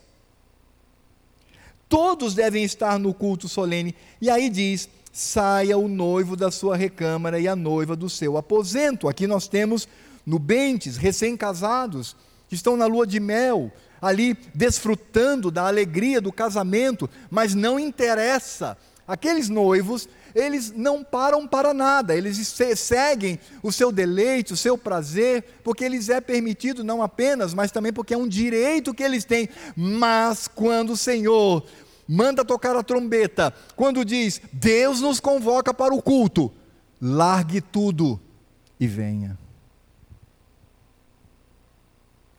todos 1.90 2.34
devem 2.34 2.64
estar 2.64 2.98
no 2.98 3.14
culto 3.14 3.50
solene. 3.50 3.94
E 4.22 4.30
aí 4.30 4.50
diz: 4.50 4.88
saia 5.14 5.78
o 5.78 5.88
noivo 5.88 6.36
da 6.36 6.50
sua 6.50 6.76
recâmara 6.76 7.40
e 7.40 7.48
a 7.48 7.56
noiva 7.56 7.96
do 7.96 8.10
seu 8.10 8.36
aposento. 8.36 9.08
Aqui 9.08 9.28
nós 9.28 9.48
temos 9.48 9.88
nubentes, 10.26 10.98
recém-casados, 10.98 12.16
que 12.50 12.56
estão 12.56 12.76
na 12.76 12.88
lua 12.88 13.06
de 13.06 13.20
mel, 13.20 13.72
ali 14.02 14.36
desfrutando 14.56 15.52
da 15.52 15.68
alegria 15.68 16.20
do 16.20 16.32
casamento, 16.32 17.08
mas 17.30 17.54
não 17.54 17.80
interessa. 17.80 18.76
Aqueles 19.08 19.50
noivos 19.50 20.10
eles 20.36 20.74
não 20.76 21.04
param 21.04 21.48
para 21.48 21.74
nada, 21.74 22.16
eles 22.16 22.56
seguem 22.76 23.40
o 23.62 23.72
seu 23.72 23.92
deleite, 23.92 24.54
o 24.54 24.58
seu 24.58 24.78
prazer, 24.78 25.44
porque 25.64 25.84
eles 25.84 26.10
é 26.10 26.20
permitido 26.20 26.84
não 26.84 27.04
apenas, 27.04 27.54
mas 27.54 27.72
também 27.72 27.94
porque 27.94 28.16
é 28.16 28.18
um 28.18 28.28
direito 28.28 28.94
que 28.94 29.04
eles 29.04 29.26
têm. 29.26 29.48
Mas 29.76 30.48
quando 30.48 30.94
o 30.94 30.98
Senhor 30.98 31.64
manda 32.08 32.44
tocar 32.44 32.76
a 32.76 32.84
trombeta, 32.84 33.54
quando 33.76 34.04
diz, 34.06 34.42
Deus 34.52 35.02
nos 35.02 35.20
convoca 35.20 35.74
para 35.74 35.94
o 35.94 36.02
culto, 36.02 36.52
largue 37.02 37.62
tudo 37.62 38.20
e 38.80 38.88
venha. 38.88 39.38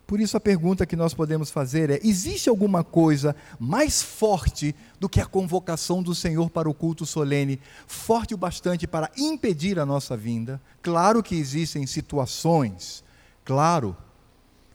Por 0.07 0.21
isso 0.21 0.37
a 0.37 0.41
pergunta 0.41 0.85
que 0.85 0.97
nós 0.97 1.15
podemos 1.15 1.51
fazer 1.51 1.91
é: 1.91 2.01
existe 2.03 2.49
alguma 2.49 2.85
coisa 2.85 3.35
mais 3.59 4.03
forte 4.03 4.75
do 5.01 5.09
que 5.09 5.21
a 5.21 5.27
convocação 5.27 6.03
do 6.03 6.15
Senhor 6.15 6.51
para 6.51 6.69
o 6.69 6.75
culto 6.75 7.07
solene, 7.07 7.61
forte 7.87 8.35
o 8.35 8.37
bastante 8.37 8.87
para 8.87 9.11
impedir 9.17 9.79
a 9.79 9.87
nossa 9.87 10.17
vinda? 10.17 10.61
Claro 10.83 11.23
que 11.23 11.35
existem 11.35 11.87
situações, 11.87 13.03
claro, 13.45 13.97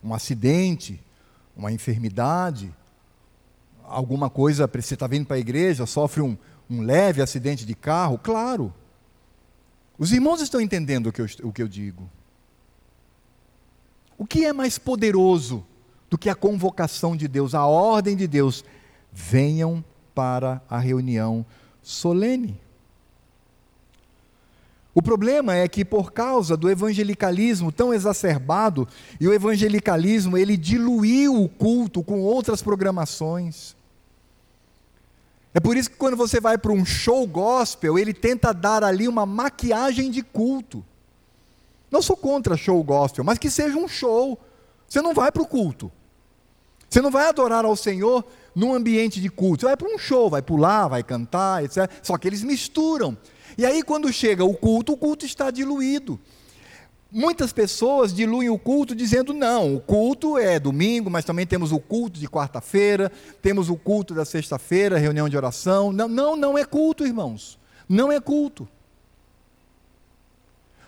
um 0.04 0.14
acidente, 0.14 1.00
uma 1.56 1.72
enfermidade, 1.72 2.74
alguma 3.90 4.30
coisa, 4.30 4.68
você 4.68 4.94
está 4.94 5.08
vindo 5.08 5.26
para 5.26 5.36
a 5.38 5.40
igreja, 5.40 5.86
sofre 5.86 6.22
um, 6.22 6.38
um 6.70 6.82
leve 6.82 7.22
acidente 7.22 7.66
de 7.66 7.76
carro, 7.76 8.18
claro. 8.18 8.74
Os 9.98 10.14
irmãos 10.14 10.42
estão 10.42 10.62
entendendo 10.62 11.08
o 11.08 11.12
que 11.12 11.22
eu, 11.22 11.28
o 11.44 11.52
que 11.52 11.62
eu 11.62 11.68
digo. 11.68 12.10
O 14.18 14.26
que 14.26 14.46
é 14.46 14.54
mais 14.54 14.78
poderoso 14.78 15.66
do 16.10 16.18
que 16.18 16.30
a 16.30 16.36
convocação 16.36 17.16
de 17.16 17.28
Deus, 17.28 17.54
a 17.56 17.66
ordem 17.66 18.16
de 18.16 18.28
Deus? 18.28 18.64
Venham 19.12 19.84
para 20.14 20.62
a 20.70 20.78
reunião 20.78 21.46
solene. 21.82 22.60
O 24.94 25.02
problema 25.02 25.56
é 25.56 25.68
que 25.68 25.86
por 25.86 26.12
causa 26.12 26.58
do 26.58 26.70
evangelicalismo 26.70 27.72
tão 27.72 27.94
exacerbado, 27.94 28.88
e 29.20 29.28
o 29.28 29.34
evangelicalismo 29.34 30.38
ele 30.38 30.58
diluiu 30.58 31.42
o 31.42 31.48
culto 31.48 32.04
com 32.04 32.20
outras 32.20 32.62
programações. 32.62 33.76
É 35.54 35.60
por 35.60 35.76
isso 35.76 35.89
que 35.89 35.97
quando 35.97 36.16
você 36.16 36.39
vai 36.39 36.58
para 36.58 36.72
um 36.72 36.86
show 36.86 37.26
gospel, 37.26 37.97
ele 37.97 38.14
tenta 38.14 38.54
dar 38.54 38.84
ali 38.84 39.08
uma 39.08 39.26
maquiagem 39.26 40.12
de 40.12 40.22
culto. 40.22 40.86
Não 41.89 42.02
sou 42.02 42.16
contra 42.16 42.56
show 42.56 42.82
gospel, 42.84 43.24
mas 43.24 43.39
que 43.39 43.50
seja 43.50 43.78
um 43.78 43.88
show. 43.88 44.39
Você 44.88 45.02
não 45.02 45.14
vai 45.14 45.32
para 45.32 45.41
o 45.41 45.47
culto. 45.47 45.91
Você 46.88 47.02
não 47.02 47.12
vai 47.12 47.28
adorar 47.28 47.66
ao 47.66 47.76
Senhor 47.76 48.24
num 48.56 48.74
ambiente 48.74 49.20
de 49.20 49.30
culto. 49.30 49.62
Você 49.62 49.68
vai 49.68 49.78
para 49.78 49.88
um 49.88 49.97
show, 49.97 50.30
vai 50.30 50.41
pular, 50.41 50.88
vai 50.88 51.04
cantar, 51.04 51.64
etc. 51.64 51.89
Só 52.04 52.18
que 52.18 52.28
eles 52.28 52.43
misturam. 52.43 53.18
E 53.58 53.66
aí, 53.66 53.82
quando 53.84 54.12
chega 54.14 54.43
o 54.43 54.54
culto, 54.54 54.93
o 54.93 54.97
culto 54.97 55.26
está 55.26 55.52
diluído. 55.52 56.20
Muitas 57.12 57.51
pessoas 57.51 58.14
diluem 58.14 58.49
o 58.49 58.60
culto 58.60 58.93
dizendo: 58.93 59.34
não, 59.34 59.76
o 59.76 59.80
culto 59.80 60.38
é 60.38 60.60
domingo, 60.60 61.10
mas 61.10 61.26
também 61.26 61.45
temos 61.45 61.72
o 61.72 61.80
culto 61.80 62.20
de 62.20 62.28
quarta-feira, 62.28 63.12
temos 63.41 63.68
o 63.70 63.76
culto 63.76 64.14
da 64.14 64.24
sexta-feira, 64.24 64.97
reunião 64.97 65.28
de 65.28 65.36
oração. 65.36 65.91
Não, 65.91 66.07
não, 66.07 66.36
não 66.36 66.57
é 66.57 66.64
culto, 66.64 67.05
irmãos. 67.05 67.57
Não 67.88 68.12
é 68.12 68.20
culto. 68.20 68.68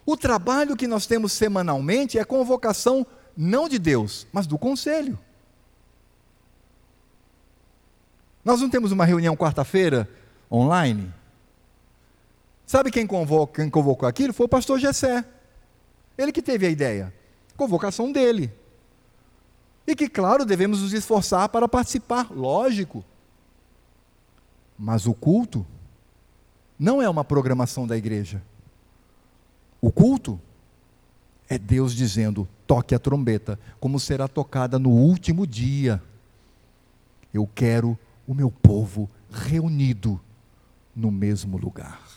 O 0.05 0.15
trabalho 0.15 0.75
que 0.75 0.87
nós 0.87 1.07
temos 1.07 1.31
semanalmente 1.31 2.19
é 2.19 2.23
convocação 2.23 3.05
não 3.35 3.67
de 3.67 3.79
Deus, 3.79 4.27
mas 4.31 4.45
do 4.45 4.57
conselho. 4.57 5.17
Nós 8.45 8.61
não 8.61 8.69
temos 8.69 8.91
uma 8.91 9.05
reunião 9.05 9.35
quarta-feira 9.35 10.07
online? 10.51 11.11
Sabe 12.65 12.91
quem, 12.91 13.07
quem 13.07 13.69
convocou 13.69 14.07
aquilo? 14.07 14.33
Foi 14.33 14.45
o 14.45 14.49
pastor 14.49 14.79
Gessé. 14.79 15.25
Ele 16.21 16.31
que 16.31 16.41
teve 16.41 16.65
a 16.67 16.69
ideia. 16.69 17.13
Convocação 17.57 18.11
dele. 18.11 18.53
E 19.87 19.95
que, 19.95 20.07
claro, 20.07 20.45
devemos 20.45 20.81
nos 20.81 20.93
esforçar 20.93 21.49
para 21.49 21.67
participar, 21.67 22.31
lógico. 22.31 23.03
Mas 24.77 25.07
o 25.07 25.13
culto 25.13 25.65
não 26.77 27.01
é 27.01 27.09
uma 27.09 27.23
programação 27.23 27.87
da 27.87 27.97
igreja. 27.97 28.41
O 29.81 29.91
culto 29.91 30.39
é 31.49 31.57
Deus 31.57 31.93
dizendo: 31.93 32.47
toque 32.67 32.93
a 32.93 32.99
trombeta, 32.99 33.59
como 33.79 33.99
será 33.99 34.27
tocada 34.27 34.77
no 34.77 34.89
último 34.89 35.47
dia. 35.47 36.01
Eu 37.33 37.49
quero 37.53 37.97
o 38.27 38.33
meu 38.33 38.51
povo 38.51 39.09
reunido 39.31 40.19
no 40.95 41.09
mesmo 41.09 41.57
lugar. 41.57 42.10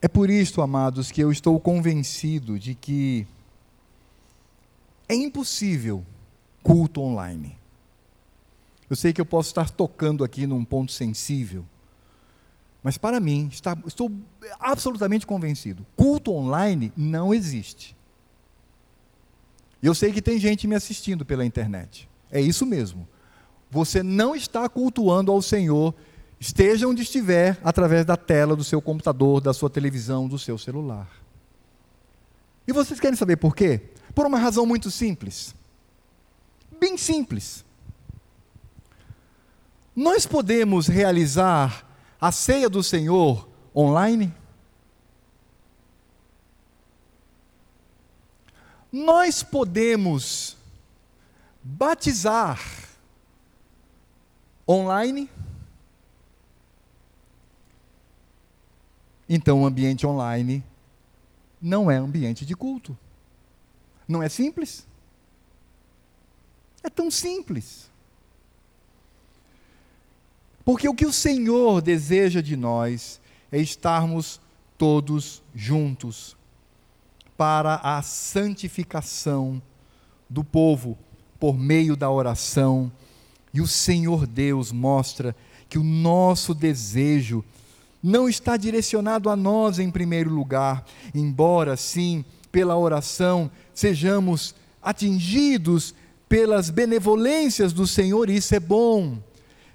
É 0.00 0.06
por 0.06 0.30
isso, 0.30 0.62
amados, 0.62 1.10
que 1.10 1.20
eu 1.20 1.32
estou 1.32 1.58
convencido 1.58 2.58
de 2.58 2.74
que 2.74 3.26
é 5.08 5.14
impossível 5.14 6.04
culto 6.62 7.00
online. 7.00 7.56
Eu 8.88 8.96
sei 8.96 9.12
que 9.12 9.20
eu 9.20 9.26
posso 9.26 9.50
estar 9.50 9.70
tocando 9.70 10.22
aqui 10.22 10.46
num 10.46 10.64
ponto 10.64 10.92
sensível, 10.92 11.64
mas 12.82 12.96
para 12.96 13.18
mim, 13.20 13.48
está, 13.50 13.76
estou 13.86 14.10
absolutamente 14.58 15.26
convencido: 15.26 15.84
culto 15.96 16.32
online 16.32 16.92
não 16.96 17.34
existe. 17.34 17.96
E 19.82 19.86
eu 19.86 19.94
sei 19.94 20.12
que 20.12 20.22
tem 20.22 20.38
gente 20.38 20.66
me 20.66 20.74
assistindo 20.74 21.24
pela 21.24 21.44
internet. 21.44 22.08
É 22.30 22.40
isso 22.40 22.64
mesmo. 22.66 23.06
Você 23.70 24.02
não 24.02 24.34
está 24.34 24.68
cultuando 24.68 25.30
ao 25.30 25.42
Senhor, 25.42 25.94
esteja 26.40 26.86
onde 26.86 27.02
estiver, 27.02 27.58
através 27.64 28.04
da 28.04 28.16
tela 28.16 28.54
do 28.54 28.64
seu 28.64 28.80
computador, 28.80 29.40
da 29.40 29.52
sua 29.52 29.68
televisão, 29.68 30.28
do 30.28 30.38
seu 30.38 30.56
celular. 30.56 31.08
E 32.66 32.72
vocês 32.72 33.00
querem 33.00 33.16
saber 33.16 33.36
por 33.36 33.56
quê? 33.56 33.80
Por 34.14 34.26
uma 34.26 34.38
razão 34.38 34.66
muito 34.66 34.90
simples. 34.90 35.54
Bem 36.78 36.96
simples. 36.96 37.64
Nós 39.96 40.26
podemos 40.26 40.86
realizar 40.86 41.84
a 42.20 42.30
ceia 42.30 42.68
do 42.68 42.82
Senhor 42.82 43.48
online? 43.74 44.32
Nós 48.92 49.42
podemos 49.42 50.56
batizar 51.62 52.60
online? 54.68 55.28
Então, 59.28 59.62
o 59.62 59.66
ambiente 59.66 60.06
online 60.06 60.64
não 61.60 61.90
é 61.90 61.96
ambiente 61.96 62.46
de 62.46 62.54
culto. 62.54 62.96
Não 64.06 64.22
é 64.22 64.28
simples? 64.28 64.86
É 66.82 66.88
tão 66.88 67.10
simples. 67.10 67.90
Porque 70.64 70.88
o 70.88 70.94
que 70.94 71.06
o 71.06 71.12
Senhor 71.12 71.82
deseja 71.82 72.40
de 72.40 72.56
nós 72.56 73.20
é 73.50 73.58
estarmos 73.58 74.40
todos 74.76 75.42
juntos 75.54 76.36
para 77.36 77.76
a 77.76 78.02
santificação 78.02 79.62
do 80.28 80.44
povo 80.44 80.98
por 81.38 81.56
meio 81.56 81.96
da 81.96 82.10
oração, 82.10 82.90
E 83.52 83.60
o 83.62 83.66
Senhor 83.66 84.26
Deus 84.26 84.70
mostra 84.70 85.34
que 85.68 85.78
o 85.78 85.82
nosso 85.82 86.54
desejo 86.54 87.42
não 88.02 88.28
está 88.28 88.56
direcionado 88.56 89.28
a 89.28 89.36
nós 89.36 89.78
em 89.78 89.90
primeiro 89.90 90.30
lugar, 90.30 90.84
embora 91.14 91.76
sim, 91.76 92.24
pela 92.50 92.76
oração, 92.76 93.50
sejamos 93.74 94.54
atingidos 94.82 95.94
pelas 96.28 96.70
benevolências 96.70 97.72
do 97.72 97.86
Senhor, 97.86 98.30
isso 98.30 98.54
é 98.54 98.60
bom. 98.60 99.18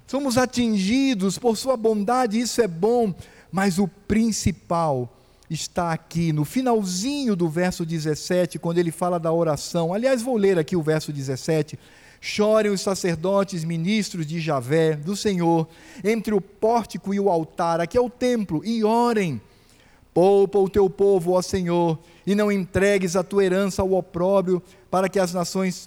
Somos 0.06 0.36
atingidos 0.36 1.38
por 1.38 1.56
Sua 1.56 1.76
bondade, 1.76 2.38
isso 2.38 2.60
é 2.60 2.68
bom, 2.68 3.14
mas 3.50 3.78
o 3.78 3.88
principal 3.88 5.10
está 5.48 5.92
aqui 5.92 6.32
no 6.32 6.44
finalzinho 6.44 7.36
do 7.36 7.48
verso 7.48 7.84
17, 7.84 8.58
quando 8.58 8.78
ele 8.78 8.90
fala 8.90 9.18
da 9.18 9.32
oração. 9.32 9.92
Aliás, 9.92 10.22
vou 10.22 10.36
ler 10.36 10.58
aqui 10.58 10.76
o 10.76 10.82
verso 10.82 11.12
17. 11.12 11.78
Chorem 12.26 12.72
os 12.72 12.80
sacerdotes, 12.80 13.64
ministros 13.64 14.26
de 14.26 14.40
Javé, 14.40 14.96
do 14.96 15.14
Senhor, 15.14 15.68
entre 16.02 16.32
o 16.32 16.40
pórtico 16.40 17.12
e 17.12 17.20
o 17.20 17.28
altar, 17.28 17.82
aqui 17.82 17.98
é 17.98 18.00
o 18.00 18.08
templo, 18.08 18.64
e 18.64 18.82
orem. 18.82 19.38
Poupa 20.14 20.58
o 20.58 20.70
teu 20.70 20.88
povo, 20.88 21.32
ó 21.32 21.42
Senhor, 21.42 21.98
e 22.26 22.34
não 22.34 22.50
entregues 22.50 23.14
a 23.14 23.22
tua 23.22 23.44
herança 23.44 23.82
ao 23.82 23.92
opróbrio, 23.92 24.62
para 24.90 25.06
que 25.06 25.18
as 25.18 25.34
nações 25.34 25.86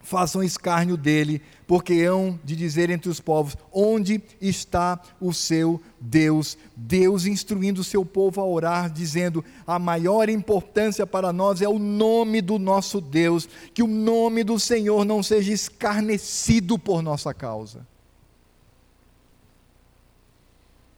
façam 0.00 0.44
escárnio 0.44 0.96
dele, 0.96 1.42
porque 1.68 1.92
hão 2.02 2.40
de 2.42 2.56
dizer 2.56 2.88
entre 2.88 3.10
os 3.10 3.20
povos: 3.20 3.54
onde 3.70 4.22
está 4.40 4.98
o 5.20 5.34
seu 5.34 5.80
Deus? 6.00 6.56
Deus 6.74 7.26
instruindo 7.26 7.82
o 7.82 7.84
seu 7.84 8.06
povo 8.06 8.40
a 8.40 8.46
orar, 8.46 8.90
dizendo: 8.90 9.44
a 9.66 9.78
maior 9.78 10.30
importância 10.30 11.06
para 11.06 11.30
nós 11.30 11.60
é 11.60 11.68
o 11.68 11.78
nome 11.78 12.40
do 12.40 12.58
nosso 12.58 13.02
Deus, 13.02 13.46
que 13.74 13.82
o 13.82 13.86
nome 13.86 14.42
do 14.42 14.58
Senhor 14.58 15.04
não 15.04 15.22
seja 15.22 15.52
escarnecido 15.52 16.78
por 16.78 17.02
nossa 17.02 17.34
causa. 17.34 17.86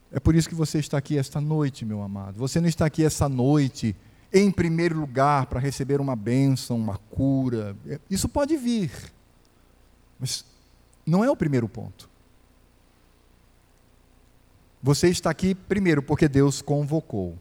É 0.09 0.21
por 0.21 0.35
isso 0.35 0.47
que 0.47 0.55
você 0.55 0.79
está 0.79 0.97
aqui 0.97 1.17
esta 1.17 1.41
noite, 1.41 1.83
meu 1.83 2.01
amado. 2.01 2.37
Você 2.37 2.61
não 2.61 2.69
está 2.69 2.85
aqui 2.85 3.03
essa 3.03 3.27
noite 3.27 3.93
em 4.31 4.49
primeiro 4.49 4.97
lugar 4.97 5.47
para 5.47 5.59
receber 5.59 5.99
uma 5.99 6.15
bênção, 6.15 6.77
uma 6.77 6.97
cura. 6.97 7.75
Isso 8.09 8.29
pode 8.29 8.55
vir, 8.55 8.91
mas 10.17 10.45
não 11.05 11.23
é 11.23 11.29
o 11.29 11.35
primeiro 11.35 11.67
ponto. 11.67 12.09
Você 14.81 15.09
está 15.09 15.29
aqui 15.29 15.53
primeiro 15.53 16.01
porque 16.01 16.27
Deus 16.27 16.61
convocou. 16.61 17.37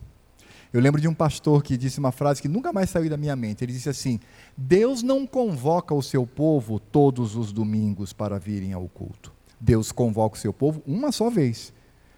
Eu 0.73 0.81
lembro 0.81 1.01
de 1.01 1.09
um 1.09 1.15
pastor 1.15 1.63
que 1.63 1.77
disse 1.77 1.99
uma 1.99 2.13
frase 2.13 2.41
que 2.41 2.49
nunca 2.49 2.73
mais 2.73 2.91
saiu 2.91 3.11
da 3.11 3.17
minha 3.17 3.35
mente. 3.35 3.65
Ele 3.65 3.73
disse 3.73 3.89
assim: 3.89 4.21
Deus 4.57 5.03
não 5.03 5.27
convoca 5.27 5.95
o 5.95 6.03
seu 6.03 6.27
povo 6.27 6.79
todos 6.79 7.35
os 7.35 7.53
domingos 7.53 8.13
para 8.13 8.39
virem 8.39 8.73
ao 8.73 8.89
culto. 8.89 9.33
Deus 9.59 9.91
convoca 9.91 10.37
o 10.37 10.39
seu 10.39 10.53
povo 10.53 10.83
uma 10.87 11.11
só 11.11 11.29
vez. 11.29 11.73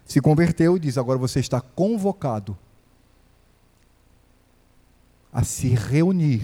Se 0.05 0.21
converteu 0.21 0.77
e 0.77 0.81
diz: 0.81 0.99
agora 0.99 1.19
você 1.19 1.41
está 1.41 1.61
convocado 1.61 2.59
a 5.33 5.43
se 5.43 5.69
reunir 5.69 6.43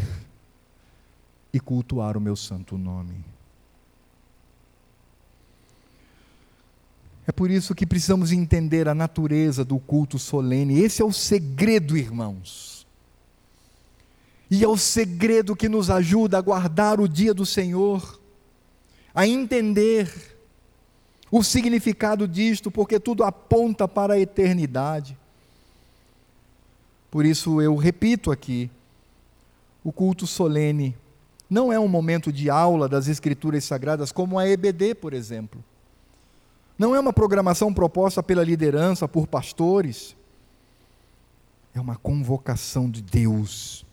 e 1.53 1.61
cultuar 1.61 2.17
o 2.17 2.21
meu 2.21 2.37
santo 2.37 2.79
nome. 2.79 3.23
É 7.29 7.33
por 7.33 7.51
isso 7.51 7.75
que 7.75 7.85
precisamos 7.85 8.33
entender 8.33 8.89
a 8.89 8.95
natureza 8.95 9.63
do 9.63 9.79
culto 9.79 10.19
solene. 10.19 10.81
Esse 10.81 11.03
é 11.03 11.05
o 11.05 11.13
segredo, 11.13 11.95
irmãos. 11.95 12.87
E 14.51 14.65
é 14.65 14.67
o 14.67 14.79
segredo 14.79 15.55
que 15.55 15.69
nos 15.69 15.91
ajuda 15.91 16.39
a 16.39 16.41
guardar 16.41 16.99
o 16.99 17.07
dia 17.07 17.35
do 17.35 17.45
Senhor, 17.45 18.19
a 19.15 19.27
entender 19.27 20.11
o 21.31 21.43
significado 21.43 22.27
disto, 22.27 22.71
porque 22.71 22.99
tudo 22.99 23.23
aponta 23.23 23.87
para 23.87 24.15
a 24.15 24.19
eternidade. 24.19 25.15
Por 27.11 27.27
isso 27.27 27.61
eu 27.61 27.77
repito 27.77 28.31
aqui: 28.31 28.71
o 29.85 29.93
culto 29.93 30.27
solene 30.27 30.97
não 31.51 31.71
é 31.71 31.79
um 31.79 31.89
momento 31.89 32.33
de 32.33 32.49
aula 32.49 32.89
das 32.89 33.07
Escrituras 33.07 33.65
Sagradas, 33.65 34.11
como 34.11 34.39
a 34.39 34.49
EBD, 34.49 34.95
por 34.95 35.13
exemplo. 35.13 35.63
Não 36.79 36.95
é 36.95 37.01
uma 37.01 37.13
programação 37.13 37.75
proposta 37.75 38.23
pela 38.23 38.45
liderança, 38.45 39.09
por 39.09 39.27
pastores. 39.27 40.17
É 41.75 41.81
uma 41.81 41.97
convocação 41.97 42.89
de 42.89 43.03
Deus. 43.03 43.85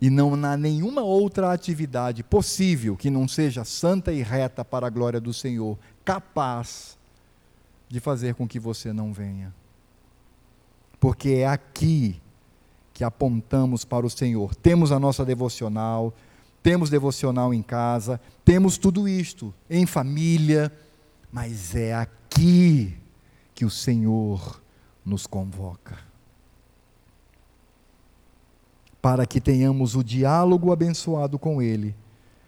E 0.00 0.10
não 0.10 0.34
há 0.44 0.56
nenhuma 0.56 1.02
outra 1.02 1.52
atividade 1.52 2.22
possível 2.22 2.96
que 2.96 3.10
não 3.10 3.28
seja 3.28 3.64
santa 3.64 4.12
e 4.12 4.22
reta 4.22 4.64
para 4.64 4.86
a 4.86 4.90
glória 4.90 5.20
do 5.20 5.32
Senhor, 5.32 5.78
capaz 6.04 6.98
de 7.88 8.00
fazer 8.00 8.34
com 8.34 8.48
que 8.48 8.58
você 8.58 8.92
não 8.92 9.12
venha. 9.12 9.54
Porque 10.98 11.30
é 11.30 11.46
aqui 11.46 12.20
que 12.92 13.04
apontamos 13.04 13.84
para 13.84 14.06
o 14.06 14.10
Senhor. 14.10 14.54
Temos 14.54 14.92
a 14.92 14.98
nossa 14.98 15.24
devocional, 15.24 16.14
temos 16.64 16.88
devocional 16.88 17.52
em 17.52 17.60
casa, 17.60 18.18
temos 18.42 18.78
tudo 18.78 19.06
isto 19.06 19.52
em 19.68 19.84
família, 19.84 20.72
mas 21.30 21.74
é 21.74 21.94
aqui 21.94 22.96
que 23.54 23.66
o 23.66 23.70
Senhor 23.70 24.62
nos 25.04 25.26
convoca. 25.26 25.98
Para 29.02 29.26
que 29.26 29.42
tenhamos 29.42 29.94
o 29.94 30.02
diálogo 30.02 30.72
abençoado 30.72 31.38
com 31.38 31.60
Ele 31.60 31.94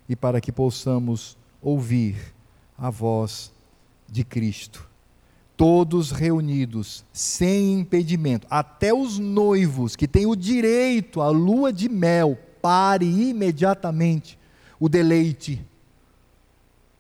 e 0.09 0.17
para 0.17 0.41
que 0.41 0.51
possamos 0.51 1.37
ouvir 1.61 2.17
a 2.79 2.89
voz 2.89 3.53
de 4.09 4.25
Cristo 4.25 4.89
todos 5.57 6.11
reunidos, 6.11 7.03
sem 7.13 7.81
impedimento, 7.81 8.47
até 8.51 8.93
os 8.93 9.19
noivos 9.19 9.97
que 9.97 10.07
têm 10.07 10.27
o 10.27 10.37
direito 10.37 11.23
à 11.23 11.31
lua 11.31 11.73
de 11.73 11.89
mel, 11.89 12.39
pare 12.67 13.07
imediatamente 13.07 14.37
o 14.81 14.89
deleite 14.89 15.65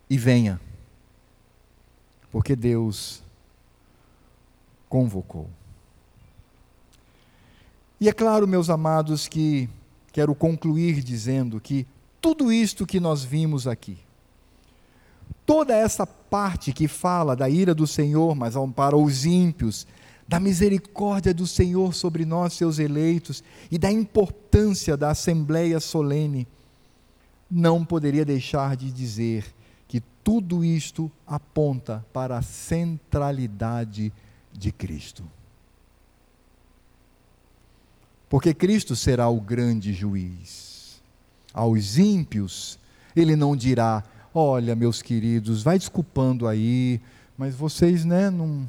e 0.09 0.17
venha, 0.17 0.61
porque 2.31 2.55
Deus 2.55 3.21
convocou. 4.89 5.51
E 8.01 8.09
é 8.09 8.13
claro, 8.13 8.47
meus 8.47 8.71
amados, 8.71 9.27
que 9.27 9.69
quero 10.13 10.37
concluir 10.37 11.03
dizendo 11.03 11.61
que 11.61 11.85
tudo 12.21 12.53
isto 12.53 12.87
que 12.87 13.01
nós 13.01 13.25
vimos 13.25 13.67
aqui, 13.67 13.99
toda 15.45 15.75
essa 15.75 16.07
parte 16.07 16.73
que 16.73 16.87
fala 16.87 17.35
da 17.35 17.51
ira 17.51 17.75
do 17.75 17.89
Senhor, 17.89 18.37
mas 18.37 18.55
para 18.77 18.97
os 18.97 19.25
ímpios, 19.25 19.85
da 20.29 20.41
misericórdia 20.41 21.33
do 21.33 21.47
Senhor 21.47 21.95
sobre 21.95 22.25
nós, 22.25 22.55
seus 22.55 22.79
eleitos, 22.79 23.45
e 23.71 23.79
da 23.79 23.91
importância 23.91 24.97
da 24.97 25.11
assembleia 25.11 25.79
solene, 25.79 26.49
não 27.51 27.85
poderia 27.85 28.25
deixar 28.25 28.77
de 28.77 28.91
dizer 28.91 29.45
que 29.87 30.03
tudo 30.25 30.65
isto 30.65 31.11
aponta 31.27 32.05
para 32.13 32.39
a 32.39 32.43
centralidade 32.43 34.13
de 34.53 34.73
Cristo. 34.73 35.25
Porque 38.29 38.53
Cristo 38.53 38.97
será 38.97 39.29
o 39.29 39.41
grande 39.41 39.93
juiz. 39.93 41.01
Aos 41.55 41.97
ímpios, 41.97 42.79
ele 43.15 43.37
não 43.37 43.55
dirá: 43.55 44.03
Olha, 44.35 44.75
meus 44.75 45.01
queridos, 45.01 45.63
vai 45.63 45.79
desculpando 45.79 46.49
aí, 46.49 47.01
mas 47.39 47.55
vocês, 47.55 48.05
né, 48.05 48.29
não. 48.29 48.67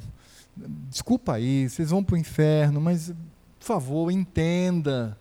Desculpa 0.90 1.34
aí, 1.34 1.70
vocês 1.70 1.90
vão 1.90 2.04
para 2.04 2.16
o 2.16 2.18
inferno, 2.18 2.82
mas, 2.82 3.14
por 3.60 3.66
favor, 3.66 4.12
entenda. 4.12 5.18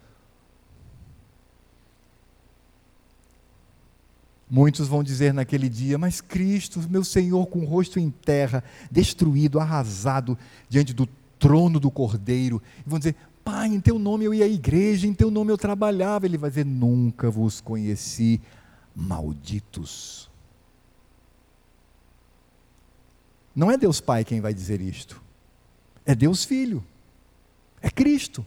Muitos 4.48 4.86
vão 4.86 5.02
dizer 5.02 5.34
naquele 5.34 5.68
dia, 5.68 5.98
mas 5.98 6.20
Cristo, 6.20 6.80
meu 6.88 7.02
Senhor, 7.04 7.46
com 7.46 7.60
o 7.60 7.64
rosto 7.64 7.98
em 7.98 8.10
terra, 8.10 8.62
destruído, 8.90 9.58
arrasado, 9.58 10.38
diante 10.68 10.92
do 10.92 11.06
trono 11.38 11.80
do 11.80 11.90
Cordeiro, 11.90 12.62
e 12.86 12.88
vão 12.88 12.98
dizer, 12.98 13.16
Pai, 13.46 13.68
em 13.68 13.78
teu 13.78 13.96
nome 13.96 14.24
eu 14.24 14.34
ia 14.34 14.44
à 14.44 14.48
igreja, 14.48 15.06
em 15.06 15.14
teu 15.14 15.30
nome 15.30 15.52
eu 15.52 15.56
trabalhava. 15.56 16.26
Ele 16.26 16.36
vai 16.36 16.50
dizer, 16.50 16.66
nunca 16.66 17.30
vos 17.30 17.60
conheci, 17.60 18.40
malditos. 18.92 20.28
Não 23.54 23.70
é 23.70 23.78
Deus 23.78 24.00
Pai 24.00 24.24
quem 24.24 24.40
vai 24.40 24.52
dizer 24.52 24.80
isto. 24.80 25.22
É 26.06 26.14
Deus 26.14 26.44
Filho. 26.44 26.82
É 27.82 27.90
Cristo. 27.90 28.46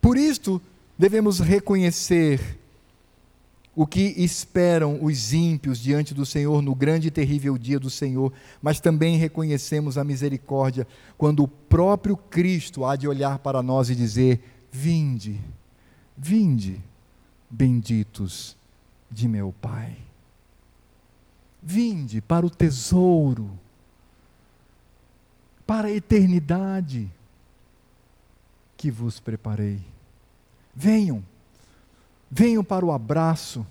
Por 0.00 0.16
isto, 0.16 0.60
devemos 0.98 1.38
reconhecer 1.38 2.58
o 3.76 3.86
que 3.86 4.14
esperam 4.16 5.02
os 5.02 5.32
ímpios 5.32 5.78
diante 5.80 6.14
do 6.14 6.24
Senhor 6.24 6.62
no 6.62 6.74
grande 6.74 7.08
e 7.08 7.10
terrível 7.10 7.58
dia 7.58 7.78
do 7.80 7.90
Senhor, 7.90 8.32
mas 8.62 8.80
também 8.80 9.16
reconhecemos 9.16 9.98
a 9.98 10.04
misericórdia 10.04 10.86
quando 11.18 11.42
o 11.42 11.48
próprio 11.48 12.16
Cristo 12.16 12.84
há 12.84 12.94
de 12.96 13.08
olhar 13.08 13.38
para 13.40 13.62
nós 13.62 13.90
e 13.90 13.94
dizer: 13.94 14.40
Vinde, 14.70 15.40
vinde, 16.16 16.80
benditos 17.50 18.56
de 19.10 19.26
meu 19.26 19.52
Pai. 19.60 19.96
Vinde 21.62 22.20
para 22.20 22.46
o 22.46 22.50
tesouro, 22.50 23.58
para 25.66 25.88
a 25.88 25.92
eternidade 25.92 27.10
que 28.76 28.90
vos 28.90 29.18
preparei. 29.18 29.80
Venham, 30.74 31.24
venham 32.30 32.62
para 32.62 32.84
o 32.84 32.92
abraço, 32.92 33.66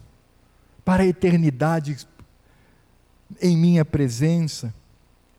para 0.83 1.03
a 1.03 1.07
eternidade 1.07 2.07
em 3.41 3.57
minha 3.57 3.85
presença. 3.85 4.73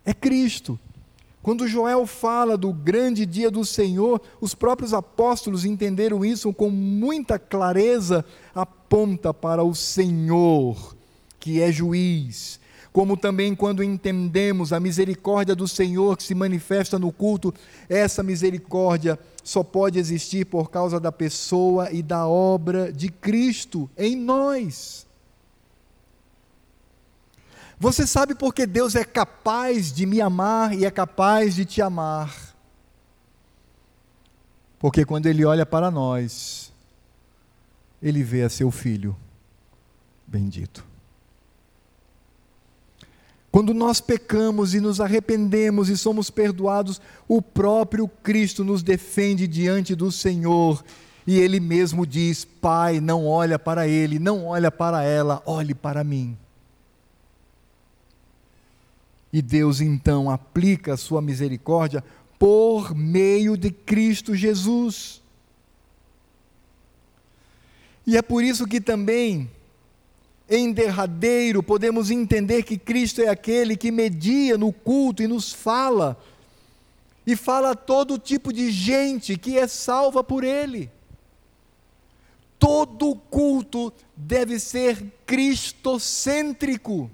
É 0.04 0.12
Cristo. 0.12 0.78
Quando 1.42 1.68
Joel 1.68 2.06
fala 2.06 2.56
do 2.56 2.72
grande 2.72 3.26
dia 3.26 3.50
do 3.50 3.66
Senhor, 3.66 4.20
os 4.40 4.54
próprios 4.54 4.94
apóstolos 4.94 5.66
entenderam 5.66 6.24
isso 6.24 6.52
com 6.54 6.70
muita 6.70 7.38
clareza, 7.38 8.24
aponta 8.54 9.34
para 9.34 9.62
o 9.62 9.74
Senhor, 9.74 10.96
que 11.38 11.60
é 11.60 11.70
juiz, 11.70 12.58
como 12.94 13.16
também 13.16 13.56
quando 13.56 13.82
entendemos 13.82 14.72
a 14.72 14.78
misericórdia 14.78 15.52
do 15.52 15.66
Senhor 15.66 16.16
que 16.16 16.22
se 16.22 16.32
manifesta 16.32 16.96
no 16.96 17.10
culto, 17.10 17.52
essa 17.88 18.22
misericórdia 18.22 19.18
só 19.42 19.64
pode 19.64 19.98
existir 19.98 20.46
por 20.46 20.70
causa 20.70 21.00
da 21.00 21.10
pessoa 21.10 21.90
e 21.90 22.04
da 22.04 22.28
obra 22.28 22.92
de 22.92 23.08
Cristo 23.08 23.90
em 23.98 24.14
nós. 24.14 25.08
Você 27.80 28.06
sabe 28.06 28.32
por 28.32 28.54
que 28.54 28.64
Deus 28.64 28.94
é 28.94 29.02
capaz 29.02 29.92
de 29.92 30.06
me 30.06 30.20
amar 30.20 30.72
e 30.72 30.84
é 30.84 30.90
capaz 30.90 31.56
de 31.56 31.64
te 31.64 31.82
amar? 31.82 32.54
Porque 34.78 35.04
quando 35.04 35.26
Ele 35.26 35.44
olha 35.44 35.66
para 35.66 35.90
nós, 35.90 36.72
Ele 38.00 38.22
vê 38.22 38.42
a 38.42 38.48
seu 38.48 38.70
filho 38.70 39.16
bendito. 40.28 40.93
Quando 43.54 43.72
nós 43.72 44.00
pecamos 44.00 44.74
e 44.74 44.80
nos 44.80 45.00
arrependemos 45.00 45.88
e 45.88 45.96
somos 45.96 46.28
perdoados, 46.28 47.00
o 47.28 47.40
próprio 47.40 48.08
Cristo 48.08 48.64
nos 48.64 48.82
defende 48.82 49.46
diante 49.46 49.94
do 49.94 50.10
Senhor. 50.10 50.84
E 51.24 51.38
Ele 51.38 51.60
mesmo 51.60 52.04
diz: 52.04 52.44
Pai, 52.44 53.00
não 53.00 53.24
olha 53.24 53.56
para 53.56 53.86
ele, 53.86 54.18
não 54.18 54.44
olha 54.46 54.72
para 54.72 55.04
ela, 55.04 55.40
olhe 55.46 55.72
para 55.72 56.02
mim. 56.02 56.36
E 59.32 59.40
Deus 59.40 59.80
então 59.80 60.28
aplica 60.28 60.94
a 60.94 60.96
sua 60.96 61.22
misericórdia 61.22 62.02
por 62.36 62.92
meio 62.92 63.56
de 63.56 63.70
Cristo 63.70 64.34
Jesus. 64.34 65.22
E 68.04 68.16
é 68.16 68.22
por 68.22 68.42
isso 68.42 68.66
que 68.66 68.80
também 68.80 69.48
em 70.48 70.72
derradeiro, 70.72 71.62
podemos 71.62 72.10
entender 72.10 72.62
que 72.62 72.78
Cristo 72.78 73.22
é 73.22 73.28
aquele 73.28 73.76
que 73.76 73.90
media 73.90 74.58
no 74.58 74.72
culto 74.72 75.22
e 75.22 75.26
nos 75.26 75.52
fala, 75.52 76.18
e 77.26 77.34
fala 77.34 77.70
a 77.70 77.74
todo 77.74 78.18
tipo 78.18 78.52
de 78.52 78.70
gente 78.70 79.38
que 79.38 79.58
é 79.58 79.66
salva 79.66 80.22
por 80.22 80.44
Ele. 80.44 80.90
Todo 82.58 83.16
culto 83.16 83.92
deve 84.16 84.58
ser 84.58 85.12
cristocêntrico. 85.26 87.10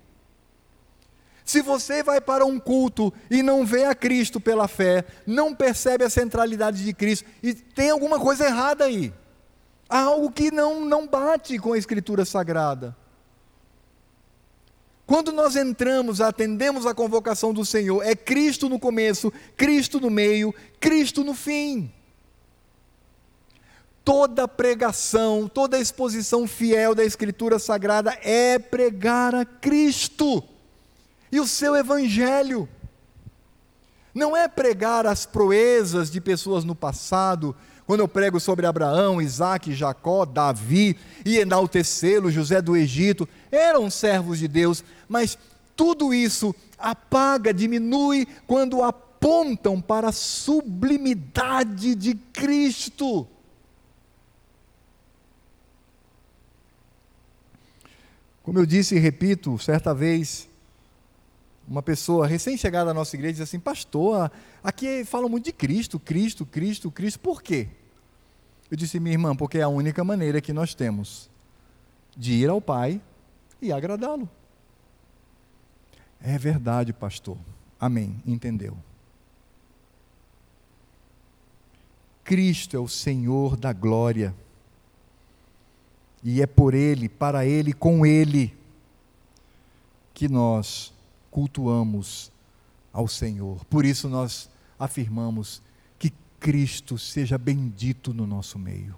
Se 1.45 1.63
você 1.63 2.03
vai 2.03 2.21
para 2.21 2.45
um 2.45 2.61
culto 2.61 3.13
e 3.29 3.43
não 3.43 3.65
vê 3.65 3.85
a 3.85 3.95
Cristo 3.95 4.41
pela 4.41 4.69
fé, 4.69 5.05
não 5.27 5.55
percebe 5.55 6.05
a 6.05 6.11
centralidade 6.11 6.85
de 6.85 6.93
Cristo, 6.93 7.29
e 7.43 7.55
tem 7.55 7.91
alguma 7.91 8.21
coisa 8.21 8.47
errada 8.47 8.85
aí. 8.85 9.13
Há 9.89 10.03
algo 10.03 10.31
que 10.31 10.53
não, 10.53 10.85
não 10.85 11.09
bate 11.09 11.59
com 11.59 11.73
a 11.73 11.79
Escritura 11.79 12.25
Sagrada. 12.25 12.97
Quando 15.11 15.33
nós 15.33 15.57
entramos, 15.57 16.21
atendemos 16.21 16.87
a 16.87 16.95
convocação 16.95 17.53
do 17.53 17.65
Senhor, 17.65 18.01
é 18.07 18.15
Cristo 18.15 18.69
no 18.69 18.79
começo, 18.79 19.33
Cristo 19.57 19.99
no 19.99 20.09
meio, 20.09 20.55
Cristo 20.79 21.25
no 21.25 21.35
fim. 21.35 21.93
Toda 24.05 24.47
pregação, 24.47 25.51
toda 25.53 25.81
exposição 25.81 26.47
fiel 26.47 26.95
da 26.95 27.05
Escritura 27.05 27.59
Sagrada 27.59 28.17
é 28.23 28.57
pregar 28.57 29.35
a 29.35 29.45
Cristo 29.45 30.45
e 31.33 31.41
o 31.41 31.47
seu 31.47 31.75
Evangelho. 31.75 32.69
Não 34.15 34.37
é 34.37 34.47
pregar 34.47 35.09
as 35.09 35.27
proezas 35.27 36.09
de 36.09 36.21
pessoas 36.21 36.63
no 36.63 36.77
passado, 36.77 37.57
quando 37.91 38.03
eu 38.03 38.07
prego 38.07 38.39
sobre 38.39 38.67
Abraão, 38.67 39.21
Isaac, 39.21 39.75
Jacó, 39.75 40.25
Davi, 40.25 40.97
e 41.27 41.39
enaltecê-lo, 41.39 42.31
José 42.31 42.63
do 42.63 42.77
Egito, 42.77 43.29
eram 43.51 43.91
servos 43.91 44.39
de 44.39 44.47
Deus, 44.47 44.85
mas 45.11 45.37
tudo 45.75 46.15
isso 46.15 46.55
apaga, 46.79 47.53
diminui 47.53 48.29
quando 48.47 48.81
apontam 48.81 49.81
para 49.81 50.11
a 50.11 50.13
sublimidade 50.13 51.97
de 51.97 52.15
Cristo. 52.15 53.27
Como 58.45 58.61
eu 58.61 58.65
disse 58.65 58.95
e 58.95 59.01
repito, 59.01 59.59
certa 59.59 59.93
vez, 59.93 60.49
uma 61.67 61.83
pessoa 61.83 62.25
recém-chegada 62.25 62.93
à 62.93 62.95
nossa 62.95 63.17
igreja 63.17 63.33
disse 63.33 63.43
assim: 63.43 63.59
Pastor, 63.59 64.31
aqui 64.63 65.05
falam 65.05 65.29
muito 65.29 65.47
de 65.47 65.53
Cristo, 65.53 65.99
Cristo, 65.99 66.47
Cristo, 66.47 66.89
Cristo, 66.89 67.19
por 67.19 67.43
quê? 67.43 67.67
Eu 68.71 68.77
disse, 68.77 69.01
minha 69.01 69.15
irmã, 69.15 69.35
porque 69.35 69.59
é 69.59 69.63
a 69.63 69.69
única 69.69 70.05
maneira 70.05 70.41
que 70.41 70.53
nós 70.53 70.73
temos 70.73 71.29
de 72.17 72.35
ir 72.35 72.49
ao 72.49 72.61
Pai 72.61 73.01
e 73.61 73.73
agradá-lo. 73.73 74.29
É 76.23 76.39
verdade, 76.39 76.93
pastor. 76.93 77.37
Amém. 77.79 78.23
Entendeu? 78.27 78.77
Cristo 82.25 82.77
é 82.77 82.81
o 82.81 82.89
Senhor 82.89 83.57
da 83.57 83.73
glória. 83.73 84.35
E 86.23 86.43
é 86.43 86.47
por 86.47 86.75
Ele, 86.75 87.09
para 87.09 87.47
Ele, 87.47 87.73
com 87.73 88.05
Ele, 88.05 88.55
que 90.13 90.29
nós 90.29 90.93
cultuamos 91.31 92.31
ao 92.93 93.09
Senhor. 93.09 93.65
Por 93.65 93.85
isso 93.85 94.09
nós 94.09 94.51
afirmamos 94.79 95.63
Cristo 96.41 96.97
seja 96.97 97.37
bendito 97.37 98.15
no 98.15 98.27
nosso 98.27 98.59
meio. 98.59 98.97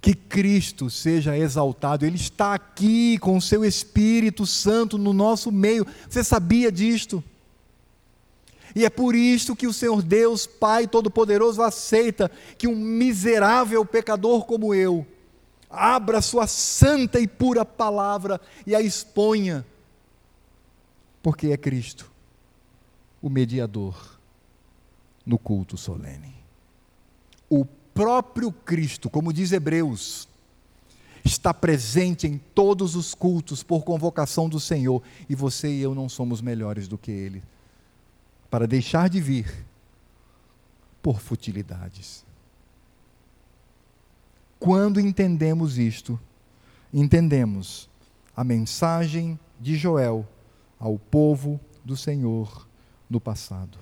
Que 0.00 0.14
Cristo 0.14 0.88
seja 0.88 1.36
exaltado, 1.36 2.06
Ele 2.06 2.16
está 2.16 2.54
aqui 2.54 3.18
com 3.18 3.36
o 3.36 3.42
seu 3.42 3.64
Espírito 3.64 4.46
Santo 4.46 4.96
no 4.96 5.12
nosso 5.12 5.52
meio. 5.52 5.86
Você 6.08 6.24
sabia 6.24 6.72
disto? 6.72 7.22
E 8.74 8.84
é 8.84 8.90
por 8.90 9.14
isso 9.14 9.56
que 9.56 9.66
o 9.66 9.72
Senhor 9.72 10.00
Deus, 10.00 10.46
Pai 10.46 10.86
Todo-Poderoso, 10.86 11.60
aceita 11.60 12.30
que 12.56 12.68
um 12.68 12.76
miserável 12.76 13.84
pecador 13.84 14.44
como 14.44 14.74
eu 14.74 15.06
abra 15.70 16.20
sua 16.20 16.48
santa 16.48 17.20
e 17.20 17.28
pura 17.28 17.64
palavra 17.64 18.40
e 18.66 18.74
a 18.74 18.80
exponha, 18.80 19.64
porque 21.22 21.48
é 21.48 21.56
Cristo, 21.56 22.10
o 23.22 23.30
mediador 23.30 24.18
no 25.24 25.38
culto 25.38 25.76
solene. 25.76 26.34
O 27.48 27.64
próprio 27.94 28.52
Cristo, 28.52 29.08
como 29.10 29.32
diz 29.32 29.52
Hebreus, 29.52 30.28
está 31.24 31.52
presente 31.52 32.26
em 32.26 32.38
todos 32.38 32.96
os 32.96 33.14
cultos 33.14 33.62
por 33.62 33.84
convocação 33.84 34.48
do 34.48 34.58
Senhor, 34.58 35.02
e 35.28 35.34
você 35.34 35.68
e 35.68 35.80
eu 35.80 35.94
não 35.94 36.08
somos 36.08 36.40
melhores 36.40 36.88
do 36.88 36.98
que 36.98 37.10
Ele, 37.10 37.42
para 38.50 38.66
deixar 38.66 39.08
de 39.08 39.20
vir 39.20 39.66
por 41.02 41.20
futilidades. 41.20 42.24
Quando 44.58 45.00
entendemos 45.00 45.78
isto, 45.78 46.18
entendemos 46.92 47.88
a 48.36 48.44
mensagem 48.44 49.38
de 49.58 49.76
Joel 49.76 50.26
ao 50.78 50.98
povo 50.98 51.60
do 51.84 51.96
Senhor 51.96 52.66
no 53.08 53.20
passado. 53.20 53.78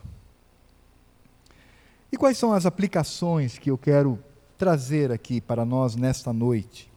E 2.10 2.16
quais 2.16 2.38
são 2.38 2.52
as 2.52 2.64
aplicações 2.64 3.58
que 3.58 3.70
eu 3.70 3.76
quero 3.76 4.18
trazer 4.56 5.12
aqui 5.12 5.40
para 5.40 5.64
nós 5.64 5.94
nesta 5.94 6.32
noite? 6.32 6.90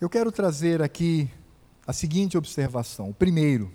Eu 0.00 0.08
quero 0.08 0.32
trazer 0.32 0.82
aqui 0.82 1.30
a 1.86 1.92
seguinte 1.92 2.36
observação. 2.36 3.12
Primeiro, 3.12 3.70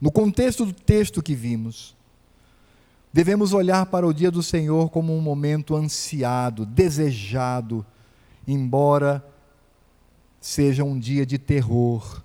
no 0.00 0.10
contexto 0.10 0.66
do 0.66 0.72
texto 0.72 1.22
que 1.22 1.34
vimos, 1.34 1.96
devemos 3.12 3.52
olhar 3.52 3.86
para 3.86 4.06
o 4.06 4.12
dia 4.12 4.30
do 4.30 4.42
Senhor 4.42 4.90
como 4.90 5.16
um 5.16 5.20
momento 5.20 5.74
ansiado, 5.74 6.66
desejado, 6.66 7.84
embora 8.46 9.24
seja 10.40 10.84
um 10.84 10.98
dia 10.98 11.24
de 11.24 11.38
terror 11.38 12.22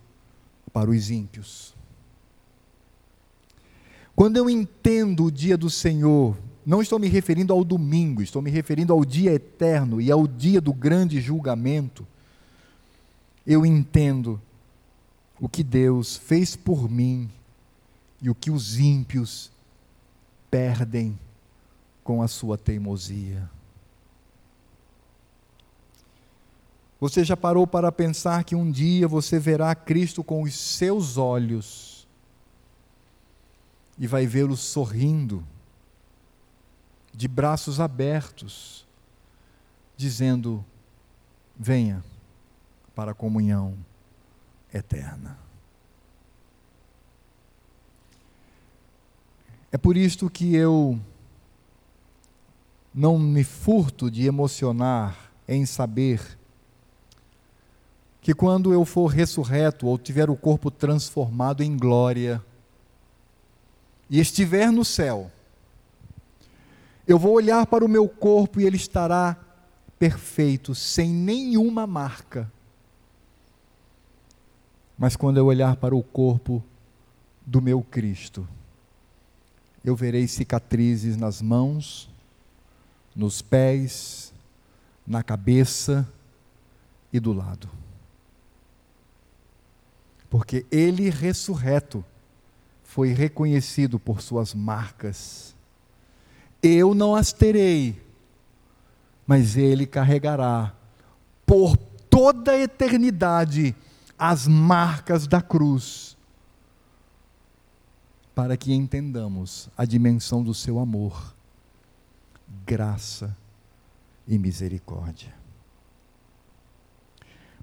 para 0.71 0.89
os 0.89 1.09
ímpios. 1.09 1.72
Quando 4.15 4.37
eu 4.37 4.49
entendo 4.49 5.25
o 5.25 5.31
dia 5.31 5.57
do 5.57 5.69
Senhor 5.69 6.37
não 6.65 6.81
estou 6.81 6.97
me 6.99 7.07
referindo 7.07 7.51
ao 7.51 7.63
domingo, 7.63 8.21
estou 8.21 8.41
me 8.41 8.49
referindo 8.49 8.93
ao 8.93 9.03
dia 9.03 9.33
eterno 9.33 9.99
e 9.99 10.11
ao 10.11 10.27
dia 10.27 10.61
do 10.61 10.71
grande 10.71 11.19
julgamento, 11.19 12.07
eu 13.45 13.65
entendo 13.65 14.41
o 15.39 15.49
que 15.49 15.63
Deus 15.63 16.15
fez 16.15 16.55
por 16.55 16.89
mim 16.89 17.29
e 18.21 18.29
o 18.29 18.35
que 18.35 18.49
os 18.49 18.79
ímpios 18.79 19.51
perdem 20.49 21.19
com 22.03 22.21
a 22.21 22.27
sua 22.27 22.57
teimosia. 22.57 23.49
Você 27.01 27.25
já 27.25 27.35
parou 27.35 27.67
para 27.67 27.91
pensar 27.91 28.45
que 28.45 28.55
um 28.55 28.71
dia 28.71 29.05
você 29.07 29.37
verá 29.37 29.75
Cristo 29.75 30.23
com 30.23 30.43
os 30.43 30.55
seus 30.55 31.17
olhos 31.17 31.92
e 33.97 34.07
vai 34.07 34.25
vê-lo 34.25 34.57
sorrindo, 34.57 35.45
de 37.13 37.27
braços 37.27 37.79
abertos, 37.79 38.85
dizendo: 39.95 40.65
Venha 41.57 42.03
para 42.95 43.11
a 43.11 43.15
comunhão 43.15 43.77
eterna. 44.73 45.37
É 49.71 49.77
por 49.77 49.97
isto 49.97 50.29
que 50.29 50.55
eu 50.55 50.99
não 52.93 53.17
me 53.17 53.43
furto 53.43 54.11
de 54.11 54.25
emocionar 54.25 55.31
em 55.47 55.65
saber 55.65 56.37
que 58.21 58.33
quando 58.33 58.71
eu 58.71 58.85
for 58.85 59.07
ressurreto 59.07 59.87
ou 59.87 59.97
tiver 59.97 60.29
o 60.29 60.35
corpo 60.35 60.69
transformado 60.69 61.63
em 61.63 61.75
glória 61.75 62.43
e 64.09 64.19
estiver 64.19 64.71
no 64.71 64.85
céu, 64.85 65.31
eu 67.07 67.19
vou 67.19 67.33
olhar 67.33 67.65
para 67.65 67.83
o 67.83 67.89
meu 67.89 68.07
corpo 68.07 68.59
e 68.59 68.65
ele 68.65 68.77
estará 68.77 69.37
perfeito, 69.99 70.73
sem 70.73 71.09
nenhuma 71.09 71.85
marca. 71.85 72.51
Mas 74.97 75.15
quando 75.15 75.37
eu 75.37 75.45
olhar 75.45 75.75
para 75.75 75.95
o 75.95 76.03
corpo 76.03 76.63
do 77.45 77.61
meu 77.61 77.81
Cristo, 77.81 78.47
eu 79.83 79.95
verei 79.95 80.27
cicatrizes 80.27 81.17
nas 81.17 81.41
mãos, 81.41 82.09
nos 83.15 83.41
pés, 83.41 84.33
na 85.05 85.21
cabeça 85.21 86.07
e 87.11 87.19
do 87.19 87.33
lado 87.33 87.69
porque 90.33 90.65
ele 90.71 91.11
ressurreto 91.11 92.03
foi 92.93 93.11
reconhecido 93.11 93.97
por 93.97 94.21
suas 94.21 94.53
marcas. 94.53 95.55
Eu 96.61 96.93
não 96.93 97.15
as 97.15 97.33
terei, 97.33 97.99
mas 99.25 99.57
ele 99.57 99.87
carregará 99.87 100.71
por 101.43 101.75
toda 101.75 102.51
a 102.51 102.59
eternidade 102.59 103.75
as 104.15 104.47
marcas 104.47 105.25
da 105.25 105.41
cruz, 105.41 106.15
para 108.35 108.55
que 108.55 108.71
entendamos 108.71 109.69
a 109.75 109.85
dimensão 109.85 110.43
do 110.43 110.53
seu 110.53 110.77
amor, 110.77 111.33
graça 112.63 113.35
e 114.27 114.37
misericórdia. 114.37 115.33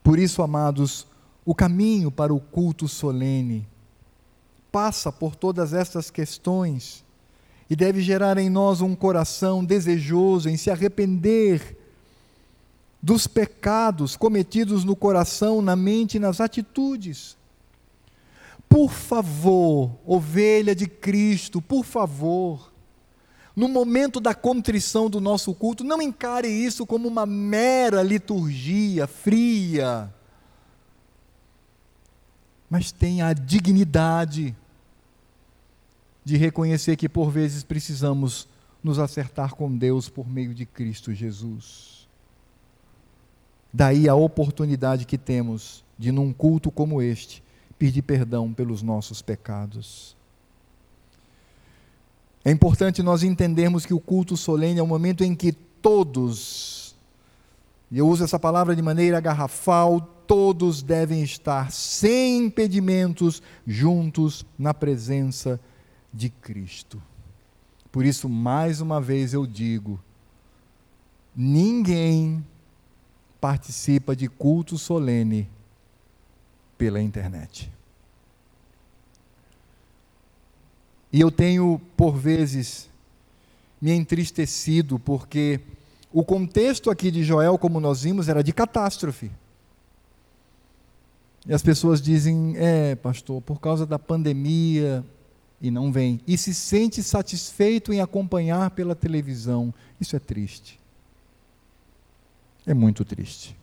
Por 0.03 0.19
isso, 0.19 0.43
amados, 0.43 1.07
o 1.45 1.55
caminho 1.55 2.11
para 2.11 2.35
o 2.35 2.41
culto 2.41 2.89
solene 2.89 3.65
passa 4.71 5.11
por 5.11 5.35
todas 5.37 5.73
estas 5.73 6.11
questões 6.11 7.05
e 7.69 7.77
deve 7.77 8.01
gerar 8.01 8.39
em 8.39 8.49
nós 8.51 8.81
um 8.81 8.95
coração 8.95 9.65
desejoso 9.65 10.49
em 10.49 10.57
se 10.57 10.71
arrepender 10.71 11.77
dos 13.03 13.27
pecados 13.27 14.17
cometidos 14.17 14.85
no 14.85 14.95
coração, 14.95 15.63
na 15.63 15.77
mente 15.77 16.17
e 16.17 16.21
nas 16.21 16.41
atitudes. 16.41 17.37
Por 18.69 18.91
favor, 18.91 19.93
ovelha 20.07 20.75
de 20.75 20.87
Cristo, 20.87 21.61
por 21.61 21.85
favor, 21.85 22.73
no 23.57 23.69
momento 23.69 24.21
da 24.21 24.35
contrição 24.35 25.11
do 25.11 25.21
nosso 25.21 25.55
culto, 25.55 25.83
não 25.83 26.01
encare 26.01 26.49
isso 26.49 26.87
como 26.87 27.09
uma 27.09 27.27
mera 27.27 28.03
liturgia 28.03 29.07
fria 29.07 30.13
mas 32.71 32.93
tenha 32.93 33.27
a 33.27 33.33
dignidade 33.33 34.57
de 36.25 36.37
reconhecer 36.37 36.97
que 36.97 37.09
por 37.09 37.31
vezes 37.31 37.63
precisamos 37.63 38.49
nos 38.83 38.99
acertar 38.99 39.55
com 39.55 39.77
Deus 39.77 40.09
por 40.09 40.29
meio 40.29 40.55
de 40.55 40.67
Cristo 40.67 41.13
Jesus. 41.13 42.09
Daí 43.73 44.09
a 44.09 44.15
oportunidade 44.15 45.05
que 45.05 45.19
temos 45.19 45.85
de, 45.99 46.11
num 46.11 46.33
culto 46.33 46.71
como 46.71 47.01
este, 47.01 47.43
pedir 47.79 48.03
perdão 48.03 48.53
pelos 48.53 48.83
nossos 48.83 49.23
pecados. 49.23 50.17
É 52.45 52.51
importante 52.51 53.03
nós 53.03 53.23
entendermos 53.23 53.85
que 53.85 53.95
o 53.95 54.01
culto 54.01 54.37
solene 54.37 54.81
é 54.81 54.83
o 54.83 54.87
momento 54.87 55.23
em 55.23 55.35
que 55.35 55.53
todos, 55.53 56.95
e 57.91 57.99
eu 57.99 58.09
uso 58.09 58.25
essa 58.25 58.39
palavra 58.39 58.75
de 58.75 58.83
maneira 58.83 59.21
garrafal, 59.21 60.01
todos 60.27 60.83
devem 60.83 61.23
estar 61.23 61.71
sem 61.71 62.47
impedimentos 62.47 63.43
juntos 63.67 64.45
na 64.59 64.73
presença 64.73 65.55
de 65.57 65.70
Cristo. 66.29 67.01
Por 67.93 68.05
isso, 68.05 68.29
mais 68.29 68.81
uma 68.81 69.01
vez 69.01 69.33
eu 69.33 69.47
digo: 69.47 70.01
ninguém 71.35 72.45
participa 73.41 74.15
de 74.15 74.29
culto 74.29 74.77
solene 74.77 75.49
pela 76.77 77.01
internet. 77.01 77.71
E 81.13 81.21
eu 81.21 81.31
tenho, 81.31 81.81
por 81.97 82.17
vezes, 82.17 82.89
me 83.81 83.91
entristecido, 83.91 84.99
porque 84.99 85.61
o 86.13 86.25
contexto 86.25 86.91
aqui 86.91 87.11
de 87.11 87.25
Joel, 87.25 87.59
como 87.59 87.81
nós 87.81 88.03
vimos, 88.03 88.29
era 88.29 88.45
de 88.45 88.53
catástrofe. 88.53 89.31
E 91.47 91.53
as 91.53 91.63
pessoas 91.63 92.01
dizem: 92.01 92.55
é, 92.57 92.95
pastor, 92.95 93.41
por 93.43 93.61
causa 93.61 93.85
da 93.85 93.99
pandemia, 93.99 95.05
e 95.61 95.71
não 95.71 95.93
vem. 95.93 96.21
E 96.27 96.39
se 96.39 96.55
sente 96.55 97.03
satisfeito 97.03 97.93
em 97.93 98.01
acompanhar 98.01 98.71
pela 98.71 98.95
televisão. 98.95 99.73
Isso 100.01 100.17
é 100.17 100.19
triste. 100.19 100.81
É 102.67 102.73
muito 102.73 103.05
triste. 103.05 103.57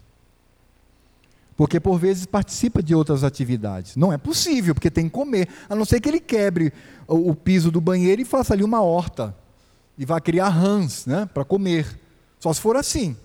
Porque 1.55 1.79
por 1.79 1.97
vezes 1.97 2.27
participa 2.27 2.83
de 2.83 2.93
outras 2.93 3.23
atividades. 3.23 3.95
Não 3.95 4.13
é 4.13 4.17
possível, 4.17 4.75
porque 4.75 4.91
tem 4.91 5.05
que 5.05 5.11
comer. 5.11 5.49
A 5.67 5.75
não 5.75 5.85
ser 5.85 5.99
que 5.99 6.07
ele 6.07 6.19
quebre 6.19 6.71
o, 7.07 7.33
piso 7.33 7.71
do 7.71 7.81
banheiro 7.81 8.21
e 8.21 8.25
faça 8.25 8.53
ali 8.53 8.63
uma 8.63 8.81
horta. 8.81 9.35
E 9.97 10.05
vá 10.05 10.21
criar 10.21 10.49
rãs 10.49 11.07
né, 11.07 11.27
para 11.33 11.43
comer. 11.43 11.99
Só 12.39 12.53
se 12.53 12.61
for 12.61 12.75
assim. 12.75 13.17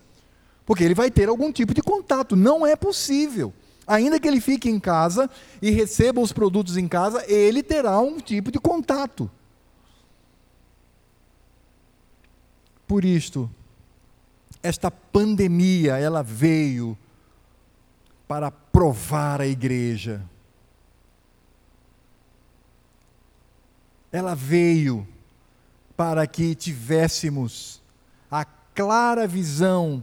Porque 0.65 0.83
ele 0.83 0.95
vai 0.95 1.11
ter 1.11 1.29
algum 1.29 1.53
tipo 1.53 1.75
de 1.75 1.83
contato. 1.83 2.35
Não 2.35 2.67
é 2.67 2.75
possível. 2.75 3.53
Ainda 3.93 4.19
que 4.19 4.27
ele 4.27 4.41
fique 4.41 4.71
em 4.71 4.81
casa 4.81 5.29
e 5.61 5.71
receba 5.71 6.19
os 6.19 6.33
produtos 6.33 6.79
em 6.79 6.89
casa, 6.89 7.31
ele 7.31 7.63
terá 7.63 8.01
um 8.01 8.19
tipo 8.19 8.51
de 8.51 8.59
contato. 8.59 9.31
Por 12.87 13.05
isto, 13.05 13.51
esta 14.63 14.91
pandemia, 14.91 15.99
ela 15.99 16.23
veio 16.23 16.97
para 18.27 18.51
provar 18.51 19.43
a 19.43 19.47
igreja. 19.47 20.23
Ela 24.11 24.35
veio 24.35 25.07
para 25.95 26.27
que 26.27 26.55
tivéssemos 26.55 27.83
a 28.31 28.47
clara 28.75 29.27
visão 29.27 30.03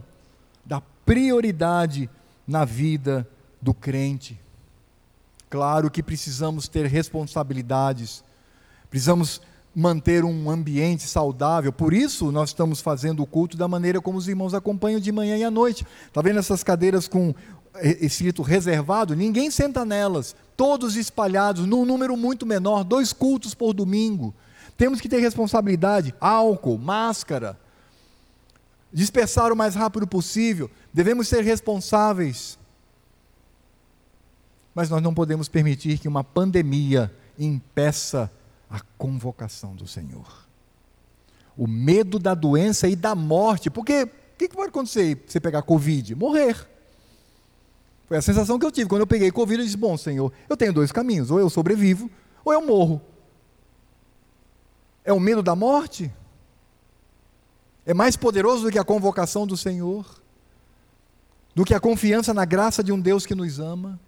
da 0.64 0.80
prioridade 1.04 2.08
na 2.46 2.64
vida 2.64 3.28
do 3.60 3.74
crente. 3.74 4.40
Claro 5.48 5.90
que 5.90 6.02
precisamos 6.02 6.68
ter 6.68 6.86
responsabilidades, 6.86 8.22
precisamos 8.88 9.40
manter 9.74 10.24
um 10.24 10.50
ambiente 10.50 11.04
saudável, 11.04 11.72
por 11.72 11.92
isso 11.92 12.30
nós 12.32 12.50
estamos 12.50 12.80
fazendo 12.80 13.22
o 13.22 13.26
culto 13.26 13.56
da 13.56 13.68
maneira 13.68 14.00
como 14.00 14.18
os 14.18 14.28
irmãos 14.28 14.54
acompanham 14.54 15.00
de 15.00 15.12
manhã 15.12 15.36
e 15.36 15.44
à 15.44 15.50
noite. 15.50 15.86
Está 16.06 16.22
vendo 16.22 16.38
essas 16.38 16.62
cadeiras 16.62 17.08
com 17.08 17.34
escrito 18.00 18.42
reservado? 18.42 19.14
Ninguém 19.14 19.50
senta 19.50 19.84
nelas, 19.84 20.34
todos 20.56 20.96
espalhados, 20.96 21.66
num 21.66 21.84
número 21.84 22.16
muito 22.16 22.46
menor, 22.46 22.84
dois 22.84 23.12
cultos 23.12 23.54
por 23.54 23.72
domingo. 23.72 24.34
Temos 24.76 25.00
que 25.00 25.08
ter 25.08 25.18
responsabilidade, 25.18 26.14
álcool, 26.20 26.78
máscara, 26.78 27.58
dispersar 28.92 29.52
o 29.52 29.56
mais 29.56 29.74
rápido 29.74 30.06
possível, 30.06 30.70
devemos 30.92 31.28
ser 31.28 31.42
responsáveis 31.42 32.58
mas 34.74 34.88
nós 34.88 35.02
não 35.02 35.12
podemos 35.12 35.48
permitir 35.48 35.98
que 35.98 36.08
uma 36.08 36.22
pandemia 36.22 37.12
impeça 37.38 38.30
a 38.68 38.80
convocação 38.96 39.74
do 39.74 39.86
Senhor. 39.86 40.48
o 41.56 41.66
medo 41.66 42.18
da 42.18 42.32
doença 42.34 42.88
e 42.88 42.96
da 42.96 43.14
morte. 43.14 43.68
Porque 43.68 44.04
o 44.04 44.08
que, 44.38 44.48
que 44.48 44.56
pode 44.56 44.70
acontecer 44.70 45.16
se 45.26 45.32
você 45.32 45.40
pegar 45.40 45.62
Covid? 45.62 46.14
Morrer. 46.14 46.56
Foi 48.06 48.16
a 48.16 48.22
sensação 48.22 48.58
que 48.58 48.64
eu 48.64 48.72
tive. 48.72 48.88
Quando 48.88 49.02
eu 49.02 49.06
peguei 49.06 49.30
Covid, 49.30 49.60
eu 49.60 49.64
disse: 49.64 49.76
Bom, 49.76 49.96
Senhor, 49.96 50.32
eu 50.48 50.56
tenho 50.56 50.72
dois 50.72 50.90
caminhos. 50.90 51.30
Ou 51.30 51.38
eu 51.38 51.50
sobrevivo, 51.50 52.10
ou 52.44 52.52
eu 52.52 52.64
morro. 52.66 53.02
É 55.04 55.12
o 55.12 55.20
medo 55.20 55.42
da 55.42 55.54
morte? 55.54 56.10
É 57.84 57.92
mais 57.92 58.16
poderoso 58.16 58.64
do 58.64 58.70
que 58.70 58.78
a 58.78 58.84
convocação 58.84 59.46
do 59.46 59.56
Senhor? 59.56 60.06
Do 61.54 61.64
que 61.64 61.74
a 61.74 61.80
confiança 61.80 62.32
na 62.32 62.44
graça 62.44 62.82
de 62.82 62.92
um 62.92 63.00
Deus 63.00 63.26
que 63.26 63.34
nos 63.34 63.58
ama? 63.58 63.98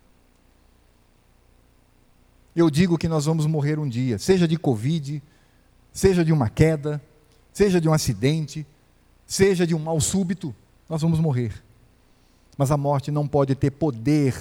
Eu 2.54 2.68
digo 2.68 2.98
que 2.98 3.08
nós 3.08 3.24
vamos 3.24 3.46
morrer 3.46 3.78
um 3.78 3.88
dia, 3.88 4.18
seja 4.18 4.46
de 4.46 4.58
Covid, 4.58 5.22
seja 5.90 6.24
de 6.24 6.32
uma 6.32 6.50
queda, 6.50 7.02
seja 7.52 7.80
de 7.80 7.88
um 7.88 7.94
acidente, 7.94 8.66
seja 9.26 9.66
de 9.66 9.74
um 9.74 9.78
mal 9.78 9.98
súbito, 10.00 10.54
nós 10.88 11.00
vamos 11.00 11.18
morrer. 11.18 11.62
Mas 12.58 12.70
a 12.70 12.76
morte 12.76 13.10
não 13.10 13.26
pode 13.26 13.54
ter 13.54 13.70
poder 13.70 14.34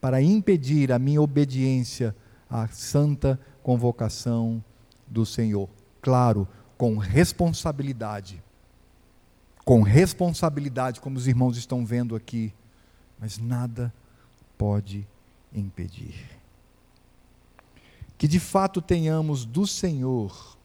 para 0.00 0.22
impedir 0.22 0.92
a 0.92 0.98
minha 0.98 1.20
obediência 1.20 2.14
à 2.48 2.68
santa 2.68 3.38
convocação 3.60 4.62
do 5.04 5.26
Senhor. 5.26 5.68
Claro, 6.00 6.46
com 6.76 6.96
responsabilidade. 6.96 8.40
Com 9.64 9.82
responsabilidade, 9.82 11.00
como 11.00 11.16
os 11.16 11.26
irmãos 11.26 11.56
estão 11.56 11.84
vendo 11.84 12.14
aqui. 12.14 12.54
Mas 13.18 13.36
nada 13.38 13.92
pode 14.56 15.04
impedir 15.52 16.37
que 18.18 18.26
de 18.26 18.40
fato 18.40 18.82
tenhamos 18.82 19.44
do 19.44 19.64
Senhor 19.64 20.58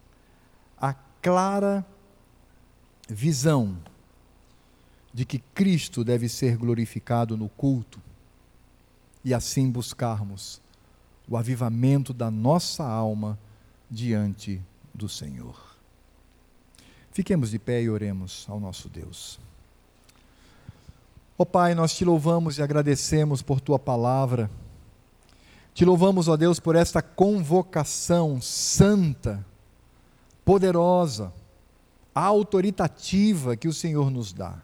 a 0.76 0.94
clara 1.22 1.86
visão 3.08 3.78
de 5.14 5.24
que 5.24 5.38
Cristo 5.38 6.04
deve 6.04 6.28
ser 6.28 6.58
glorificado 6.58 7.38
no 7.38 7.48
culto 7.48 8.02
e 9.24 9.34
assim 9.34 9.70
buscarmos 9.70 10.60
o 11.30 11.38
avivamento 11.38 12.12
da 12.12 12.32
nossa 12.32 12.84
alma 12.84 13.38
diante 13.90 14.60
do 14.92 15.08
Senhor. 15.08 15.78
Fiquemos 17.12 17.52
de 17.52 17.60
pé 17.60 17.84
e 17.84 17.90
oremos 17.90 18.48
ao 18.50 18.60
nosso 18.60 18.90
Deus. 18.90 19.40
Ó 21.38 21.44
oh, 21.44 21.46
Pai, 21.46 21.76
nós 21.76 21.96
te 21.96 22.04
louvamos 22.04 22.58
e 22.58 22.64
agradecemos 22.64 23.44
por 23.44 23.62
tua 23.62 23.78
palavra 23.78 24.50
te 25.74 25.86
louvamos, 25.86 26.28
ó 26.28 26.38
Deus, 26.38 26.60
por 26.60 26.76
esta 26.76 27.02
convocação 27.02 28.40
santa, 28.40 29.44
poderosa, 30.46 31.34
autoritativa 32.14 33.56
que 33.56 33.68
o 33.68 33.74
Senhor 33.74 34.12
nos 34.12 34.32
dá. 34.32 34.62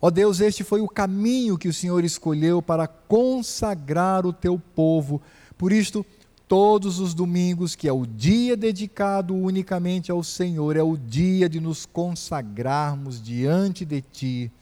Ó 0.00 0.10
Deus, 0.10 0.40
este 0.40 0.64
foi 0.64 0.80
o 0.80 0.88
caminho 0.88 1.58
que 1.58 1.68
o 1.68 1.72
Senhor 1.72 2.04
escolheu 2.04 2.62
para 2.62 2.86
consagrar 2.86 4.24
o 4.26 4.32
teu 4.32 4.58
povo. 4.74 5.20
Por 5.58 5.72
isto, 5.72 6.04
todos 6.48 6.98
os 6.98 7.14
domingos, 7.14 7.74
que 7.74 7.86
é 7.86 7.92
o 7.92 8.06
dia 8.06 8.56
dedicado 8.56 9.34
unicamente 9.34 10.10
ao 10.10 10.22
Senhor, 10.22 10.76
é 10.76 10.82
o 10.82 10.96
dia 10.96 11.48
de 11.48 11.60
nos 11.60 11.84
consagrarmos 11.84 13.22
diante 13.22 13.84
de 13.84 14.00
Ti 14.00 14.52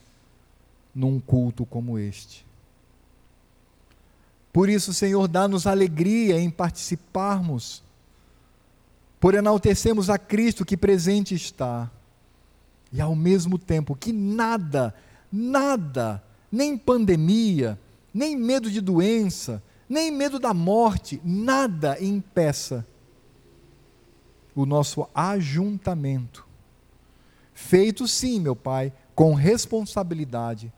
num 0.95 1.21
culto 1.21 1.65
como 1.65 1.99
este. 1.99 2.48
Por 4.53 4.69
isso, 4.69 4.95
Senhor, 4.95 5.29
dá-nos 5.29 5.67
alegria 5.67 6.41
em 6.41 6.51
participarmos, 6.51 7.83
por 9.21 9.35
enaltecermos 9.35 10.09
a 10.09 10.19
Cristo 10.19 10.65
que 10.65 10.77
presente 10.77 11.35
está, 11.35 11.91
e 12.93 13.01
ao 13.01 13.15
mesmo 13.15 13.59
tempo 13.59 13.95
que 13.95 14.13
nada, 14.13 14.95
nada, 15.31 16.23
nem 16.51 16.77
pandemia, 16.79 17.79
nem 18.13 18.37
medo 18.37 18.71
de 18.71 18.81
doença, 18.81 19.63
nem 19.89 20.11
medo 20.11 20.39
da 20.39 20.55
morte, 20.55 21.21
nada 21.25 22.03
impeça 22.03 22.87
o 24.55 24.67
nosso 24.67 25.09
ajuntamento. 25.15 26.47
Feito 27.55 28.09
sim, 28.09 28.41
meu 28.41 28.57
Pai, 28.57 28.93
com 29.15 29.35
responsabilidade, 29.35 30.73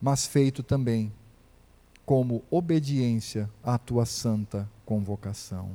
mas 0.00 0.26
feito 0.26 0.62
também 0.62 1.12
como 2.04 2.42
obediência 2.50 3.48
à 3.62 3.78
tua 3.78 4.04
santa 4.04 4.68
convocação. 4.84 5.70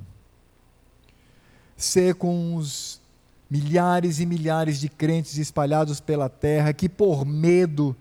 Ser 1.75 2.15
com 2.15 2.55
os 2.55 3.01
milhares 3.49 4.19
e 4.19 4.25
milhares 4.25 4.79
de 4.79 4.89
crentes 4.89 5.37
espalhados 5.37 5.99
pela 5.99 6.27
terra 6.27 6.73
que, 6.73 6.89
por 6.89 7.25
medo, 7.25 7.95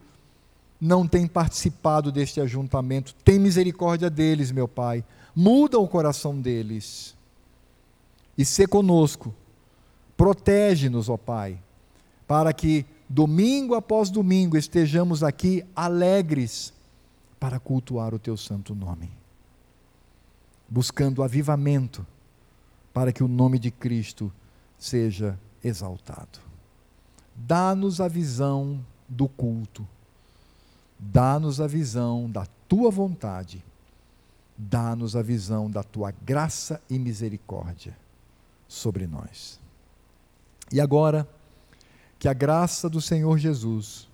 não 0.80 1.06
têm 1.06 1.26
participado 1.26 2.10
deste 2.10 2.40
ajuntamento. 2.40 3.14
Tem 3.24 3.38
misericórdia 3.38 4.10
deles, 4.10 4.50
meu 4.50 4.66
Pai. 4.66 5.04
Muda 5.34 5.78
o 5.78 5.88
coração 5.88 6.40
deles. 6.40 7.14
E 8.36 8.44
ser 8.44 8.68
conosco. 8.68 9.34
Protege-nos, 10.16 11.08
ó 11.08 11.16
Pai, 11.16 11.58
para 12.26 12.52
que 12.52 12.86
domingo 13.08 13.74
após 13.74 14.10
domingo 14.10 14.56
estejamos 14.56 15.22
aqui 15.22 15.64
alegres 15.74 16.72
para 17.38 17.58
cultuar 17.60 18.14
o 18.14 18.18
teu 18.18 18.36
santo 18.36 18.74
nome, 18.74 19.10
buscando 20.68 21.22
avivamento 21.22 22.06
para 22.92 23.12
que 23.12 23.22
o 23.22 23.28
nome 23.28 23.58
de 23.58 23.70
Cristo 23.70 24.32
seja 24.78 25.38
exaltado. 25.62 26.38
Dá-nos 27.34 28.00
a 28.00 28.08
visão 28.08 28.84
do 29.08 29.28
culto, 29.28 29.86
dá-nos 30.98 31.60
a 31.60 31.66
visão 31.66 32.30
da 32.30 32.46
tua 32.68 32.90
vontade, 32.90 33.62
dá-nos 34.56 35.14
a 35.14 35.22
visão 35.22 35.70
da 35.70 35.82
tua 35.82 36.10
graça 36.10 36.80
e 36.88 36.98
misericórdia 36.98 37.96
sobre 38.66 39.06
nós. 39.06 39.60
E 40.72 40.80
agora, 40.80 41.28
que 42.18 42.28
a 42.28 42.32
graça 42.32 42.88
do 42.88 43.00
Senhor 43.00 43.38
Jesus, 43.38 44.05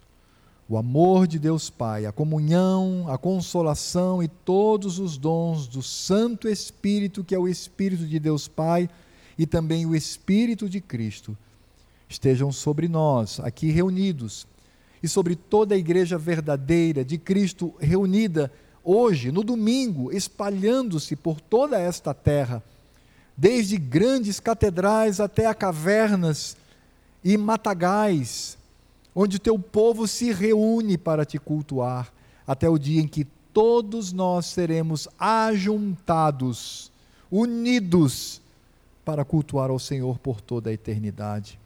o 0.73 0.79
amor 0.79 1.27
de 1.27 1.39
Deus 1.39 1.69
Pai, 1.69 2.07
a 2.07 2.13
comunhão, 2.13 3.05
a 3.07 3.19
consolação 3.19 4.23
e 4.23 4.29
todos 4.29 4.99
os 4.99 5.19
dons 5.19 5.67
do 5.67 5.83
Santo 5.83 6.49
Espírito, 6.49 7.23
que 7.23 7.35
é 7.35 7.39
o 7.39 7.47
Espírito 7.47 8.07
de 8.07 8.19
Deus 8.19 8.49
Pai, 8.49 8.89
e 9.37 9.47
também 9.47 9.85
o 9.85 9.95
Espírito 9.95 10.71
de 10.71 10.81
Cristo, 10.81 11.37
estejam 12.09 12.51
sobre 12.51 12.89
nós, 12.89 13.39
aqui 13.41 13.71
reunidos, 13.71 14.47
e 15.03 15.09
sobre 15.09 15.37
toda 15.37 15.75
a 15.75 15.79
igreja 15.79 16.17
verdadeira 16.17 17.05
de 17.05 17.19
Cristo 17.19 17.75
reunida 17.79 18.51
hoje, 18.83 19.31
no 19.31 19.45
domingo, 19.45 20.11
espalhando-se 20.11 21.17
por 21.17 21.39
toda 21.39 21.79
esta 21.79 22.15
terra, 22.15 22.63
desde 23.37 23.77
grandes 23.77 24.41
catedrais 24.41 25.21
até 25.21 25.45
a 25.45 25.55
cavernas 25.55 26.57
e 27.23 27.37
matagais 27.37 28.57
onde 29.15 29.37
o 29.37 29.41
teu 29.41 29.59
povo 29.59 30.07
se 30.07 30.33
reúne 30.33 30.97
para 30.97 31.25
te 31.25 31.39
cultuar, 31.39 32.13
até 32.47 32.69
o 32.69 32.79
dia 32.79 33.01
em 33.01 33.07
que 33.07 33.27
todos 33.53 34.13
nós 34.13 34.47
seremos 34.47 35.09
ajuntados, 35.19 36.91
unidos, 37.31 38.41
para 39.05 39.25
cultuar 39.25 39.71
ao 39.71 39.79
Senhor 39.79 40.19
por 40.19 40.41
toda 40.41 40.71
a 40.71 40.73
eternidade, 40.73 41.59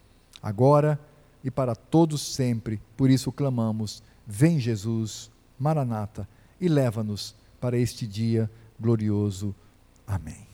agora 0.42 0.98
e 1.44 1.50
para 1.50 1.74
todos 1.74 2.20
sempre. 2.34 2.80
Por 2.96 3.10
isso 3.10 3.30
clamamos: 3.30 4.02
Vem 4.26 4.58
Jesus, 4.58 5.30
Maranata, 5.58 6.28
e 6.60 6.68
leva-nos 6.68 7.34
para 7.60 7.76
este 7.78 8.06
dia 8.06 8.50
glorioso. 8.80 9.54
Amém. 10.06 10.44